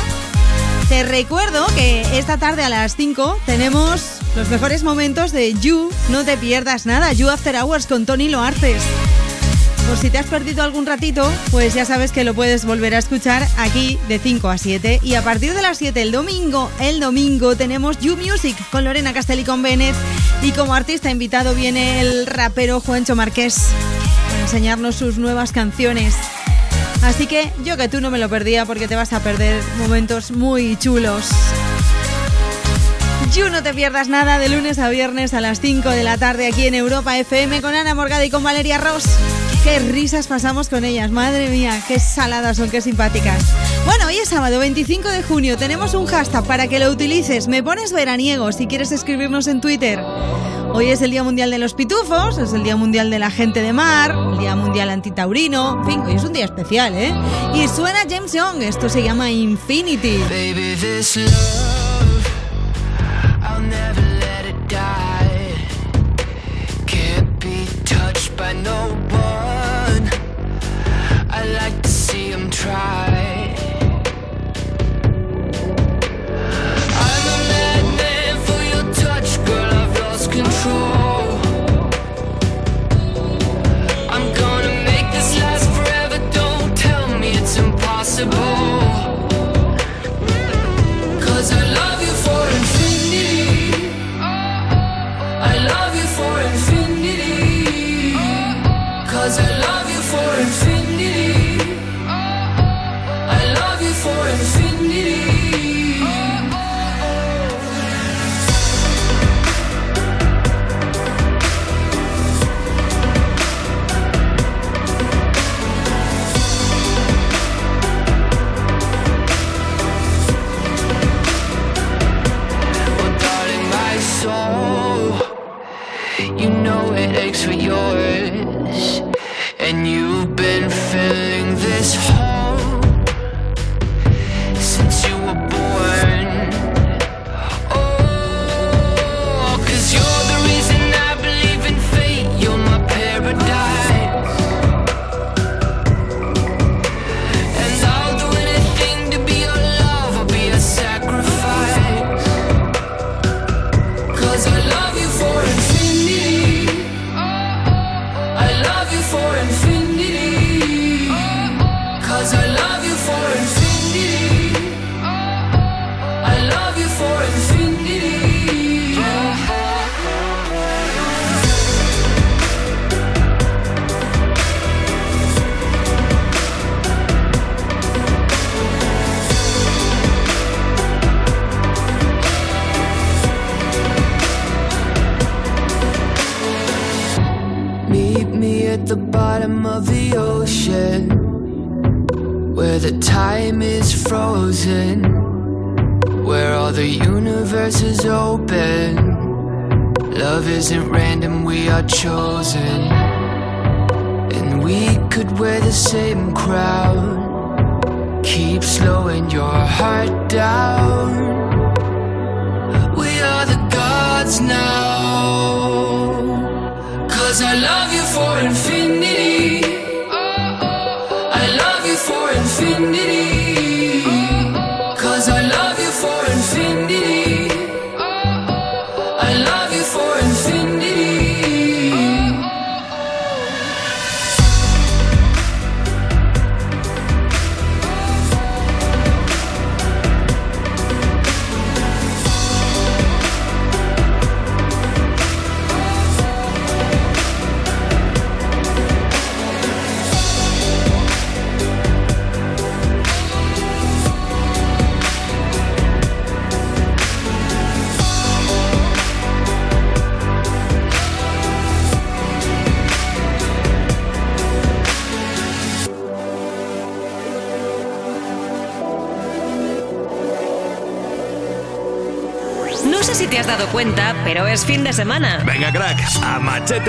[0.90, 5.90] Te recuerdo que esta tarde a las 5 tenemos los mejores momentos de You.
[6.10, 7.14] No te pierdas nada.
[7.14, 8.84] You After Hours con Tony Loarces.
[9.88, 12.98] Por si te has perdido algún ratito, pues ya sabes que lo puedes volver a
[12.98, 15.00] escuchar aquí de 5 a 7.
[15.04, 19.14] Y a partir de las 7 el domingo, el domingo tenemos You Music con Lorena
[19.14, 19.96] Castelli con Bennett.
[20.42, 23.68] Y como artista invitado viene el rapero Juancho Marqués
[24.30, 26.16] para enseñarnos sus nuevas canciones.
[27.04, 30.32] Así que yo que tú no me lo perdía porque te vas a perder momentos
[30.32, 31.30] muy chulos.
[33.36, 36.48] You no te pierdas nada de lunes a viernes a las 5 de la tarde
[36.48, 39.04] aquí en Europa FM con Ana Morgada y con Valeria Ross.
[39.64, 43.44] Qué risas pasamos con ellas, madre mía, qué saladas son, qué simpáticas.
[43.86, 47.50] Bueno, hoy es sábado 25 de junio, tenemos un hashtag para que lo utilices.
[47.50, 50.00] Me pones veraniego si quieres escribirnos en Twitter.
[50.72, 53.62] Hoy es el Día Mundial de los Pitufos, es el Día Mundial de la Gente
[53.62, 55.82] de Mar, el Día Mundial Antitaurino.
[55.82, 57.14] En fin, hoy es un día especial, ¿eh?
[57.54, 60.20] Y suena James Young, esto se llama Infinity.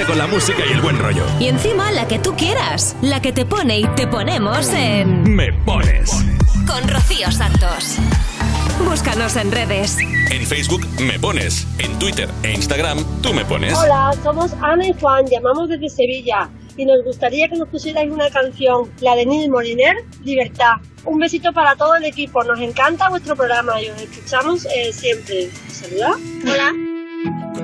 [0.06, 1.22] Con la música y el buen rollo.
[1.38, 5.34] Y encima la que tú quieras, la que te pone y te ponemos en...
[5.34, 6.10] Me pones.
[6.66, 7.96] Con Rocío Santos.
[8.84, 9.98] Búscanos en redes.
[10.30, 11.66] En Facebook me pones.
[11.78, 13.74] En Twitter e Instagram tú me pones.
[13.74, 18.28] Hola, somos Ana y Juan, llamamos desde Sevilla y nos gustaría que nos pusierais una
[18.30, 20.74] canción, la de Nil Moliner, Libertad.
[21.04, 25.48] Un besito para todo el equipo, nos encanta vuestro programa y os escuchamos eh, siempre.
[25.70, 26.16] ¿Saluda?
[26.42, 26.95] Hola.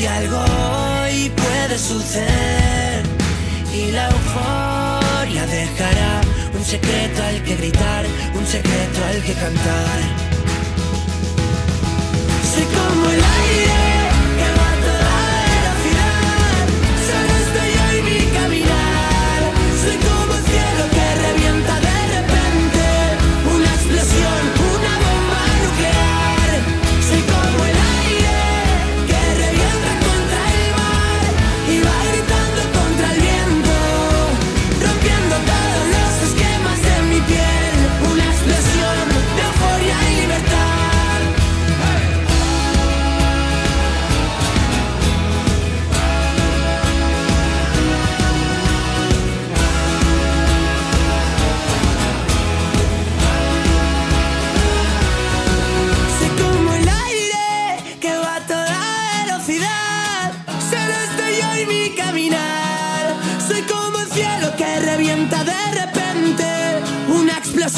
[0.00, 3.02] que algo hoy puede suceder.
[3.72, 6.22] Y la euforia dejará
[6.56, 8.04] un secreto al que gritar,
[8.34, 9.98] un secreto al que cantar.
[12.52, 13.29] Soy como el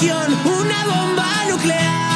[0.02, 2.11] explosión, una bomba nuclear.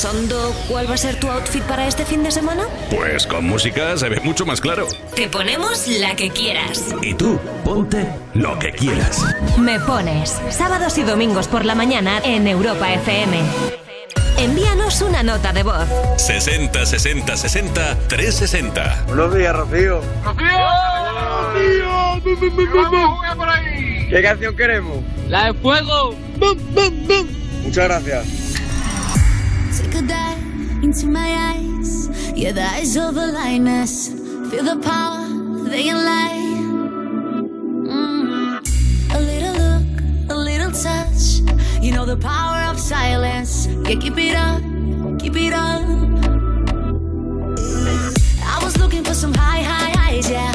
[0.00, 2.68] ¿Pensando cuál va a ser tu outfit para este fin de semana?
[2.88, 4.86] Pues con música se ve mucho más claro.
[5.16, 6.94] Te ponemos la que quieras.
[7.02, 9.20] Y tú, ponte lo que quieras.
[9.58, 13.40] Me pones sábados y domingos por la mañana en Europa FM.
[14.38, 15.88] Envíanos una nota de voz.
[16.16, 19.04] 60 60 60 360.
[19.08, 20.00] Buenos días, Rocío.
[24.08, 24.98] ¿Qué canción queremos?
[25.28, 26.14] La de fuego.
[27.64, 28.37] Muchas gracias.
[29.98, 32.08] Into my eyes.
[32.32, 34.08] Yeah, the eyes of a lioness.
[34.48, 35.26] Feel the power,
[35.68, 36.38] they can lie.
[37.82, 38.60] Mm.
[39.12, 41.40] A little look, a little touch.
[41.82, 43.66] You know the power of silence.
[43.66, 44.62] Yeah, keep it up,
[45.18, 45.82] keep it up.
[48.44, 50.54] I was looking for some high, high highs, yeah.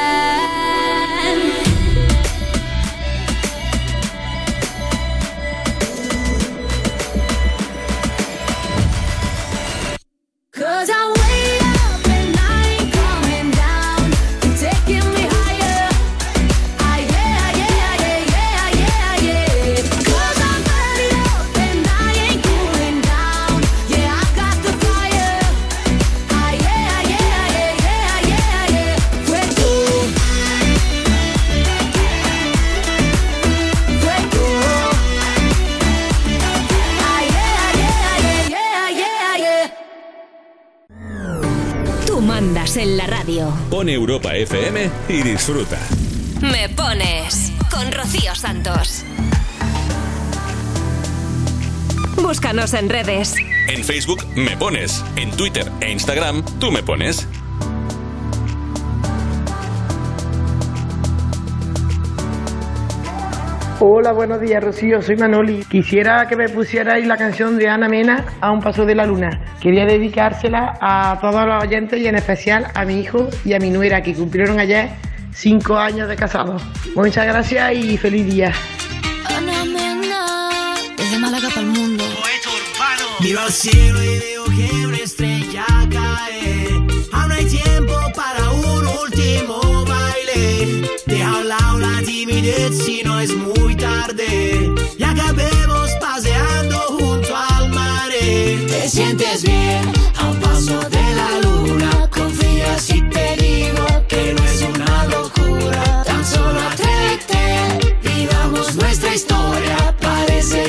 [43.81, 43.81] Radio.
[43.81, 45.79] Pon Europa FM y disfruta.
[46.41, 49.03] Me pones con Rocío Santos.
[52.21, 53.35] Búscanos en redes.
[53.67, 55.03] En Facebook me pones.
[55.15, 57.27] En Twitter e Instagram tú me pones.
[63.83, 65.01] Hola, buenos días, Rocío.
[65.01, 65.65] Soy Manoli.
[65.65, 69.57] Quisiera que me pusierais la canción de Ana Mena, A un paso de la luna.
[69.59, 73.71] Quería dedicársela a todos los oyentes y en especial a mi hijo y a mi
[73.71, 74.91] nuera que cumplieron ayer
[75.33, 76.61] cinco años de casados.
[76.95, 78.51] Muchas gracias y feliz día.
[79.35, 82.03] Ana Mena, desde Málaga para el mundo.
[83.19, 85.65] Miro al cielo y veo que una estrella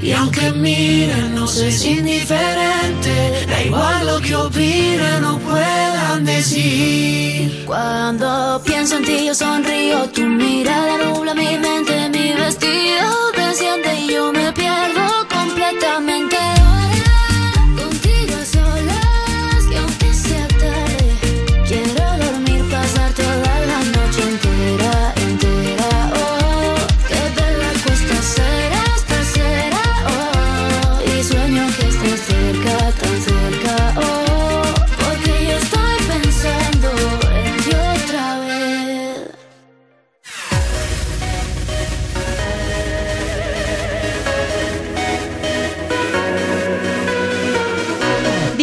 [0.00, 3.46] Y aunque miren, no es indiferente.
[3.48, 7.64] Da igual lo que opinen o puedan decir.
[7.66, 14.12] Cuando pienso en ti yo sonrío, tu mirada nubla mi mente, mi vestido desciende y
[14.12, 16.57] yo me pierdo completamente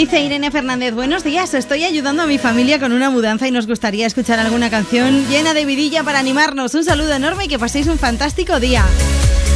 [0.06, 3.66] Dice Irene Fernández, buenos días, estoy ayudando a mi familia con una mudanza y nos
[3.66, 6.76] gustaría escuchar alguna canción llena de vidilla para animarnos.
[6.76, 8.86] Un saludo enorme y que paséis un fantástico día.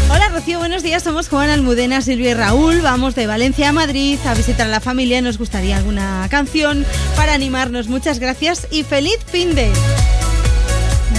[0.10, 4.18] Hola Rocío, buenos días, somos Juan Almudena, Silvia y Raúl, vamos de Valencia a Madrid
[4.26, 6.84] a visitar a la familia, nos gustaría alguna canción
[7.16, 7.88] para animarnos.
[7.88, 9.69] Muchas gracias y feliz fin de...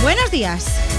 [0.02, 0.89] Buenos días.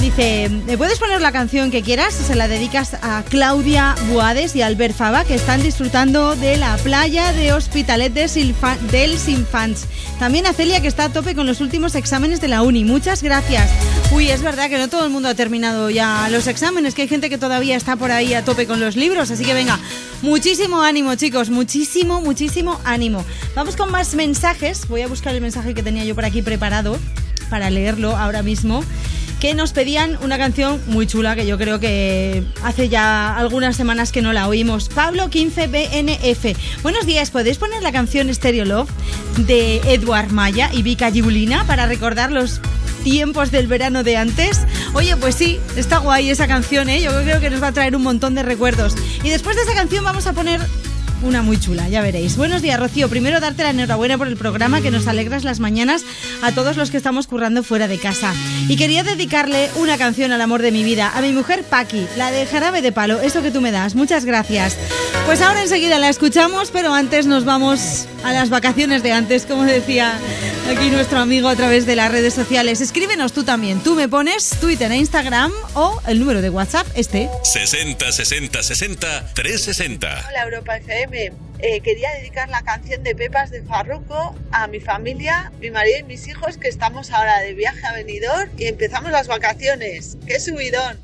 [0.00, 2.14] Dice, ¿me puedes poner la canción que quieras?
[2.14, 7.32] Se la dedicas a Claudia Buades y Albert Fava, que están disfrutando de la playa
[7.32, 9.86] de Hospitalet de Silfa- dels Infants.
[10.20, 12.84] También a Celia, que está a tope con los últimos exámenes de la uni.
[12.84, 13.68] Muchas gracias.
[14.12, 17.08] Uy, es verdad que no todo el mundo ha terminado ya los exámenes, que hay
[17.08, 19.32] gente que todavía está por ahí a tope con los libros.
[19.32, 19.80] Así que venga,
[20.22, 21.50] muchísimo ánimo, chicos.
[21.50, 23.24] Muchísimo, muchísimo ánimo.
[23.56, 24.86] Vamos con más mensajes.
[24.86, 26.96] Voy a buscar el mensaje que tenía yo por aquí preparado
[27.50, 28.84] para leerlo ahora mismo
[29.40, 34.10] que nos pedían una canción muy chula que yo creo que hace ya algunas semanas
[34.10, 34.88] que no la oímos.
[34.88, 36.56] Pablo 15BNF.
[36.82, 38.90] Buenos días, ¿podéis poner la canción Stereo Love
[39.36, 42.60] de Edward Maya y Vika Giulina para recordar los
[43.04, 44.60] tiempos del verano de antes?
[44.94, 47.00] Oye, pues sí, está guay esa canción, ¿eh?
[47.00, 48.96] Yo creo que nos va a traer un montón de recuerdos.
[49.22, 50.60] Y después de esa canción vamos a poner
[51.22, 52.36] una muy chula, ya veréis.
[52.36, 53.08] Buenos días, Rocío.
[53.08, 56.02] Primero darte la enhorabuena por el programa que nos alegras las mañanas
[56.42, 58.32] a todos los que estamos currando fuera de casa.
[58.68, 62.30] Y quería dedicarle una canción al amor de mi vida, a mi mujer Paqui, la
[62.30, 63.94] de Jarabe de Palo, eso que tú me das.
[63.94, 64.76] Muchas gracias.
[65.26, 69.64] Pues ahora enseguida la escuchamos, pero antes nos vamos a las vacaciones de antes, como
[69.64, 70.18] decía
[70.70, 72.80] aquí nuestro amigo a través de las redes sociales.
[72.80, 73.80] Escríbenos tú también.
[73.80, 77.28] Tú me pones Twitter e Instagram o el número de WhatsApp este.
[77.42, 80.26] 60 60 60 360.
[80.28, 81.07] Hola Europa FM.
[81.12, 86.02] Eh, quería dedicar la canción de Pepas de Farruco a mi familia, mi marido y
[86.02, 90.18] mis hijos que estamos ahora de viaje a Benidorm y empezamos las vacaciones.
[90.26, 90.98] ¡Qué subidón!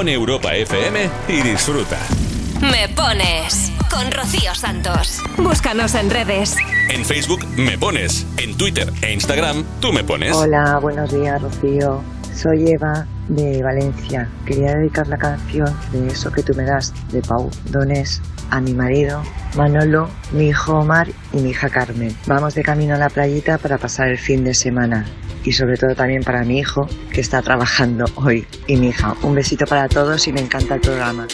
[0.00, 1.98] Pon Europa FM y disfruta.
[2.62, 5.20] Me pones con Rocío Santos.
[5.36, 6.56] Búscanos en redes.
[6.88, 10.34] En Facebook me pones, en Twitter e Instagram tú me pones.
[10.34, 12.02] Hola, buenos días, Rocío.
[12.34, 14.28] Soy Eva de Valencia.
[14.46, 18.72] Quería dedicar la canción de Eso que tú me das de Pau Donés a mi
[18.72, 19.22] marido
[19.54, 22.16] Manolo, mi hijo Omar y mi hija Carmen.
[22.26, 25.04] Vamos de camino a la playita para pasar el fin de semana
[25.44, 29.14] y sobre todo también para mi hijo que está trabajando hoy y mi hija.
[29.22, 31.26] Un besito para todos y me encanta el programa.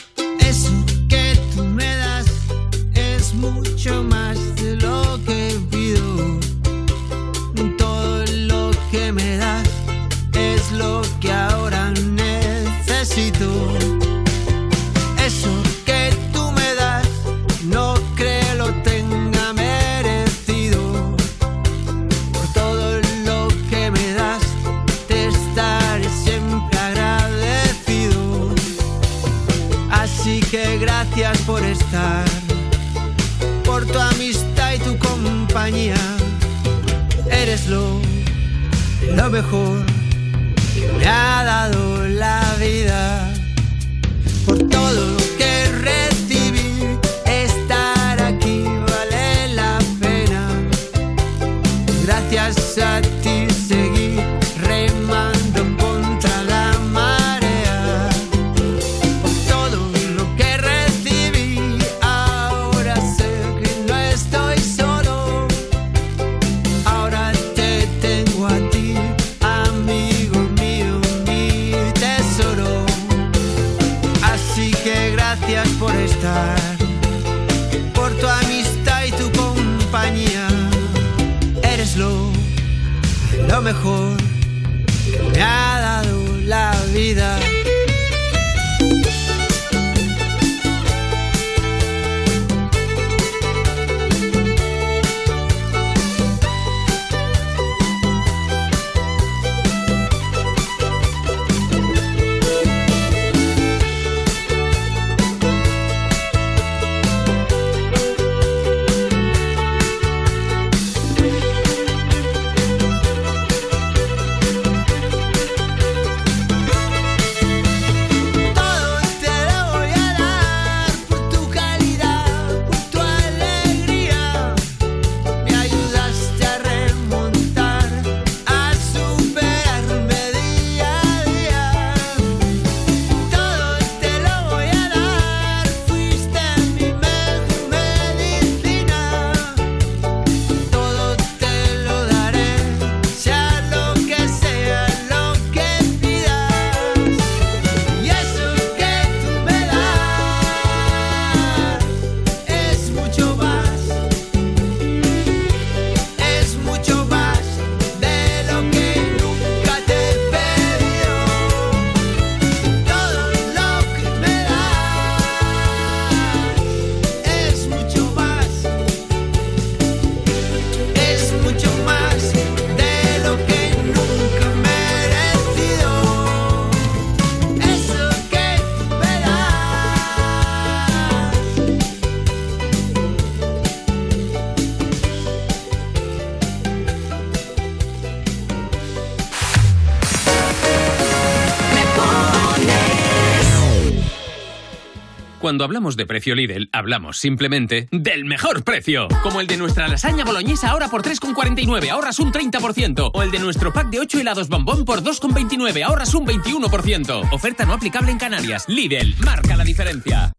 [195.47, 199.07] Cuando hablamos de precio Lidl, hablamos simplemente del mejor precio.
[199.23, 203.12] Como el de nuestra lasaña boloñesa ahora por 3,49, ahorras un 30%.
[203.15, 207.33] O el de nuestro pack de 8 helados bombón por 2,29, ahorras un 21%.
[207.33, 208.65] Oferta no aplicable en Canarias.
[208.68, 210.33] Lidl, marca la diferencia.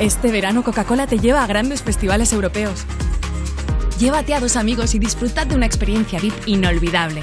[0.00, 2.84] Este verano Coca-Cola te lleva a grandes festivales europeos.
[3.98, 7.22] Llévate a dos amigos y disfrutad de una experiencia VIP inolvidable.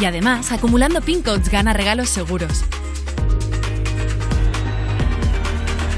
[0.00, 2.64] Y además, acumulando pin codes gana regalos seguros.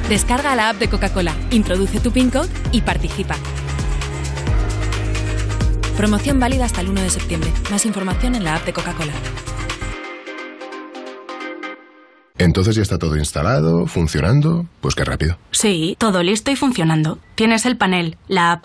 [0.08, 3.36] Descarga la app de Coca-Cola, introduce tu pin code y participa.
[5.96, 7.50] Promoción válida hasta el 1 de septiembre.
[7.70, 9.12] Más información en la app de Coca-Cola.
[12.36, 14.66] Entonces ya está todo instalado, funcionando.
[14.82, 15.38] Pues qué rápido.
[15.52, 17.18] Sí, todo listo y funcionando.
[17.34, 18.64] Tienes el panel, la app,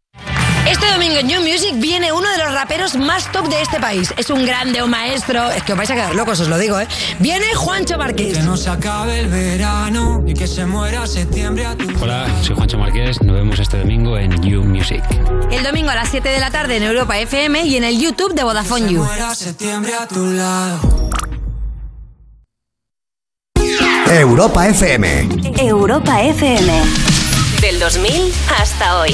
[0.67, 4.13] Este domingo en New Music viene uno de los raperos más top de este país.
[4.17, 5.49] Es un grande, un maestro.
[5.51, 6.87] Es que os vais a quedar locos, os lo digo, ¿eh?
[7.19, 8.37] Viene Juancho Márquez.
[8.37, 12.55] Que no se acabe el verano y que se muera septiembre a tu Hola, soy
[12.55, 13.21] Juancho Márquez.
[13.21, 15.03] Nos vemos este domingo en You Music.
[15.51, 18.33] El domingo a las 7 de la tarde en Europa FM y en el YouTube
[18.33, 19.03] de Vodafone You.
[19.03, 20.79] muera septiembre a tu lado.
[24.09, 25.29] Europa FM.
[25.57, 26.81] Europa FM.
[27.61, 29.13] Del 2000 hasta hoy.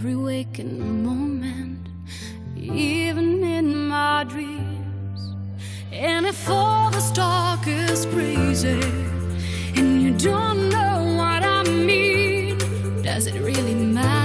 [0.00, 1.88] Every waking moment,
[2.56, 5.34] even in my dreams.
[5.90, 8.80] And if all this talk is crazy
[9.74, 12.58] and you don't know what I mean,
[13.02, 14.17] does it really matter?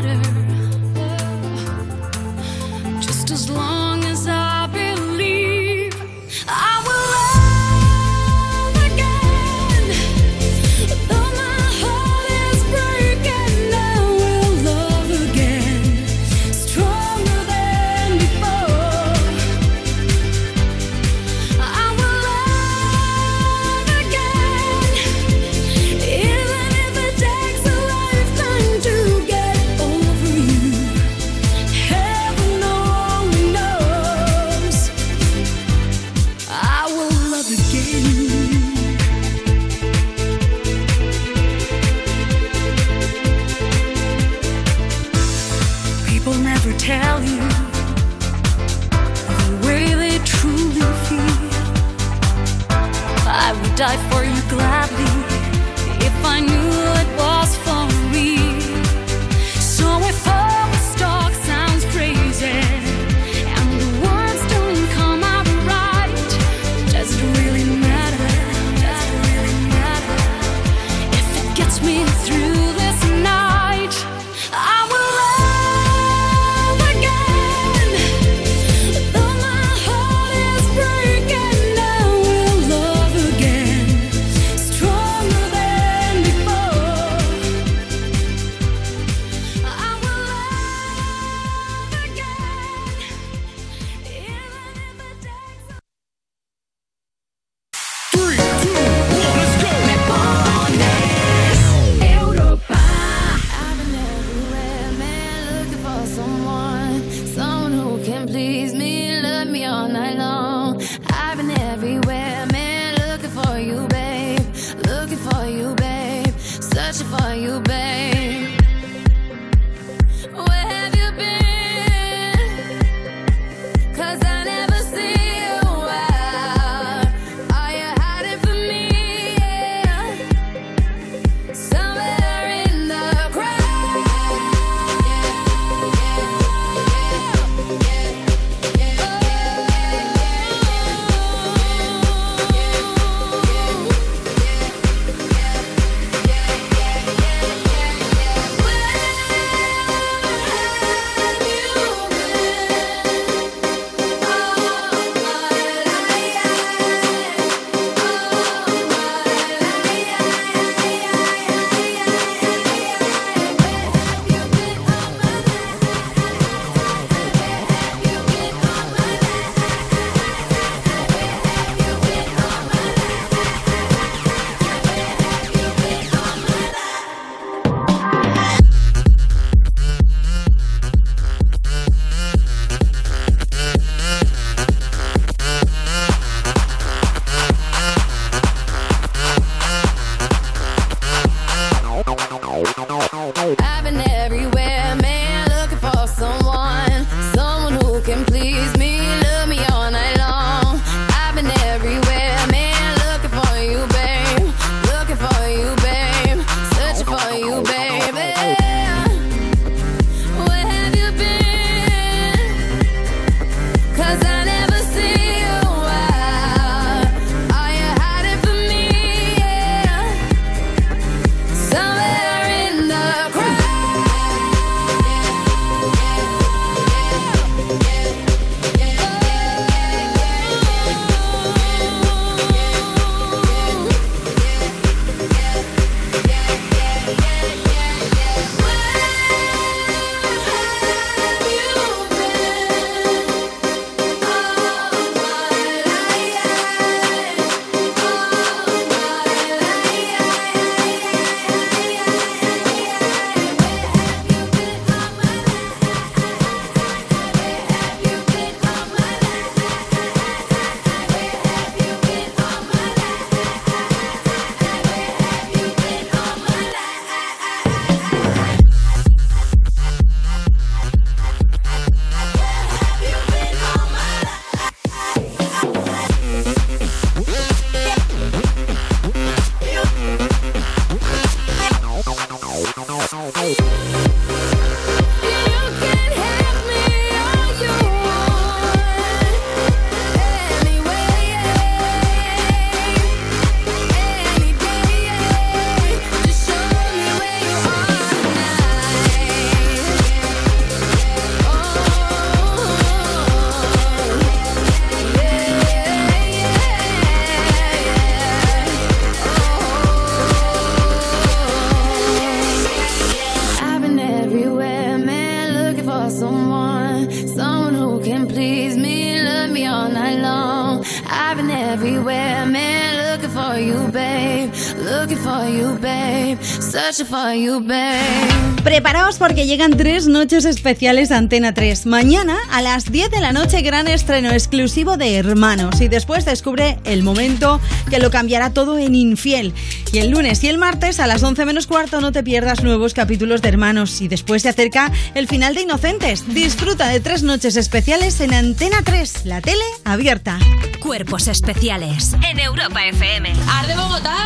[328.64, 331.86] Preparaos porque llegan tres noches especiales a Antena 3.
[331.86, 336.80] Mañana a las 10 de la noche gran estreno exclusivo de Hermanos y después descubre
[336.86, 337.62] el momento
[337.92, 339.54] que lo cambiará todo en Infiel.
[339.92, 342.96] Y el lunes y el martes a las 11 menos cuarto no te pierdas nuevos
[342.96, 346.34] capítulos de Hermanos y después se acerca el final de Inocentes.
[346.34, 350.40] Disfruta de tres noches especiales en Antena 3, la tele abierta.
[350.80, 353.34] Cuerpos especiales en Europa FM.
[353.48, 354.26] ¡Arde Bogotá!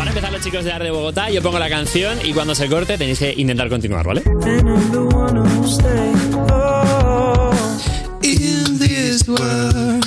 [0.00, 2.54] Van a empezar los chicos de Ar de Bogotá, yo pongo la canción y cuando
[2.54, 4.22] se corte tenéis que intentar continuar, ¿vale?
[8.22, 10.06] In this world,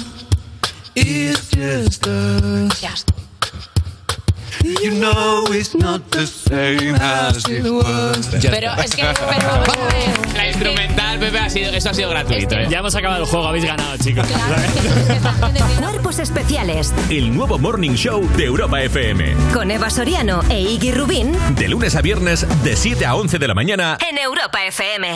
[0.95, 3.05] it's just us.
[4.81, 8.29] You know it's not the same as it was.
[8.41, 9.03] Pero es que.
[9.03, 9.63] Pero,
[10.35, 10.92] La instrumental, Pepe,
[11.39, 12.55] ha sido, eso ha sido gratuito.
[12.55, 12.67] ¿eh?
[12.69, 14.25] Ya hemos acabado el juego, habéis ganado, chicos.
[15.79, 19.33] Cuerpos especiales El nuevo Morning Show de Europa FM.
[19.53, 23.47] con Eva Soriano e Iggy Rubín De lunes a viernes, de 7 a 11 de
[23.47, 23.97] la mañana.
[24.09, 25.07] en Europa FM.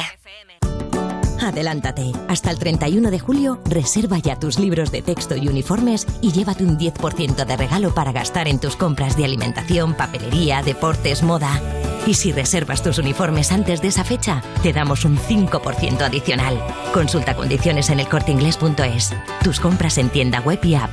[1.41, 2.11] Adelántate.
[2.27, 6.63] Hasta el 31 de julio, reserva ya tus libros de texto y uniformes y llévate
[6.63, 11.61] un 10% de regalo para gastar en tus compras de alimentación, papelería, deportes, moda.
[12.07, 16.57] Y si reservas tus uniformes antes de esa fecha, te damos un 5% adicional.
[16.93, 19.13] Consulta condiciones en elcorteingles.es.
[19.43, 20.89] Tus compras en tienda web y app.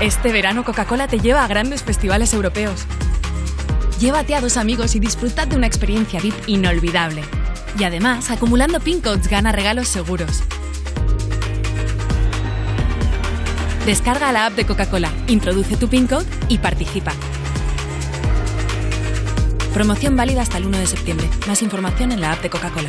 [0.00, 2.86] Este verano Coca-Cola te lleva a grandes festivales europeos.
[3.98, 7.22] Llévate a dos amigos y disfrutad de una experiencia VIP inolvidable.
[7.80, 10.44] Y además, acumulando pin codes gana regalos seguros.
[13.86, 17.12] Descarga la app de Coca-Cola, introduce tu pin code y participa.
[19.74, 21.28] Promoción válida hasta el 1 de septiembre.
[21.46, 22.88] Más información en la app de Coca-Cola.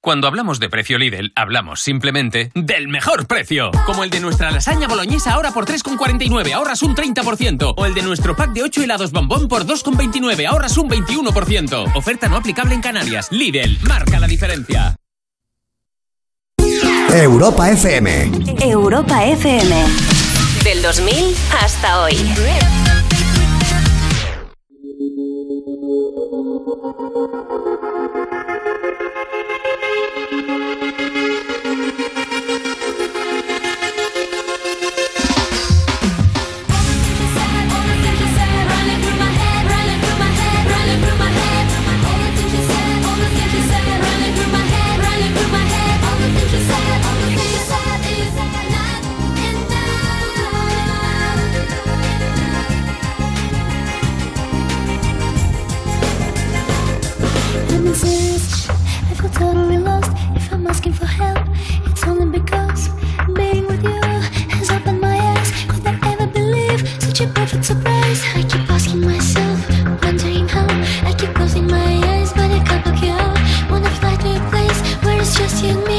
[0.00, 3.70] Cuando hablamos de precio Lidl, hablamos simplemente del mejor precio.
[3.86, 7.74] Como el de nuestra lasaña boloñesa ahora por 3,49, ahorras un 30%.
[7.76, 11.96] O el de nuestro pack de 8 helados bombón por 2,29, ahorras un 21%.
[11.96, 13.32] Oferta no aplicable en Canarias.
[13.32, 14.96] Lidl, marca la diferencia.
[17.12, 18.30] Europa FM.
[18.60, 19.84] Europa FM.
[20.62, 22.16] Del 2000 hasta hoy.
[59.38, 60.12] Totally lost.
[60.34, 61.44] If I'm asking for help,
[61.86, 62.88] it's only because
[63.34, 64.00] being with you
[64.56, 65.50] has opened my eyes.
[65.68, 68.20] Could I ever believe such a perfect surprise?
[68.34, 69.58] I keep asking myself,
[70.02, 70.66] wondering how.
[71.08, 73.38] I keep closing my eyes, but I can't look you out.
[73.70, 75.95] Wanna fly to a place where it's just you and me,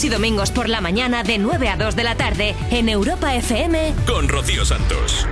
[0.00, 3.34] Sábados y domingos por la mañana de 9 a 2 de la tarde en Europa
[3.34, 5.26] FM con Rocío Santos.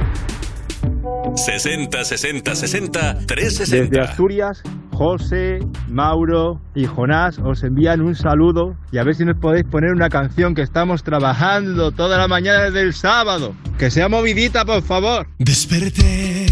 [1.36, 3.76] 60 60 60 360.
[3.76, 9.38] Desde Asturias, José, Mauro y Jonás os envían un saludo y a ver si nos
[9.38, 13.54] podéis poner una canción que estamos trabajando toda la mañana desde el sábado.
[13.78, 15.28] Que sea movidita, por favor.
[15.38, 16.46] Desperté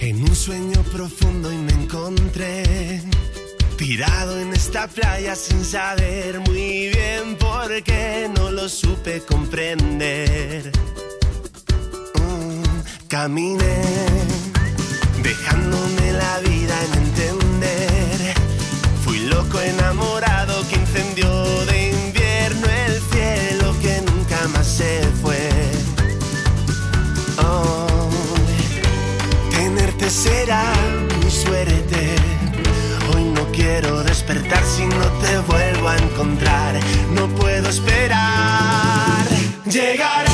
[0.00, 3.02] en un sueño profundo y me encontré
[3.76, 10.70] tirado en esta playa sin saber muy bien por qué no lo supe comprender.
[12.14, 13.82] Mm, caminé
[15.22, 18.34] dejándome la vida en entender.
[19.04, 21.30] Fui loco enamorado que incendió
[21.66, 25.50] de invierno el cielo que nunca más se fue.
[27.38, 28.10] Oh,
[29.50, 30.72] tenerte será
[31.22, 31.83] mi suerte.
[33.76, 36.76] Quiero despertar si no te vuelvo a encontrar.
[37.10, 39.26] No puedo esperar.
[39.64, 40.33] Llegará.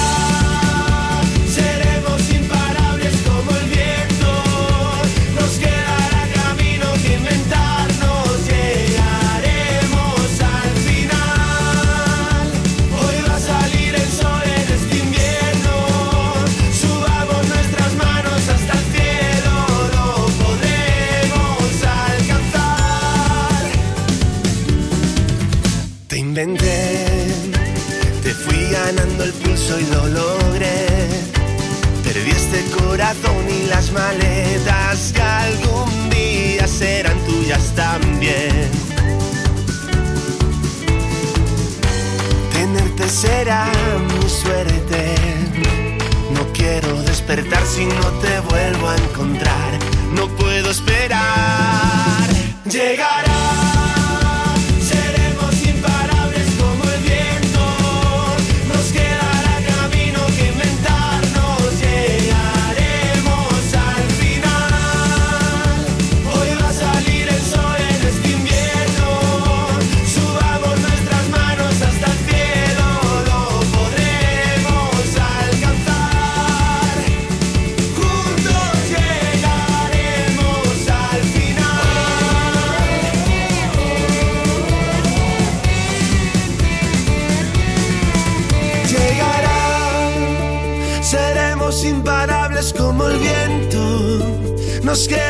[26.43, 30.87] Te fui ganando el pulso y lo logré.
[32.03, 38.71] Perdí este corazón y las maletas que algún día serán tuyas también.
[42.55, 43.67] Tenerte será
[44.09, 45.15] mi suerte.
[46.33, 49.79] No quiero despertar si no te vuelvo a encontrar.
[50.15, 52.31] No puedo esperar.
[52.65, 53.30] Llegará.
[94.91, 95.30] Viento.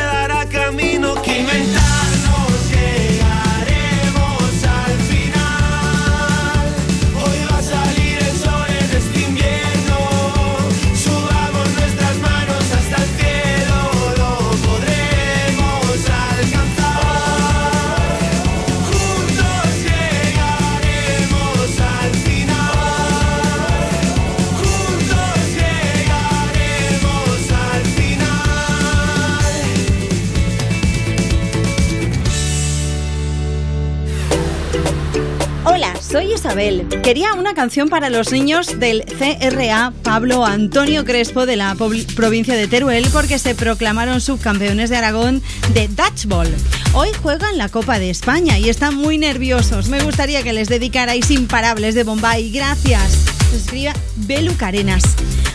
[36.41, 36.87] Isabel.
[37.03, 41.75] Quería una canción para los niños del CRA Pablo Antonio Crespo de la
[42.15, 45.43] provincia de Teruel porque se proclamaron subcampeones de Aragón
[45.75, 46.49] de Dutchball.
[46.93, 49.89] Hoy juegan la Copa de España y están muy nerviosos.
[49.89, 52.51] Me gustaría que les dedicarais imparables de Bombay.
[52.51, 53.19] Gracias.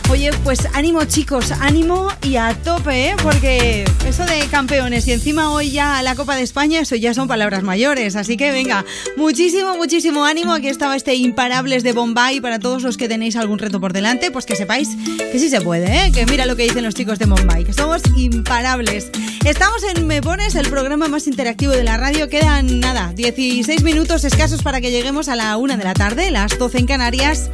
[0.09, 3.15] Oye, pues ánimo chicos, ánimo y a tope, ¿eh?
[3.21, 7.27] porque eso de campeones y encima hoy ya la Copa de España, eso ya son
[7.27, 8.15] palabras mayores.
[8.15, 8.85] Así que venga,
[9.17, 10.53] muchísimo, muchísimo ánimo.
[10.53, 14.31] Aquí estaba este Imparables de Bombay para todos los que tenéis algún reto por delante,
[14.31, 16.11] pues que sepáis que sí se puede, ¿eh?
[16.13, 19.11] que mira lo que dicen los chicos de Bombay, que somos imparables.
[19.43, 22.29] Estamos en Me Pones, el programa más interactivo de la radio.
[22.29, 26.57] Quedan nada, 16 minutos escasos para que lleguemos a la una de la tarde, las
[26.57, 27.51] 12 en Canarias.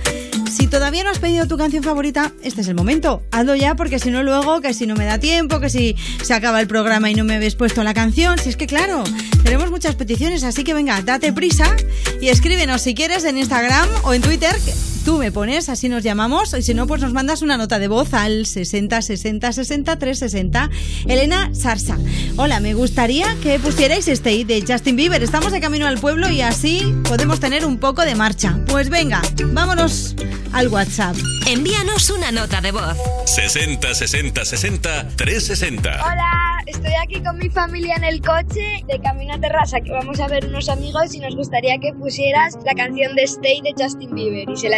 [0.54, 3.24] Si todavía no has pedido tu canción favorita, este es el momento.
[3.32, 6.36] Hazlo ya porque si no luego, que si no me da tiempo, que si se
[6.36, 9.04] acaba el programa y no me habéis puesto la canción, si es que claro,
[9.44, 11.76] tenemos muchas peticiones, así que venga, date prisa
[12.22, 14.56] y escríbenos si quieres en Instagram o en Twitter.
[14.64, 17.78] que Tú me pones, así nos llamamos, y si no, pues nos mandas una nota
[17.78, 20.70] de voz al 60 60 60 360.
[21.08, 21.98] Elena Sarsa.
[22.38, 25.22] Hola, me gustaría que pusierais Stay de Justin Bieber.
[25.22, 28.58] Estamos de camino al pueblo y así podemos tener un poco de marcha.
[28.68, 30.16] Pues venga, vámonos
[30.54, 31.18] al WhatsApp.
[31.48, 32.98] Envíanos una nota de voz.
[33.26, 35.90] 60 60 60 360.
[36.06, 40.20] Hola, estoy aquí con mi familia en el coche de camino a terraza que vamos
[40.20, 44.14] a ver unos amigos y nos gustaría que pusieras la canción de Stay de Justin
[44.16, 44.78] Bieber y se la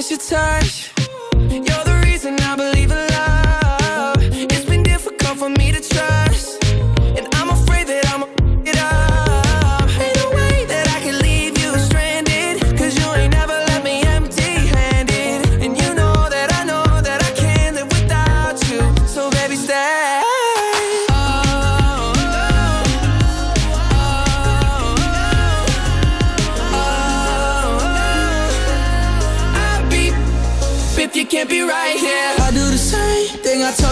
[0.00, 0.92] miss your touch.
[1.50, 1.89] You're the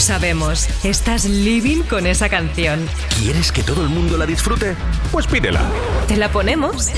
[0.00, 2.88] sabemos, estás living con esa canción.
[3.18, 4.74] ¿Quieres que todo el mundo la disfrute?
[5.12, 5.62] Pues pídela.
[6.08, 6.88] ¿Te la ponemos?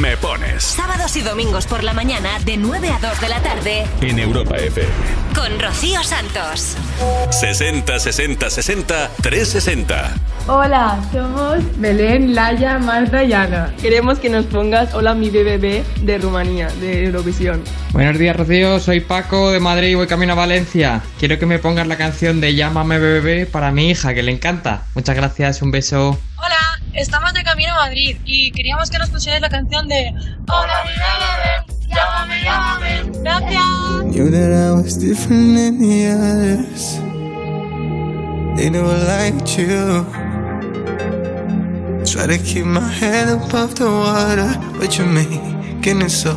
[0.00, 3.84] Me pones Sábados y domingos por la mañana de 9 a 2 de la tarde
[4.00, 4.88] En Europa FM.
[5.34, 6.76] con Rocío Santos.
[7.30, 10.14] 60 60 60 360.
[10.46, 13.74] Hola, somos Belén, Laia, Marta y Ana.
[13.80, 17.62] Queremos que nos pongas Hola mi bebé de Rumanía, de Eurovisión.
[17.92, 18.78] Buenos días, Rocío.
[18.80, 21.02] Soy Paco de Madrid y voy camino a Valencia.
[21.18, 24.82] Quiero que me pongas la canción de Llámame bebé para mi hija, que le encanta.
[24.94, 26.18] Muchas gracias, un beso.
[26.36, 26.53] Hola,
[26.92, 30.12] estamos de camino a Madrid y queríamos que nos pusierais la canción de
[30.48, 33.02] Hola mi bebé, llámame, llámame.
[33.22, 33.62] Gracias.
[34.04, 37.00] Knew that I was different than the others.
[38.56, 40.04] They never liked you.
[42.04, 46.34] Try to keep my head above the water, but you're making it so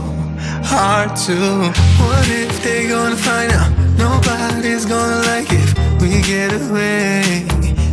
[0.63, 1.71] hard to.
[1.99, 3.71] What if they gonna find out?
[3.97, 7.66] Nobody's gonna like if we get away.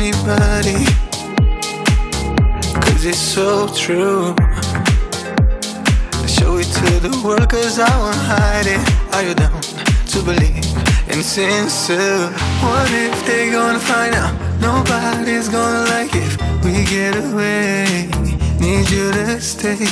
[0.00, 0.80] Anybody.
[2.84, 4.34] Cause it's so true.
[6.26, 8.80] Show it to the world cause I won't hide it.
[9.14, 9.60] Are you down
[10.12, 10.64] to believe
[11.12, 12.28] in sincere?
[12.64, 14.32] What if they gonna find out?
[14.60, 16.32] Nobody's gonna like if
[16.64, 18.08] we get away.
[18.58, 19.84] Need you to stay.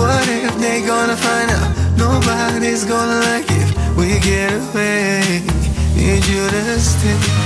[0.00, 1.68] What if they gonna find out?
[1.98, 5.42] Nobody's gonna like if we get away.
[5.94, 7.45] Need you to stay.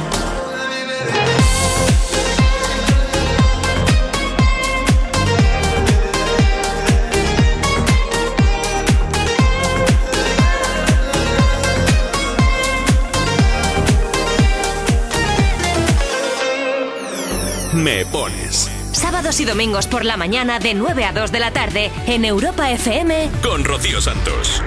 [17.81, 21.89] Me pones Sábados y domingos por la mañana de 9 a 2 de la tarde
[22.07, 23.29] en Europa FM.
[23.41, 24.61] con Rocío Santos.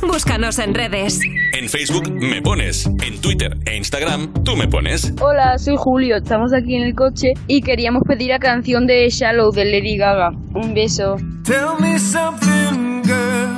[0.00, 1.20] Búscanos en redes.
[1.52, 5.12] En Facebook me pones, en Twitter e Instagram tú me pones.
[5.20, 9.50] Hola, soy Julio, estamos aquí en el coche y queríamos pedir la canción de Shallow
[9.52, 10.30] de Lady Gaga.
[10.54, 11.16] Un beso.
[11.44, 13.50] Tell me something, girl.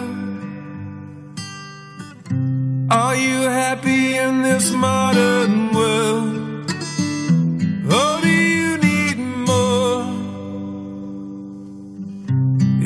[2.90, 6.36] Are you happy in this modern world?
[7.92, 8.20] Or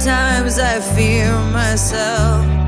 [0.00, 2.67] times, I fear myself.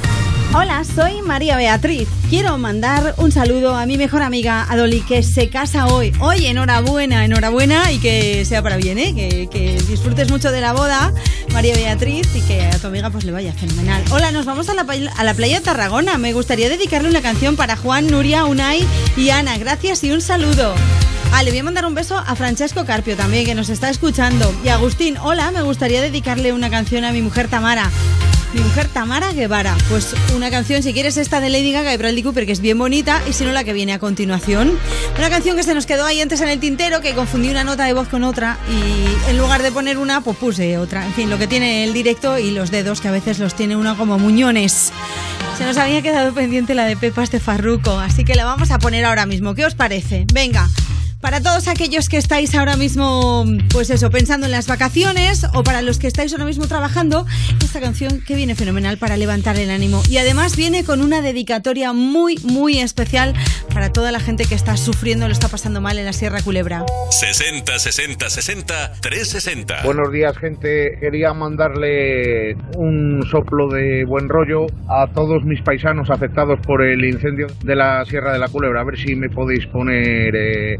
[0.53, 2.09] Hola, soy María Beatriz.
[2.29, 6.11] Quiero mandar un saludo a mi mejor amiga Adoli, que se casa hoy.
[6.19, 9.47] Hoy, enhorabuena, enhorabuena y que sea para bien, ¿eh?
[9.49, 11.13] Que, disfrutes mucho de la boda,
[11.53, 14.03] María Beatriz, y que a tu amiga pues le vaya fenomenal.
[14.11, 16.17] Hola, nos vamos a la, a la playa de Tarragona.
[16.17, 19.57] Me gustaría dedicarle una canción para Juan, Nuria, Unai y Ana.
[19.57, 20.75] Gracias y un saludo.
[21.31, 24.53] Ah, le voy a mandar un beso a Francesco Carpio también, que nos está escuchando.
[24.65, 27.89] Y Agustín, hola, me gustaría dedicarle una canción a mi mujer Tamara.
[28.53, 29.77] Mi mujer Tamara Guevara.
[29.89, 32.77] Pues una canción, si quieres, esta de Lady Gaga y Bradley Cooper, que es bien
[32.77, 34.77] bonita, y si no, la que viene a continuación.
[35.17, 37.85] Una canción que se nos quedó ahí antes en el tintero, que confundí una nota
[37.85, 41.05] de voz con otra, y en lugar de poner una, pues puse otra.
[41.05, 43.75] En fin, lo que tiene el directo y los dedos, que a veces los tiene
[43.75, 44.91] uno como muñones.
[45.57, 48.79] Se nos había quedado pendiente la de Pepas de Farruco, así que la vamos a
[48.79, 49.55] poner ahora mismo.
[49.55, 50.25] ¿Qué os parece?
[50.33, 50.67] Venga.
[51.21, 55.83] Para todos aquellos que estáis ahora mismo, pues eso, pensando en las vacaciones o para
[55.83, 57.27] los que estáis ahora mismo trabajando,
[57.63, 60.01] esta canción que viene fenomenal para levantar el ánimo.
[60.09, 63.35] Y además viene con una dedicatoria muy, muy especial
[63.71, 66.85] para toda la gente que está sufriendo, lo está pasando mal en la Sierra Culebra.
[67.11, 69.83] 60 60 60 360.
[69.83, 70.97] Buenos días, gente.
[70.99, 77.45] Quería mandarle un soplo de buen rollo a todos mis paisanos afectados por el incendio
[77.63, 78.81] de la Sierra de la Culebra.
[78.81, 80.79] A ver si me podéis poner eh,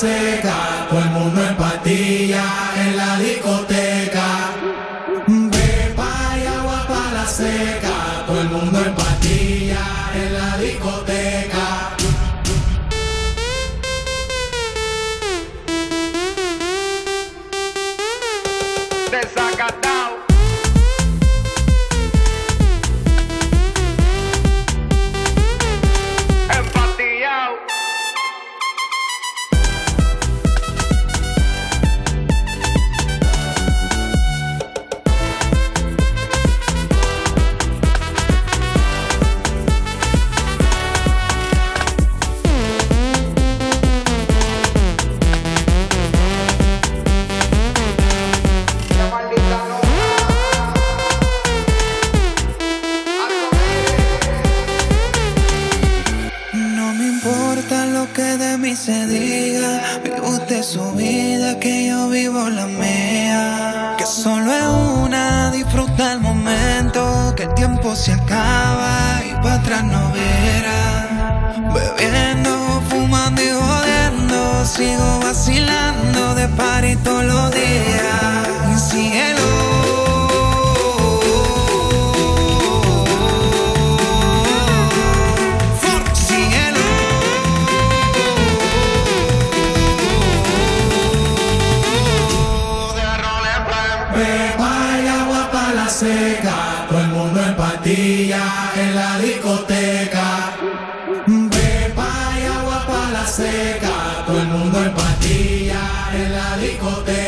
[0.00, 0.29] say
[77.04, 79.40] todos los días, mi cielo.
[85.80, 86.80] For cielo.
[94.14, 98.44] Beba el agua para la seca, todo el mundo en patilla
[98.76, 99.99] en la discoteca.
[106.80, 107.19] conmigo te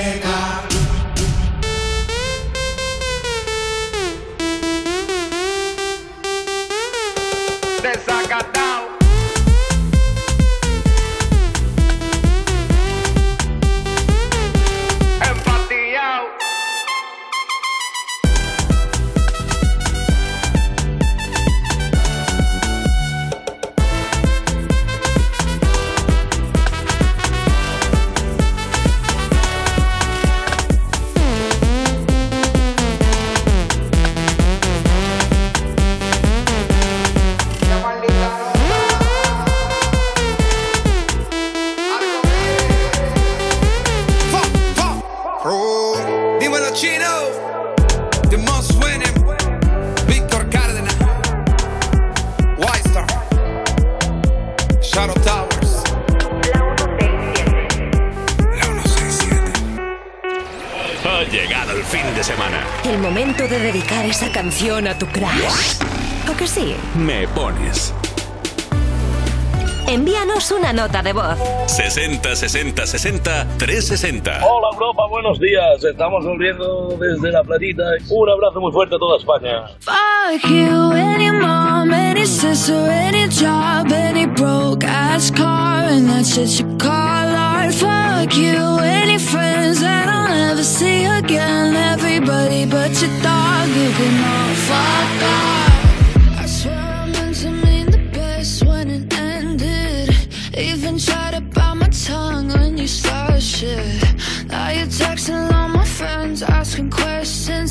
[70.83, 71.39] nota de voz.
[71.67, 74.41] 60 60 60 360.
[74.45, 75.85] Hola Europa, buenos días.
[75.85, 77.85] Estamos volviendo desde la platita.
[78.11, 79.69] Un abrazo muy fuerte a toda España.
[79.81, 86.59] Fuck you, any mom, any sister, any job, any broke ass car, and that's just
[86.61, 87.73] your call art.
[87.73, 91.77] Fuck you, any friends that I'll never see again.
[91.77, 94.52] Everybody but your dog, you can all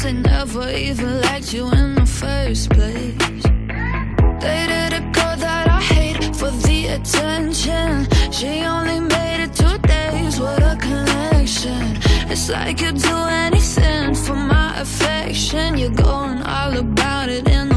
[0.01, 3.43] friends, they never even liked you in the first place.
[4.39, 8.07] Dated a girl that I hate for the attention.
[8.31, 11.97] She only made it two days, with a connection.
[12.29, 15.77] It's like you'd do anything for my affection.
[15.77, 17.70] You're going all about it in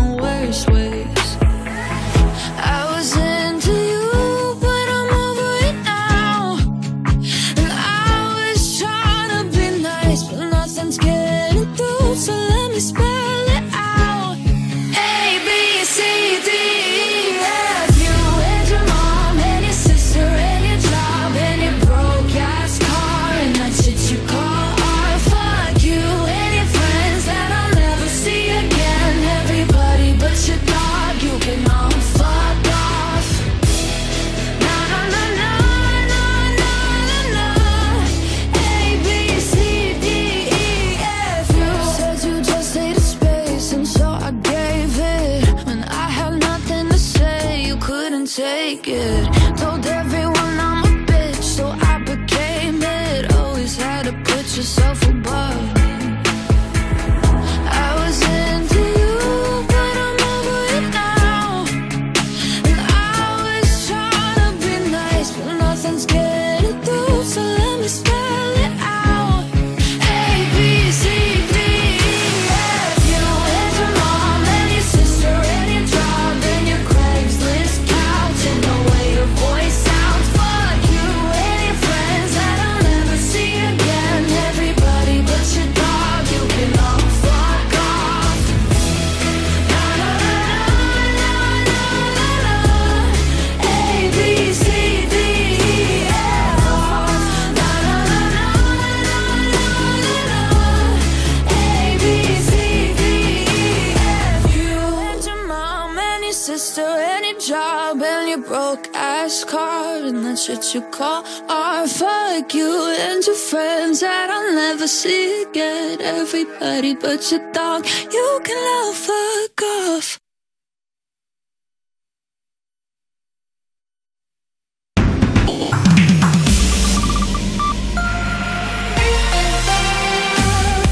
[112.95, 116.01] and your friends that I'll never see again.
[116.01, 120.21] Everybody but your dog, you can love fuck off.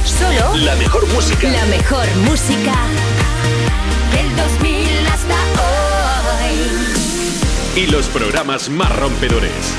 [0.04, 1.48] Solo La mejor música.
[1.50, 2.74] la mejor música
[4.12, 5.34] del 2000 hasta
[7.74, 7.82] hoy.
[7.82, 9.74] Y los programas más rompedores.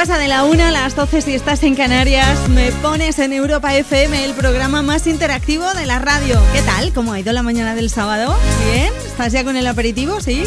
[0.00, 2.48] Pasa de la una a las 12 si estás en Canarias.
[2.48, 6.40] Me pones en Europa FM, el programa más interactivo de la radio.
[6.54, 6.94] ¿Qué tal?
[6.94, 8.34] ¿Cómo ha ido la mañana del sábado?
[8.64, 8.90] ¿Bien?
[9.04, 10.18] ¿Estás ya con el aperitivo?
[10.22, 10.42] ¿Sí?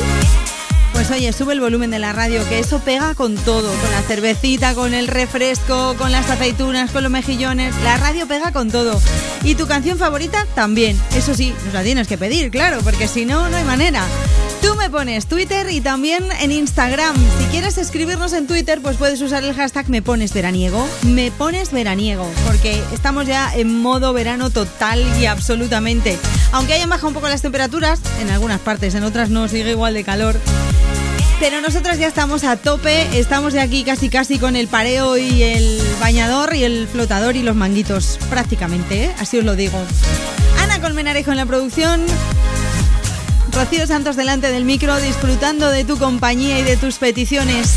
[0.94, 4.02] Pues oye, sube el volumen de la radio, que eso pega con todo, con la
[4.02, 7.76] cervecita, con el refresco, con las aceitunas, con los mejillones.
[7.84, 9.00] La radio pega con todo.
[9.44, 11.00] Y tu canción favorita también.
[11.16, 14.04] Eso sí, nos la tienes que pedir, claro, porque si no, no hay manera.
[14.64, 17.16] Tú me pones Twitter y también en Instagram.
[17.38, 20.88] Si quieres escribirnos en Twitter, pues puedes usar el hashtag me pones veraniego.
[21.04, 26.18] Me pones veraniego, porque estamos ya en modo verano total y absolutamente.
[26.54, 29.94] Aunque hayan bajado un poco las temperaturas, en algunas partes, en otras no, sigue igual
[29.96, 30.40] de calor.
[31.42, 35.44] Pero nosotras ya estamos a tope, estamos de aquí casi casi con el pareo y
[35.44, 39.16] el bañador y el flotador y los manguitos, prácticamente, ¿eh?
[39.20, 39.78] así os lo digo.
[40.62, 42.06] Ana Colmenarejo en la producción,
[43.56, 47.76] Rocío Santos delante del micro, disfrutando de tu compañía y de tus peticiones.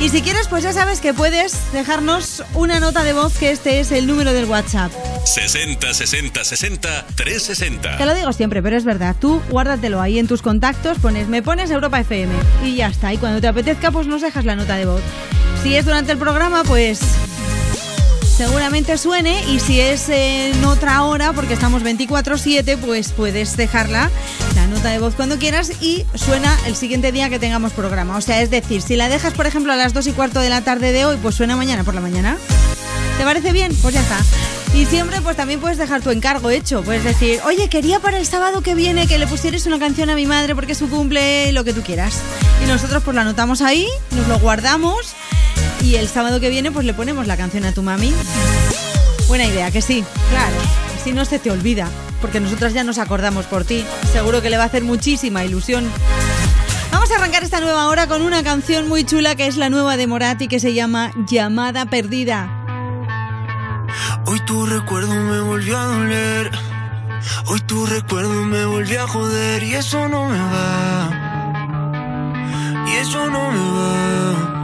[0.00, 3.80] Y si quieres, pues ya sabes que puedes dejarnos una nota de voz, que este
[3.80, 4.92] es el número del WhatsApp.
[5.24, 7.96] 60 60 60 360.
[7.96, 9.16] Te lo digo siempre, pero es verdad.
[9.18, 13.12] Tú guárdatelo ahí en tus contactos, pones, me pones Europa FM y ya está.
[13.12, 15.02] Y cuando te apetezca, pues nos dejas la nota de voz.
[15.62, 17.00] Si es durante el programa, pues
[18.34, 19.44] seguramente suene.
[19.50, 24.10] Y si es en otra hora, porque estamos 24-7, pues puedes dejarla,
[24.56, 28.16] la nota de voz cuando quieras y suena el siguiente día que tengamos programa.
[28.16, 30.48] O sea, es decir, si la dejas, por ejemplo, a las 2 y cuarto de
[30.48, 32.36] la tarde de hoy, pues suena mañana por la mañana.
[33.18, 33.72] ¿Te parece bien?
[33.80, 34.18] Pues ya está.
[34.74, 36.82] Y siempre pues también puedes dejar tu encargo hecho.
[36.82, 40.16] Puedes decir, oye, quería para el sábado que viene que le pusieras una canción a
[40.16, 42.14] mi madre porque es su cumple, lo que tú quieras.
[42.64, 45.14] Y nosotros pues la anotamos ahí, nos lo guardamos
[45.84, 48.12] y el sábado que viene pues le ponemos la canción a tu mami.
[49.28, 50.56] Buena idea, que sí, claro.
[50.96, 51.88] Así no se te olvida,
[52.20, 53.84] porque nosotras ya nos acordamos por ti.
[54.12, 55.90] Seguro que le va a hacer muchísima ilusión.
[56.90, 59.98] Vamos a arrancar esta nueva hora con una canción muy chula que es la nueva
[59.98, 62.48] de Morati que se llama Llamada Perdida.
[64.26, 66.50] Hoy tu recuerdo me volvió a doler.
[67.46, 69.62] Hoy tu recuerdo me volvió a joder.
[69.62, 71.10] Y eso no me va.
[72.86, 74.63] Y eso no me va.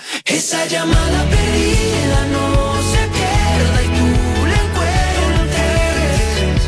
[0.41, 2.45] esa llamada perdida no
[2.91, 4.07] se pierda y tú
[4.51, 6.15] la encuentres.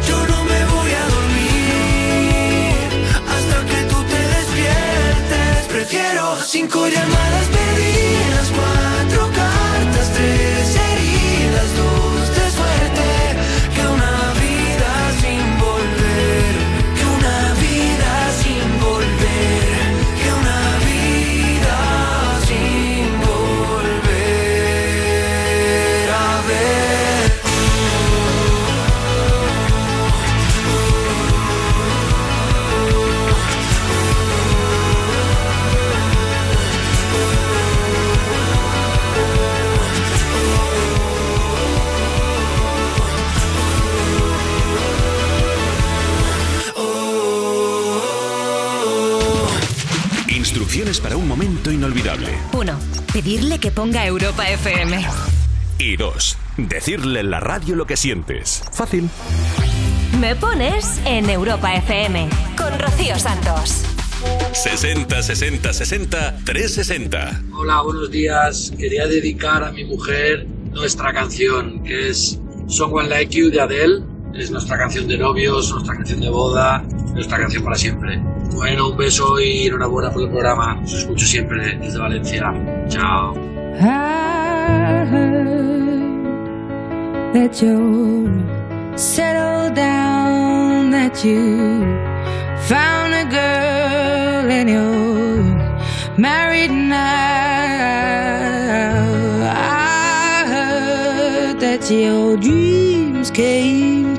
[0.08, 2.86] Yo no me voy a dormir
[3.34, 5.68] hasta que tú te despiertes.
[5.70, 7.13] Prefiero cinco llamadas
[51.00, 52.28] Para un momento inolvidable.
[52.54, 52.74] 1.
[53.12, 55.06] Pedirle que ponga Europa FM.
[55.80, 56.38] Y 2.
[56.58, 58.64] Decirle en la radio lo que sientes.
[58.72, 59.10] Fácil.
[60.20, 63.84] Me pones en Europa FM con Rocío Santos.
[64.54, 67.42] 60 60 60 360.
[67.54, 68.72] Hola, buenos días.
[68.78, 74.13] Quería dedicar a mi mujer nuestra canción, que es Someone Like You de Adele.
[74.34, 78.20] Es nuestra canción de novios, nuestra canción de boda, nuestra canción para siempre.
[78.54, 80.80] Bueno, un beso y enhorabuena por el programa.
[80.84, 82.52] Os escucho siempre desde Valencia.
[82.88, 83.36] Chao.
[83.80, 85.44] I heard
[87.34, 88.28] that you
[88.96, 91.84] settled down, that you
[92.68, 95.44] found a girl and you're
[96.18, 97.04] married now.
[99.52, 99.74] I
[101.90, 104.03] your dreams came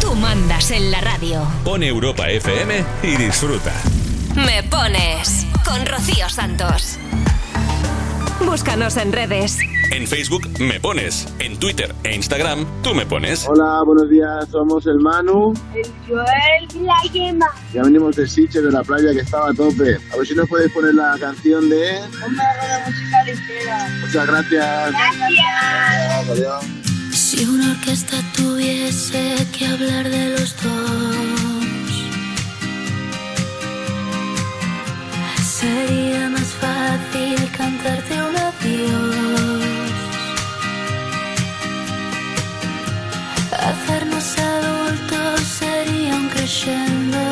[0.00, 1.46] Tú mandas en la radio.
[1.62, 3.74] Pon Europa FM y disfruta.
[4.34, 6.98] Me pones con Rocío Santos.
[8.40, 9.58] Búscanos en redes.
[9.92, 11.26] En Facebook me pones.
[11.38, 13.46] En Twitter e Instagram tú me pones.
[13.48, 14.48] Hola, buenos días.
[14.50, 15.54] Somos el Manu.
[15.74, 17.46] El Joel y la Yema.
[17.72, 19.98] Ya venimos de Siche, de la playa que estaba a tope.
[20.12, 22.00] A ver si nos puedes poner la canción de...
[22.20, 23.88] Ponme algo de música ligera.
[24.00, 24.90] Muchas gracias.
[24.90, 26.28] Gracias.
[26.30, 26.64] Adiós.
[27.12, 31.53] Si una orquesta tuviese que hablar de los dos,
[35.64, 39.92] sería más fácil cantarte un adiós.
[43.68, 47.22] Hacernos adultos sería un crescendo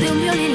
[0.00, 0.54] de un violín.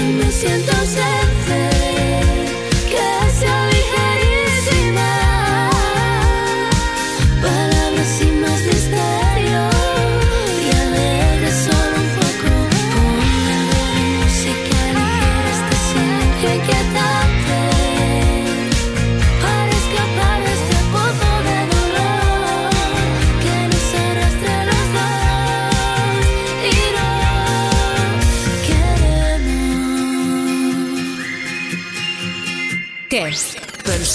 [0.00, 1.57] Me siento ausente.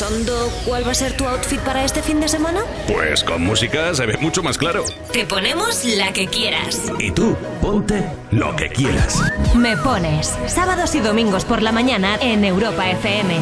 [0.04, 2.60] ¿Pensando cuál va a ser tu outfit para este fin de semana?
[2.88, 4.84] Pues con música se ve mucho más claro.
[5.14, 6.92] Te ponemos la que quieras.
[7.00, 9.22] Y tú, ponte lo que quieras.
[9.56, 13.34] Me pones sábados y domingos por la mañana en Europa FM.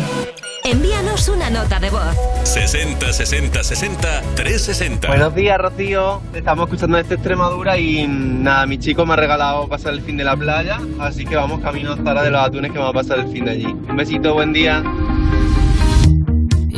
[0.64, 2.16] Envíanos una nota de voz.
[2.44, 5.08] 60 60 60 360.
[5.08, 6.22] Buenos días, Rocío.
[6.32, 10.26] Estamos escuchando desde Extremadura y nada, mi chico me ha regalado pasar el fin de
[10.26, 13.26] la playa, así que vamos camino hasta la de los atunes que vamos a pasar
[13.26, 13.66] el fin de allí.
[13.66, 14.84] Un besito, buen día.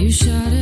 [0.04, 0.53] You shout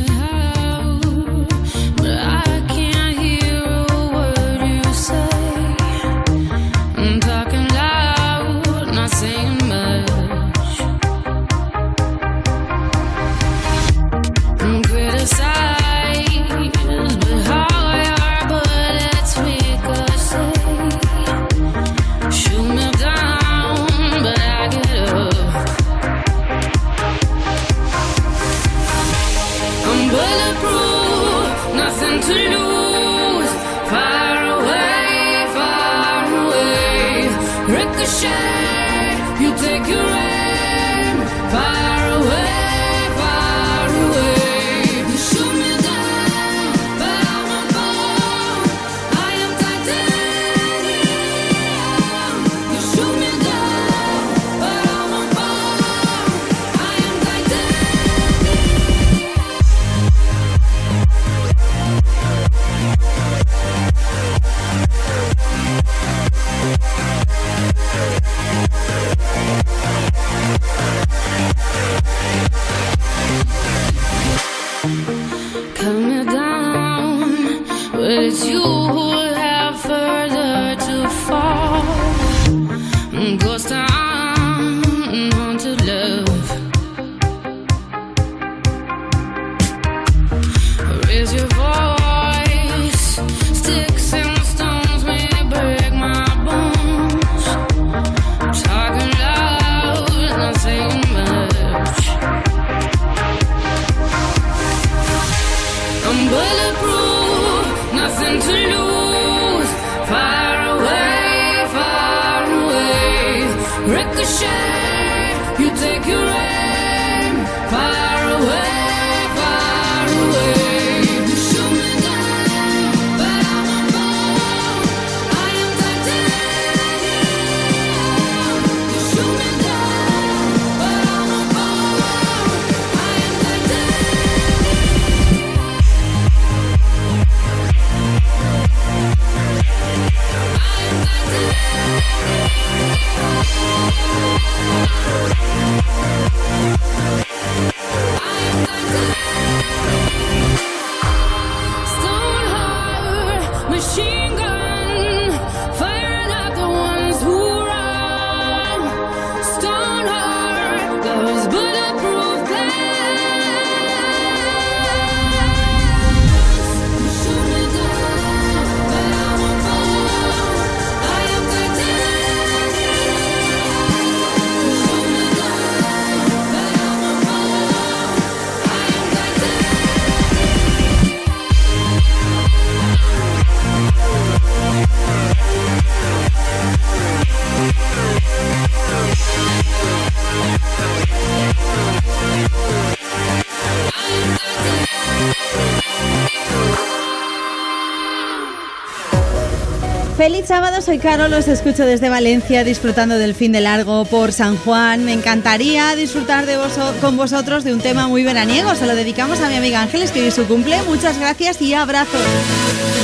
[200.92, 205.06] soy Carol, os escucho desde Valencia disfrutando del fin de largo por San Juan.
[205.06, 208.74] Me encantaría disfrutar de voso- con vosotros de un tema muy veraniego.
[208.74, 210.82] Se lo dedicamos a mi amiga Ángeles, que hoy su cumple.
[210.82, 212.20] Muchas gracias y abrazos.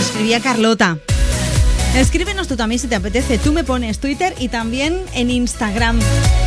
[0.02, 0.98] Escribía Carlota.
[1.96, 3.38] Escríbenos tú también si te apetece.
[3.38, 5.98] Tú me pones Twitter y también en Instagram.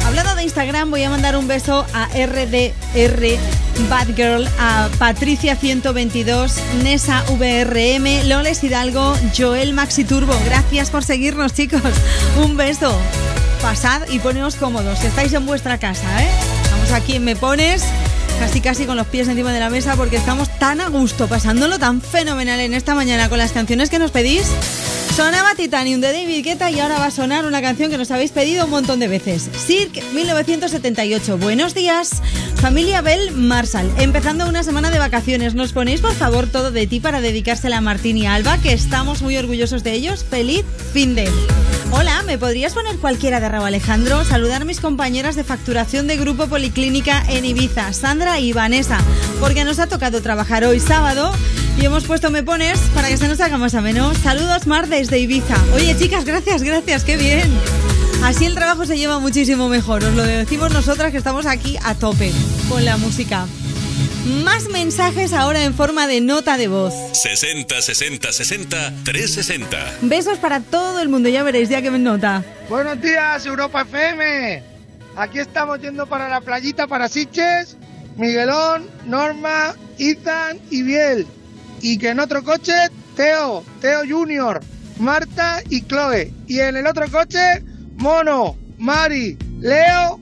[0.05, 3.39] Hablando de Instagram, voy a mandar un beso a RDR
[3.89, 6.53] Bad Girl, a Patricia122,
[6.83, 10.33] Nesa VRM, Loles Hidalgo, Joel Maxi Turbo.
[10.45, 11.81] Gracias por seguirnos, chicos.
[12.43, 12.97] Un beso.
[13.61, 16.29] Pasad y poneos cómodos, que estáis en vuestra casa, ¿eh?
[16.63, 17.83] Estamos aquí Me Pones
[18.41, 21.77] casi casi con los pies encima de la mesa porque estamos tan a gusto, pasándolo
[21.77, 24.47] tan fenomenal en esta mañana con las canciones que nos pedís.
[25.15, 28.31] Sonaba Titanium de David Guetta y ahora va a sonar una canción que nos habéis
[28.31, 29.47] pedido un montón de veces.
[29.67, 31.37] Cirque 1978.
[31.37, 32.21] Buenos días.
[32.61, 35.55] Familia Bell Marshall, empezando una semana de vacaciones.
[35.55, 39.23] ¿Nos ponéis por favor todo de ti para dedicársela a Martín y Alba, que estamos
[39.23, 40.23] muy orgullosos de ellos?
[40.23, 41.27] Feliz fin de.
[41.89, 44.23] Hola, ¿me podrías poner cualquiera de Raúl Alejandro?
[44.25, 48.99] Saludar a mis compañeras de facturación de Grupo Policlínica en Ibiza, Sandra y Vanessa,
[49.39, 51.33] porque nos ha tocado trabajar hoy sábado
[51.79, 54.13] y hemos puesto Me Pones para que se nos haga más ameno.
[54.13, 55.57] Saludos Mar desde Ibiza.
[55.73, 57.51] Oye chicas, gracias, gracias, qué bien.
[58.23, 61.95] Así el trabajo se lleva muchísimo mejor, os lo decimos nosotras que estamos aquí a
[61.95, 62.31] tope
[62.71, 63.47] con la música.
[64.45, 66.93] Más mensajes ahora en forma de nota de voz.
[67.11, 69.77] 60 60 60 360.
[70.03, 72.45] Besos para todo el mundo, ya veréis, ya que me nota.
[72.69, 74.63] Buenos días, Europa FM.
[75.17, 77.75] Aquí estamos yendo para la playita para Siches,
[78.15, 81.27] Miguelón, Norma, Ethan y Biel.
[81.81, 82.73] Y que en otro coche,
[83.17, 84.61] Teo, Teo Junior,
[84.97, 86.31] Marta y Chloe.
[86.47, 87.63] Y en el otro coche,
[87.97, 90.21] Mono, Mari, Leo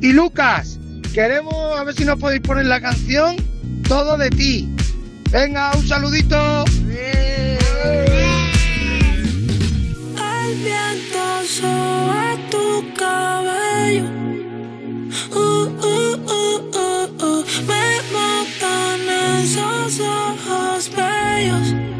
[0.00, 0.79] y Lucas.
[1.12, 3.36] Queremos a ver si nos podéis poner la canción
[3.88, 4.68] Todo de ti.
[5.32, 6.64] Venga, un saludito.
[6.88, 7.58] El
[10.56, 14.04] viento sobre tu cabello.
[15.32, 17.44] Uh, uh, uh, uh, uh.
[17.66, 19.00] Me matan
[19.40, 21.99] esos ojos bellos.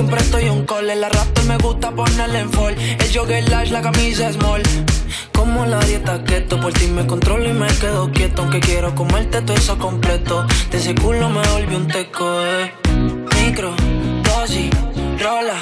[0.00, 0.88] Siempre estoy un call.
[0.88, 2.74] El raptor me gusta ponerle en fall.
[2.78, 4.62] El jogger large, la camisa small.
[5.32, 8.42] Como la dieta keto, por ti me controlo y me quedo quieto.
[8.42, 10.46] Aunque quiero comerte todo eso completo.
[10.70, 12.72] De ese culo me volví un teco, eh.
[13.36, 13.74] Micro,
[14.24, 14.70] dosis,
[15.18, 15.58] rola,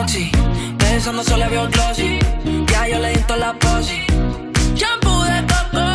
[0.00, 0.30] oxi.
[0.78, 2.18] Pensando solo veo glossy.
[2.70, 4.04] Ya yo le di toda la posi.
[4.76, 5.86] Shampoo de coco,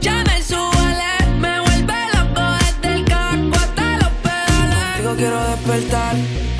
[0.00, 4.84] ya me suele, me vuelve loco desde el caco hasta los pedales.
[4.94, 6.14] Contigo quiero despertar,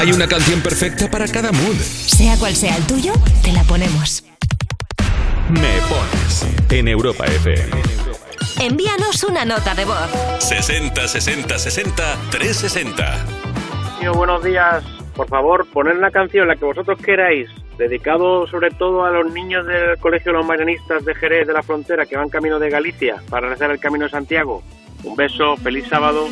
[0.00, 1.76] Hay una canción perfecta para cada mood.
[1.76, 3.12] Sea cual sea el tuyo,
[3.42, 4.24] te la ponemos.
[5.50, 7.82] Me pones en Europa FM.
[8.60, 10.08] Envíanos una nota de voz.
[10.38, 13.26] 60 60 60 360.
[14.00, 14.82] Tío, buenos días.
[15.14, 19.66] Por favor, poned la canción, la que vosotros queráis, dedicado sobre todo a los niños
[19.66, 23.16] del Colegio de los Marianistas de Jerez de la Frontera que van camino de Galicia
[23.28, 24.62] para realizar el Camino de Santiago.
[25.04, 26.26] Un beso, feliz sábado.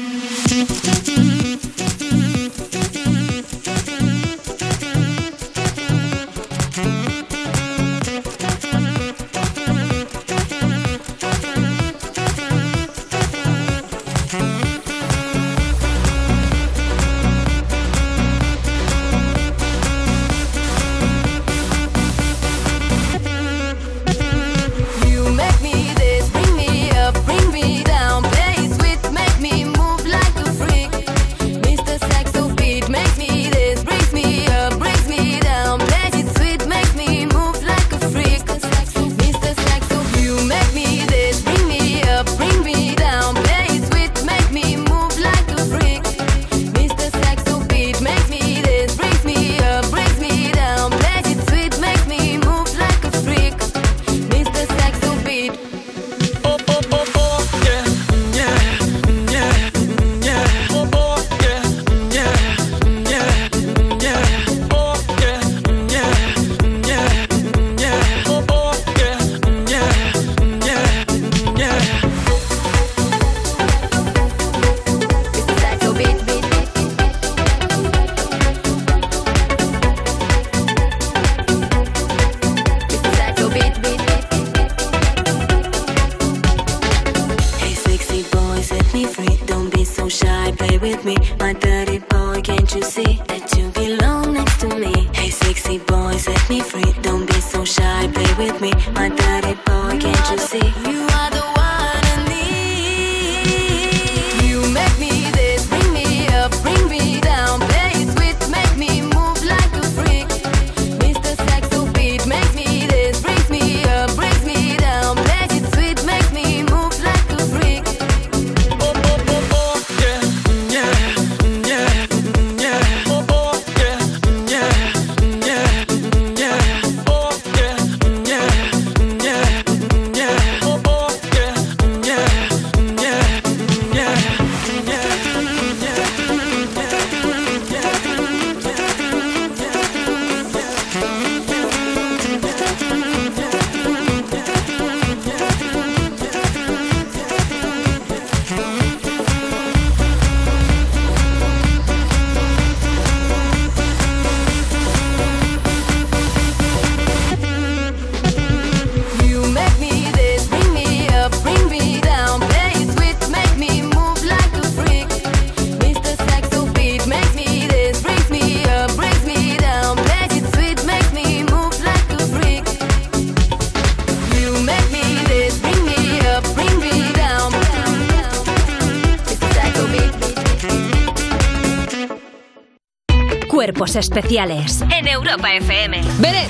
[183.99, 186.01] Especiales en Europa FM.
[186.19, 186.49] Beret.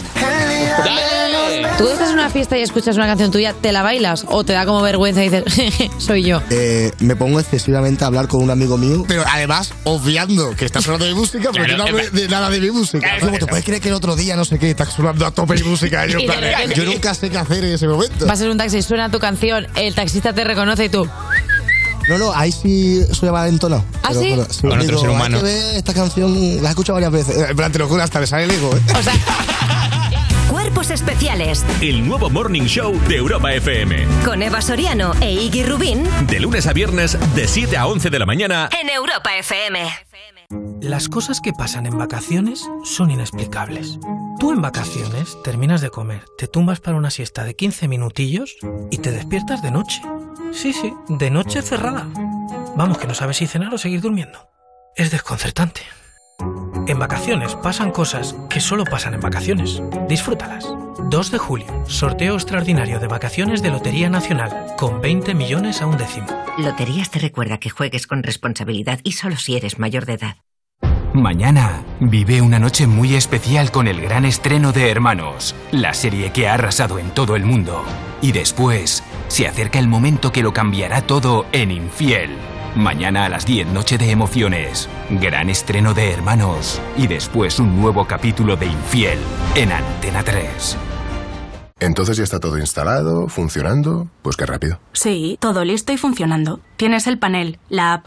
[1.76, 4.52] ¿Tú estás en una fiesta y escuchas una canción tuya, te la bailas o te
[4.52, 6.42] da como vergüenza y dices, "Jeje, soy yo?
[6.50, 10.80] Eh, me pongo excesivamente a hablar con un amigo mío, pero además obviando que está
[10.80, 13.18] sonando mi música, pero Claro, yo no hablo de nada de mi música.
[13.20, 15.54] Como, ¿Te puedes creer que el otro día no sé qué está sonando a tope
[15.54, 16.06] mi música?
[16.06, 16.40] Y yo, Y plan,
[16.74, 18.26] yo nunca sé qué hacer en ese momento.
[18.26, 21.08] Vas en un taxi, suena tu canción, el taxista te reconoce y tú.
[22.08, 23.84] No, no, ahí sí soy valentona.
[24.02, 24.32] ¿Ah, Pero sí?
[24.32, 25.38] otro digo, ser hay humano.
[25.38, 27.50] que ver esta canción, la he escuchado varias veces.
[27.50, 28.74] En plan, te lo juro, hasta me sale el ego.
[28.74, 28.80] ¿eh?
[30.50, 34.06] Cuerpos especiales El nuevo Morning Show de Europa FM.
[34.24, 38.18] con Eva Soriano e Iggy Rubín De lunes a viernes, de 7 a 11 de
[38.18, 38.70] la mañana.
[38.80, 39.86] en Europa FM.
[40.80, 43.98] Las cosas que pasan en vacaciones son inexplicables.
[44.40, 48.56] Tú en vacaciones terminas de comer, te tumbas para una siesta de 15 minutillos
[48.90, 50.00] y te despiertas de noche.
[50.60, 52.08] Sí, sí, de noche cerrada.
[52.74, 54.50] Vamos, que no sabes si cenar o seguir durmiendo.
[54.96, 55.82] Es desconcertante.
[56.88, 59.80] En vacaciones pasan cosas que solo pasan en vacaciones.
[60.08, 60.66] Disfrútalas.
[60.98, 65.96] 2 de julio, sorteo extraordinario de vacaciones de Lotería Nacional, con 20 millones a un
[65.96, 66.26] décimo.
[66.58, 70.36] Loterías te recuerda que juegues con responsabilidad y solo si eres mayor de edad.
[71.14, 76.48] Mañana vive una noche muy especial con el gran estreno de Hermanos, la serie que
[76.48, 77.84] ha arrasado en todo el mundo.
[78.20, 82.30] Y después se acerca el momento que lo cambiará todo en Infiel,
[82.78, 84.88] Mañana a las 10, Noche de Emociones.
[85.10, 86.80] Gran estreno de Hermanos.
[86.96, 89.18] Y después un nuevo capítulo de Infiel
[89.56, 90.76] en Antena 3.
[91.80, 94.08] Entonces ya está todo instalado, funcionando.
[94.22, 94.78] Pues qué rápido.
[94.92, 96.60] Sí, todo listo y funcionando.
[96.76, 98.06] Tienes el panel, la app,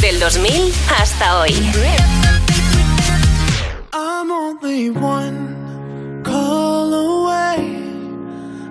[0.00, 1.52] Del 2000 hasta hoy.
[3.92, 7.82] I'm only one call away.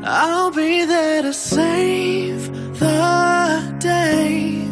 [0.04, 2.50] I'll be there to save
[2.80, 4.66] the day.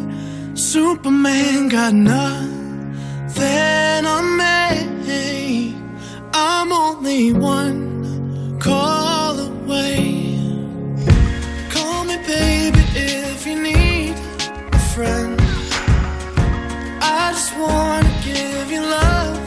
[0.54, 2.46] Superman got nothing
[4.06, 5.76] on me.
[6.32, 10.40] I'm only one call away.
[11.70, 14.14] Call me, baby, if you need
[14.72, 15.45] a friend.
[17.08, 19.38] I just wanna give you love.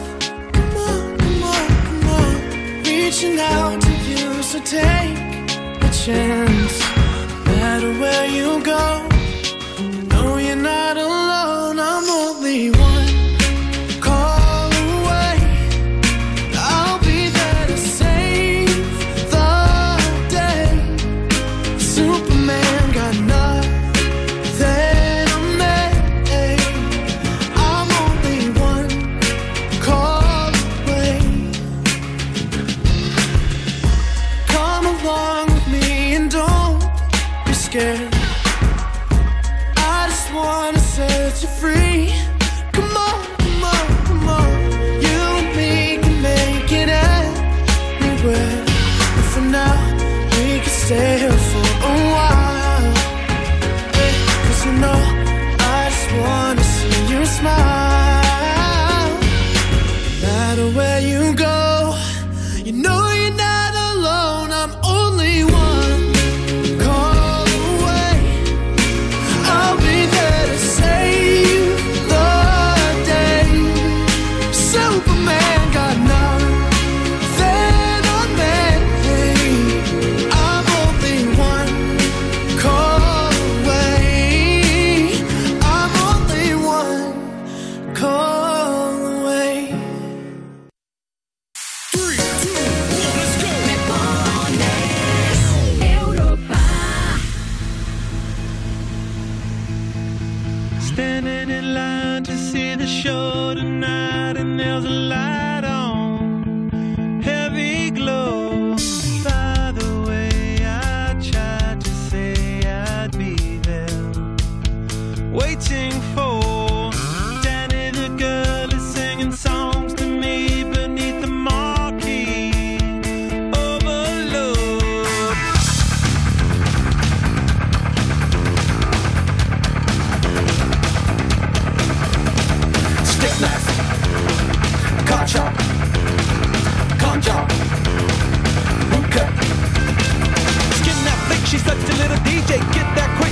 [0.56, 2.34] Come on, come on, come on.
[2.84, 5.18] Reaching out to you, so take
[5.86, 6.76] a chance.
[7.46, 8.84] No matter where you go,
[10.10, 11.78] know you're not alone.
[11.78, 12.99] I'm only one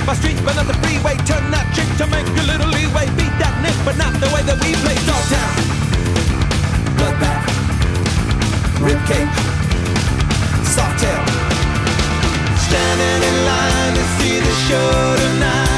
[0.09, 1.17] that quick by street, but not the freeway.
[1.27, 3.07] Turn that trick to make a little leeway.
[3.17, 4.97] Beat that nick, but not the way that we play.
[5.05, 5.55] Dog town,
[6.97, 7.45] bloodbath,
[8.81, 9.39] rib cage,
[10.65, 11.25] soft tail.
[12.69, 15.78] standing in line to see the show tonight,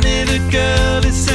[0.00, 1.25] Danny the girl is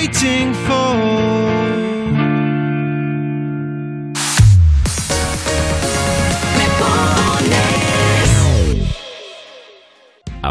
[0.00, 1.29] waiting for.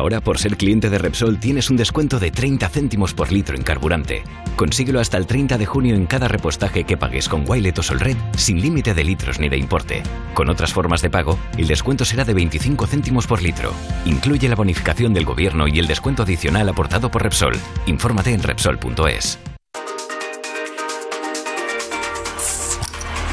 [0.09, 4.23] Por ser cliente de Repsol, tienes un descuento de 30 céntimos por litro en carburante.
[4.55, 8.17] Consíguelo hasta el 30 de junio en cada repostaje que pagues con Wilet o Solred,
[8.35, 10.01] sin límite de litros ni de importe.
[10.33, 13.71] Con otras formas de pago, el descuento será de 25 céntimos por litro.
[14.05, 17.55] Incluye la bonificación del gobierno y el descuento adicional aportado por Repsol.
[17.85, 19.37] Infórmate en Repsol.es.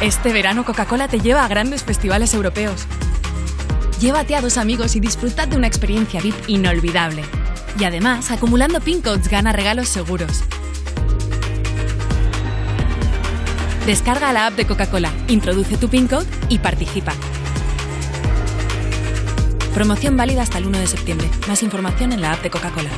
[0.03, 2.87] Este verano Coca-Cola te lleva a grandes festivales europeos.
[4.01, 7.25] Llévate a dos amigos y disfrutad de una experiencia VIP inolvidable.
[7.79, 10.45] Y además, acumulando pin codes gana regalos seguros.
[13.87, 17.15] Descarga la app de Coca-Cola, introduce tu pin code y participa.
[19.73, 21.31] Promoción válida hasta el 1 de septiembre.
[21.49, 22.91] Más información en la app de Coca-Cola.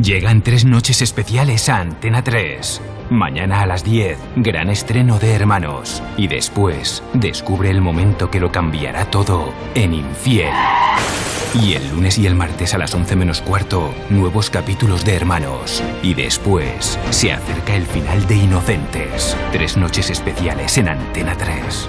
[0.00, 2.80] Llegan tres noches especiales a Antena 3.
[3.10, 6.02] Mañana a las 10, gran estreno de Hermanos.
[6.16, 10.52] Y después, descubre el momento que lo cambiará todo en Infiel.
[11.62, 15.80] Y el lunes y el martes a las 11 menos cuarto, nuevos capítulos de Hermanos.
[16.02, 19.36] Y después, se acerca el final de Inocentes.
[19.52, 21.88] Tres noches especiales en Antena 3.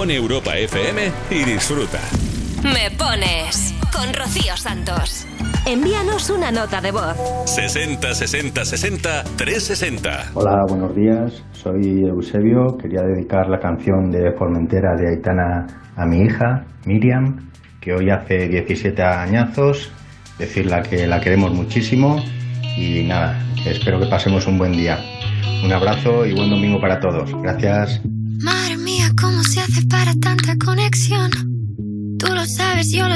[0.00, 2.00] Pon Europa FM y disfruta.
[2.62, 5.26] Me pones con Rocío Santos.
[5.66, 7.16] Envíanos una nota de voz.
[7.44, 10.30] 60 60 60 360.
[10.34, 11.44] Hola, buenos días.
[11.52, 12.78] Soy Eusebio.
[12.78, 15.66] Quería dedicar la canción de Formentera de Aitana
[15.96, 17.50] a mi hija, Miriam,
[17.80, 19.92] que hoy hace 17 añazos.
[20.38, 22.22] Decirle que la queremos muchísimo
[22.76, 24.98] y nada, espero que pasemos un buen día.
[25.62, 27.30] Un abrazo y buen domingo para todos.
[27.42, 28.00] Gracias.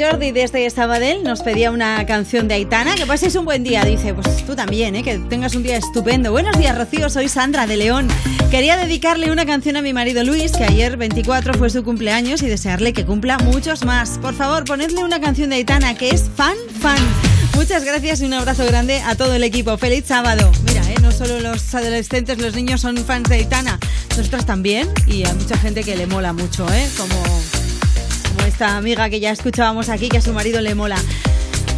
[0.00, 2.94] Jordi desde Sabadell, nos pedía una canción de Aitana.
[2.94, 4.14] Que paséis un buen día, dice.
[4.14, 5.02] Pues tú también, ¿eh?
[5.02, 6.32] que tengas un día estupendo.
[6.32, 8.08] Buenos días, Rocío, soy Sandra de León.
[8.50, 12.46] Quería dedicarle una canción a mi marido Luis, que ayer 24 fue su cumpleaños, y
[12.46, 14.16] desearle que cumpla muchos más.
[14.22, 16.98] Por favor, ponedle una canción de Aitana que es fan, fan.
[17.54, 19.76] Muchas gracias y un abrazo grande a todo el equipo.
[19.76, 20.50] Feliz sábado.
[20.64, 20.96] Mira, ¿eh?
[21.02, 23.78] no solo los adolescentes, los niños son fans de Aitana,
[24.16, 26.88] nosotras también, y hay mucha gente que le mola mucho, ¿eh?
[26.96, 27.39] como
[28.60, 30.96] amiga que ya escuchábamos aquí, que a su marido le mola.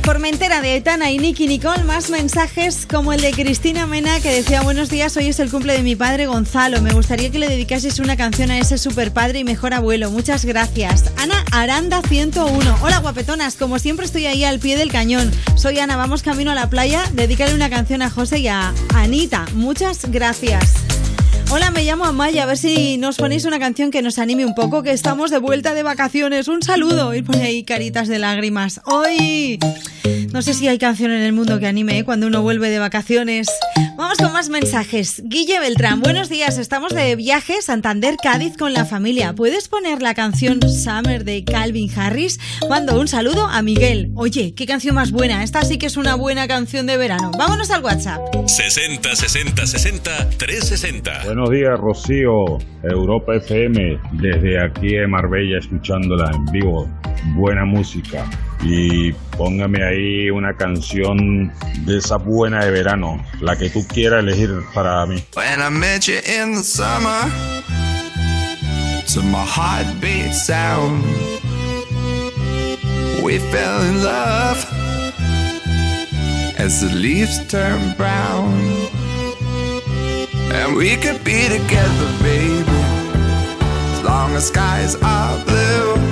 [0.02, 4.62] Formentera de Etana y Nicky Nicole, más mensajes como el de Cristina Mena que decía
[4.62, 8.00] buenos días, hoy es el cumple de mi padre Gonzalo, me gustaría que le dedicases
[8.00, 11.12] una canción a ese super padre y mejor abuelo, muchas gracias.
[11.18, 15.97] Ana Aranda 101, hola guapetonas, como siempre estoy ahí al pie del cañón, soy Ana,
[15.97, 21.01] vamos camino a la playa, dedícale una canción a José y a Anita, muchas gracias.
[21.50, 24.54] Hola, me llamo Amaya, a ver si nos ponéis una canción que nos anime un
[24.54, 26.48] poco, que estamos de vuelta de vacaciones.
[26.48, 27.15] Un saludo.
[27.15, 28.81] Y pone ahí caritas de lágrimas.
[28.86, 29.58] Hoy
[30.33, 32.04] no sé si hay canción en el mundo que anime ¿eh?
[32.04, 33.49] cuando uno vuelve de vacaciones.
[33.97, 35.22] Vamos con más mensajes.
[35.24, 36.58] Guille Beltrán, buenos días.
[36.58, 39.35] Estamos de viaje Santander, Cádiz con la familia.
[39.35, 42.40] ¿Puedes poner la canción Summer de Calvin Harris?
[42.68, 44.10] Mando un saludo a Miguel.
[44.15, 45.42] Oye, qué canción más buena.
[45.42, 47.31] Esta sí que es una buena canción de verano.
[47.38, 48.22] Vámonos al WhatsApp.
[48.47, 51.24] 60 60 60 360.
[51.26, 56.88] Buenos días, Rocío, Europa FM, desde aquí en Marbella, escuchándola en vivo.
[57.35, 58.28] Buena música.
[58.62, 61.53] Y póngame ahí una canción
[61.85, 65.23] de esa buena de verano, la que tú quieras elegir para mí.
[65.35, 67.31] When I met you in the summer,
[69.15, 71.05] to my heartbeat sound,
[73.23, 74.65] we fell in love
[76.59, 78.53] as the leaves turn brown.
[80.55, 82.65] And we could be together, baby,
[83.93, 86.12] as long as skies are blue.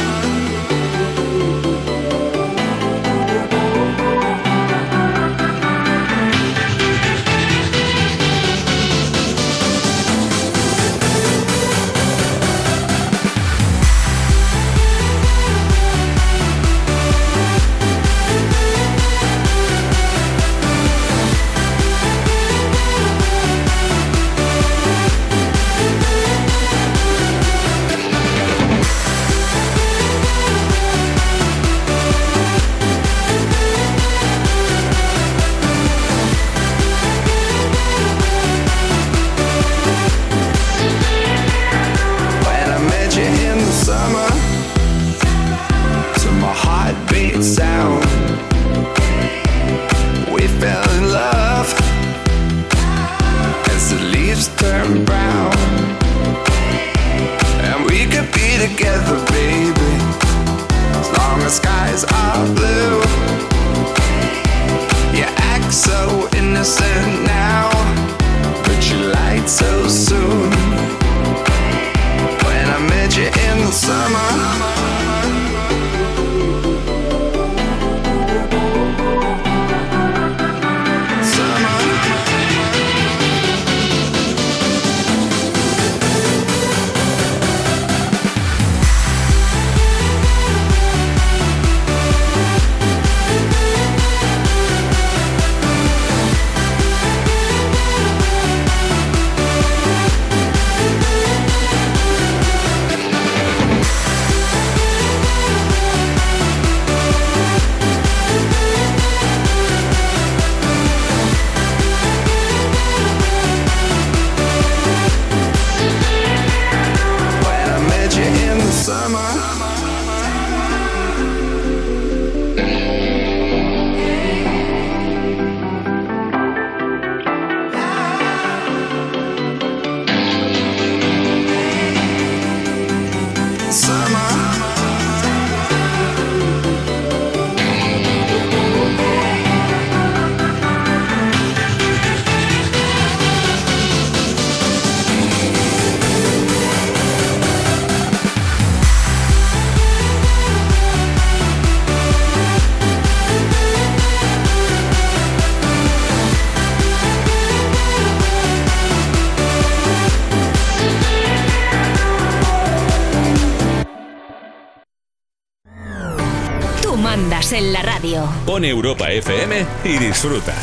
[168.51, 168.55] Radio.
[168.55, 170.53] Pon Europa FM y disfruta.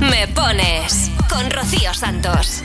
[0.00, 2.62] Me pones con Rocío Santos.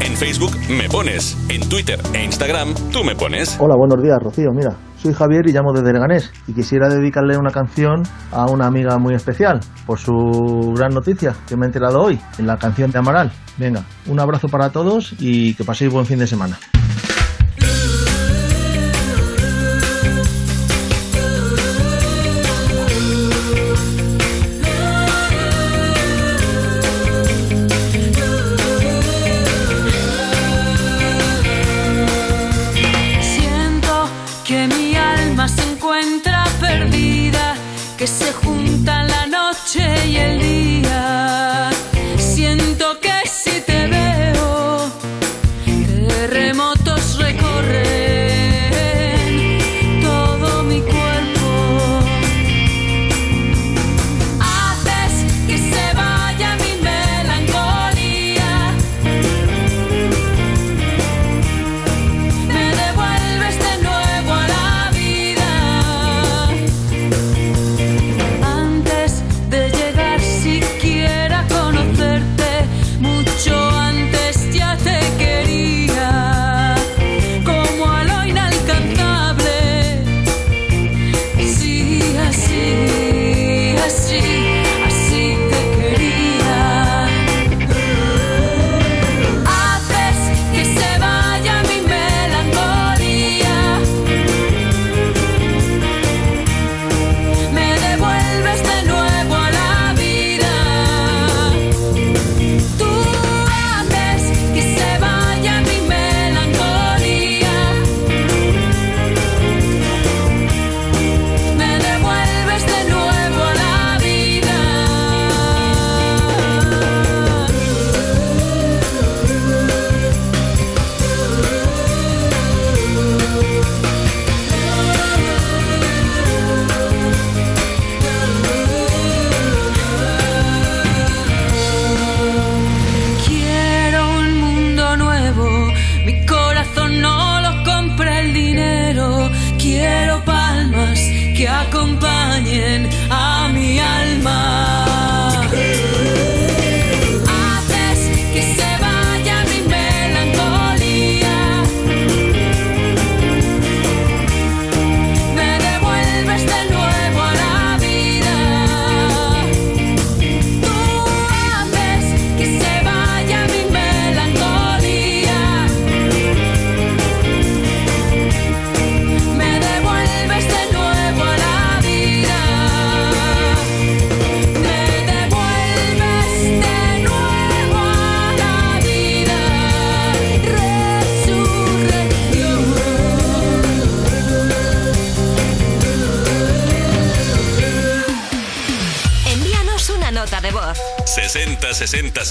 [0.00, 3.56] En Facebook me pones, en Twitter e Instagram tú me pones.
[3.58, 4.50] Hola, buenos días, Rocío.
[4.52, 8.98] Mira, soy Javier y llamo desde Leganés y quisiera dedicarle una canción a una amiga
[8.98, 12.98] muy especial por su gran noticia que me he enterado hoy en la canción de
[12.98, 13.32] Amaral.
[13.58, 16.58] Venga, un abrazo para todos y que paséis buen fin de semana.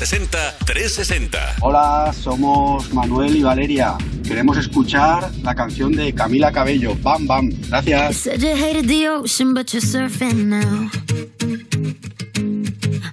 [0.05, 1.55] 60 60 360.
[1.61, 3.97] Hola, somos Manuel y Valeria.
[4.23, 7.49] Queremos escuchar la canción de Camila Cabello, Bam Bam.
[7.69, 8.17] Gracias.
[8.17, 10.91] Said you hated the ocean, but you're surfing now.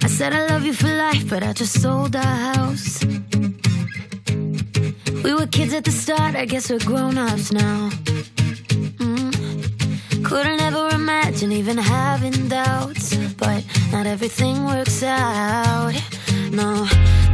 [0.02, 3.02] I said I love you for life, but I just sold our house.
[5.24, 7.88] We were kids at the start, I guess we're grown ups now.
[8.98, 10.22] Mm.
[10.22, 16.01] Couldn't ever imagine even having doubts, but not everything works out.
[16.52, 16.84] No,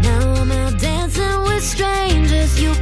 [0.01, 2.63] now I'm out dancing with strangers.
[2.63, 2.73] You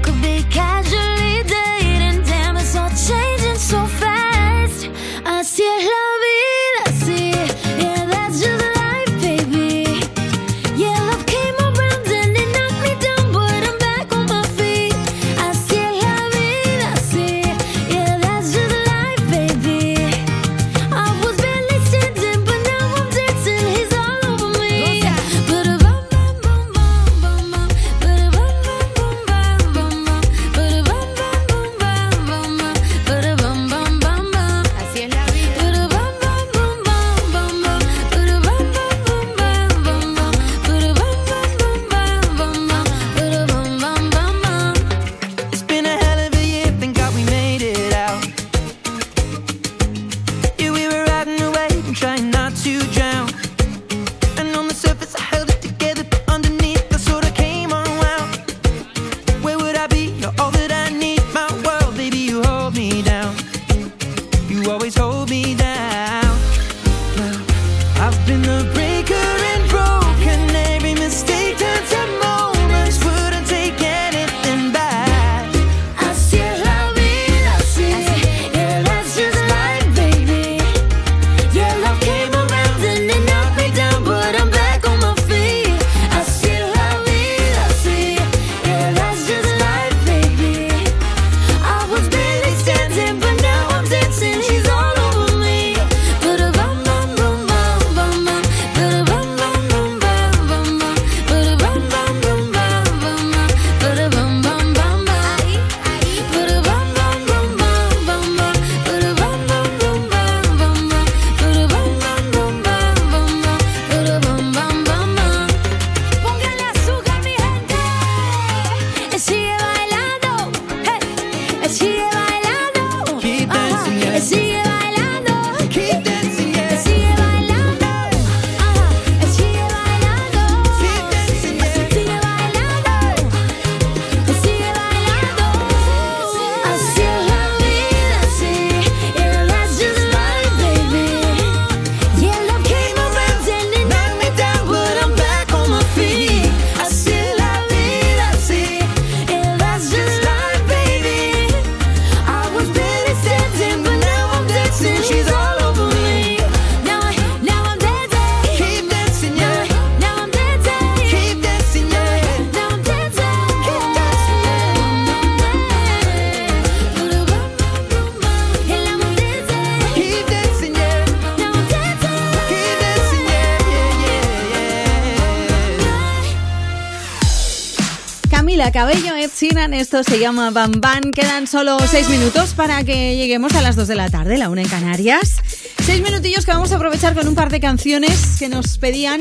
[180.52, 181.12] Bam Bam.
[181.12, 184.62] Quedan solo seis minutos para que lleguemos a las dos de la tarde, la una
[184.62, 185.36] en Canarias.
[185.84, 189.20] Seis minutillos que vamos a aprovechar con un par de canciones que nos pedían.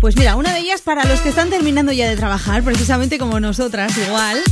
[0.00, 3.40] Pues mira, una de ellas para los que están terminando ya de trabajar, precisamente como
[3.40, 4.42] nosotras, igual.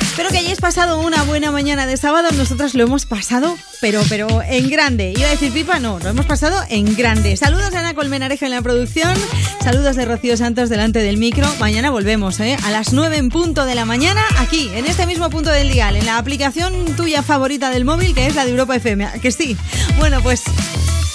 [0.00, 2.28] Espero que hayáis pasado una buena mañana de sábado.
[2.36, 5.12] Nosotras lo hemos pasado, pero, pero en grande.
[5.16, 7.36] Iba a decir pipa, no, lo hemos pasado en grande.
[7.36, 9.14] Saludos a Ana Colmenarejo en la producción.
[9.64, 11.46] Saludos de Rocío Santos delante del micro.
[11.58, 12.58] Mañana volvemos, ¿eh?
[12.64, 15.96] A las 9 en punto de la mañana, aquí, en este mismo punto del dial,
[15.96, 19.06] en la aplicación tuya favorita del móvil, que es la de Europa FM.
[19.06, 19.56] ¿a Que sí.
[19.98, 20.42] Bueno, pues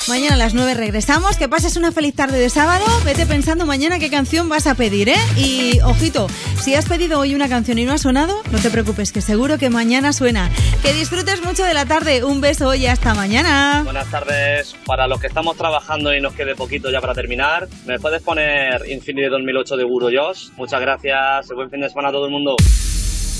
[0.09, 1.37] Mañana a las 9 regresamos.
[1.37, 2.83] Que pases una feliz tarde de sábado.
[3.05, 5.19] Vete pensando mañana qué canción vas a pedir, ¿eh?
[5.37, 6.25] Y ojito,
[6.59, 9.59] si has pedido hoy una canción y no ha sonado, no te preocupes, que seguro
[9.59, 10.49] que mañana suena.
[10.81, 12.23] Que disfrutes mucho de la tarde.
[12.23, 13.81] Un beso y hasta mañana.
[13.83, 14.75] Buenas tardes.
[14.85, 18.89] Para los que estamos trabajando y nos quede poquito ya para terminar, ¿me puedes poner
[18.89, 20.49] Infinity 2008 de Guru Josh?
[20.55, 21.49] Muchas gracias.
[21.53, 22.55] Buen fin de semana a todo el mundo.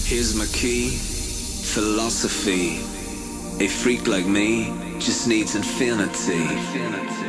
[0.09, 0.89] Here's my key,
[1.73, 2.81] philosophy.
[3.63, 7.28] A freak like me just needs infinity.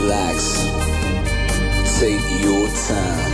[0.00, 0.36] relax.
[2.00, 3.32] Take your time.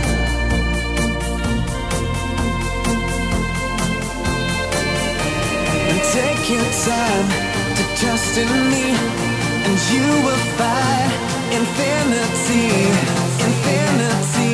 [5.89, 7.27] And take your time
[7.77, 8.85] to trust in me,
[9.67, 11.11] and you will find
[11.57, 12.65] infinity,
[13.47, 14.46] infinity.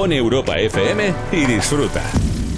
[0.00, 2.02] Pone Europa FM y disfruta.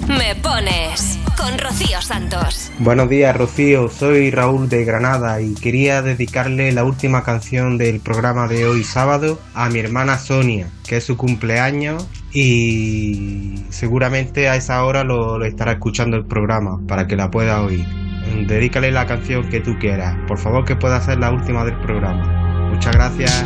[0.07, 2.71] Me pones con Rocío Santos.
[2.79, 3.89] Buenos días, Rocío.
[3.89, 9.41] Soy Raúl de Granada y quería dedicarle la última canción del programa de hoy sábado
[9.53, 15.73] a mi hermana Sonia, que es su cumpleaños y seguramente a esa hora lo, estará
[15.73, 17.85] escuchando el programa para que la pueda oír.
[18.47, 20.15] Dedícale la canción que tú quieras.
[20.29, 22.69] Por favor, que pueda ser la última del programa.
[22.69, 23.45] Muchas gracias.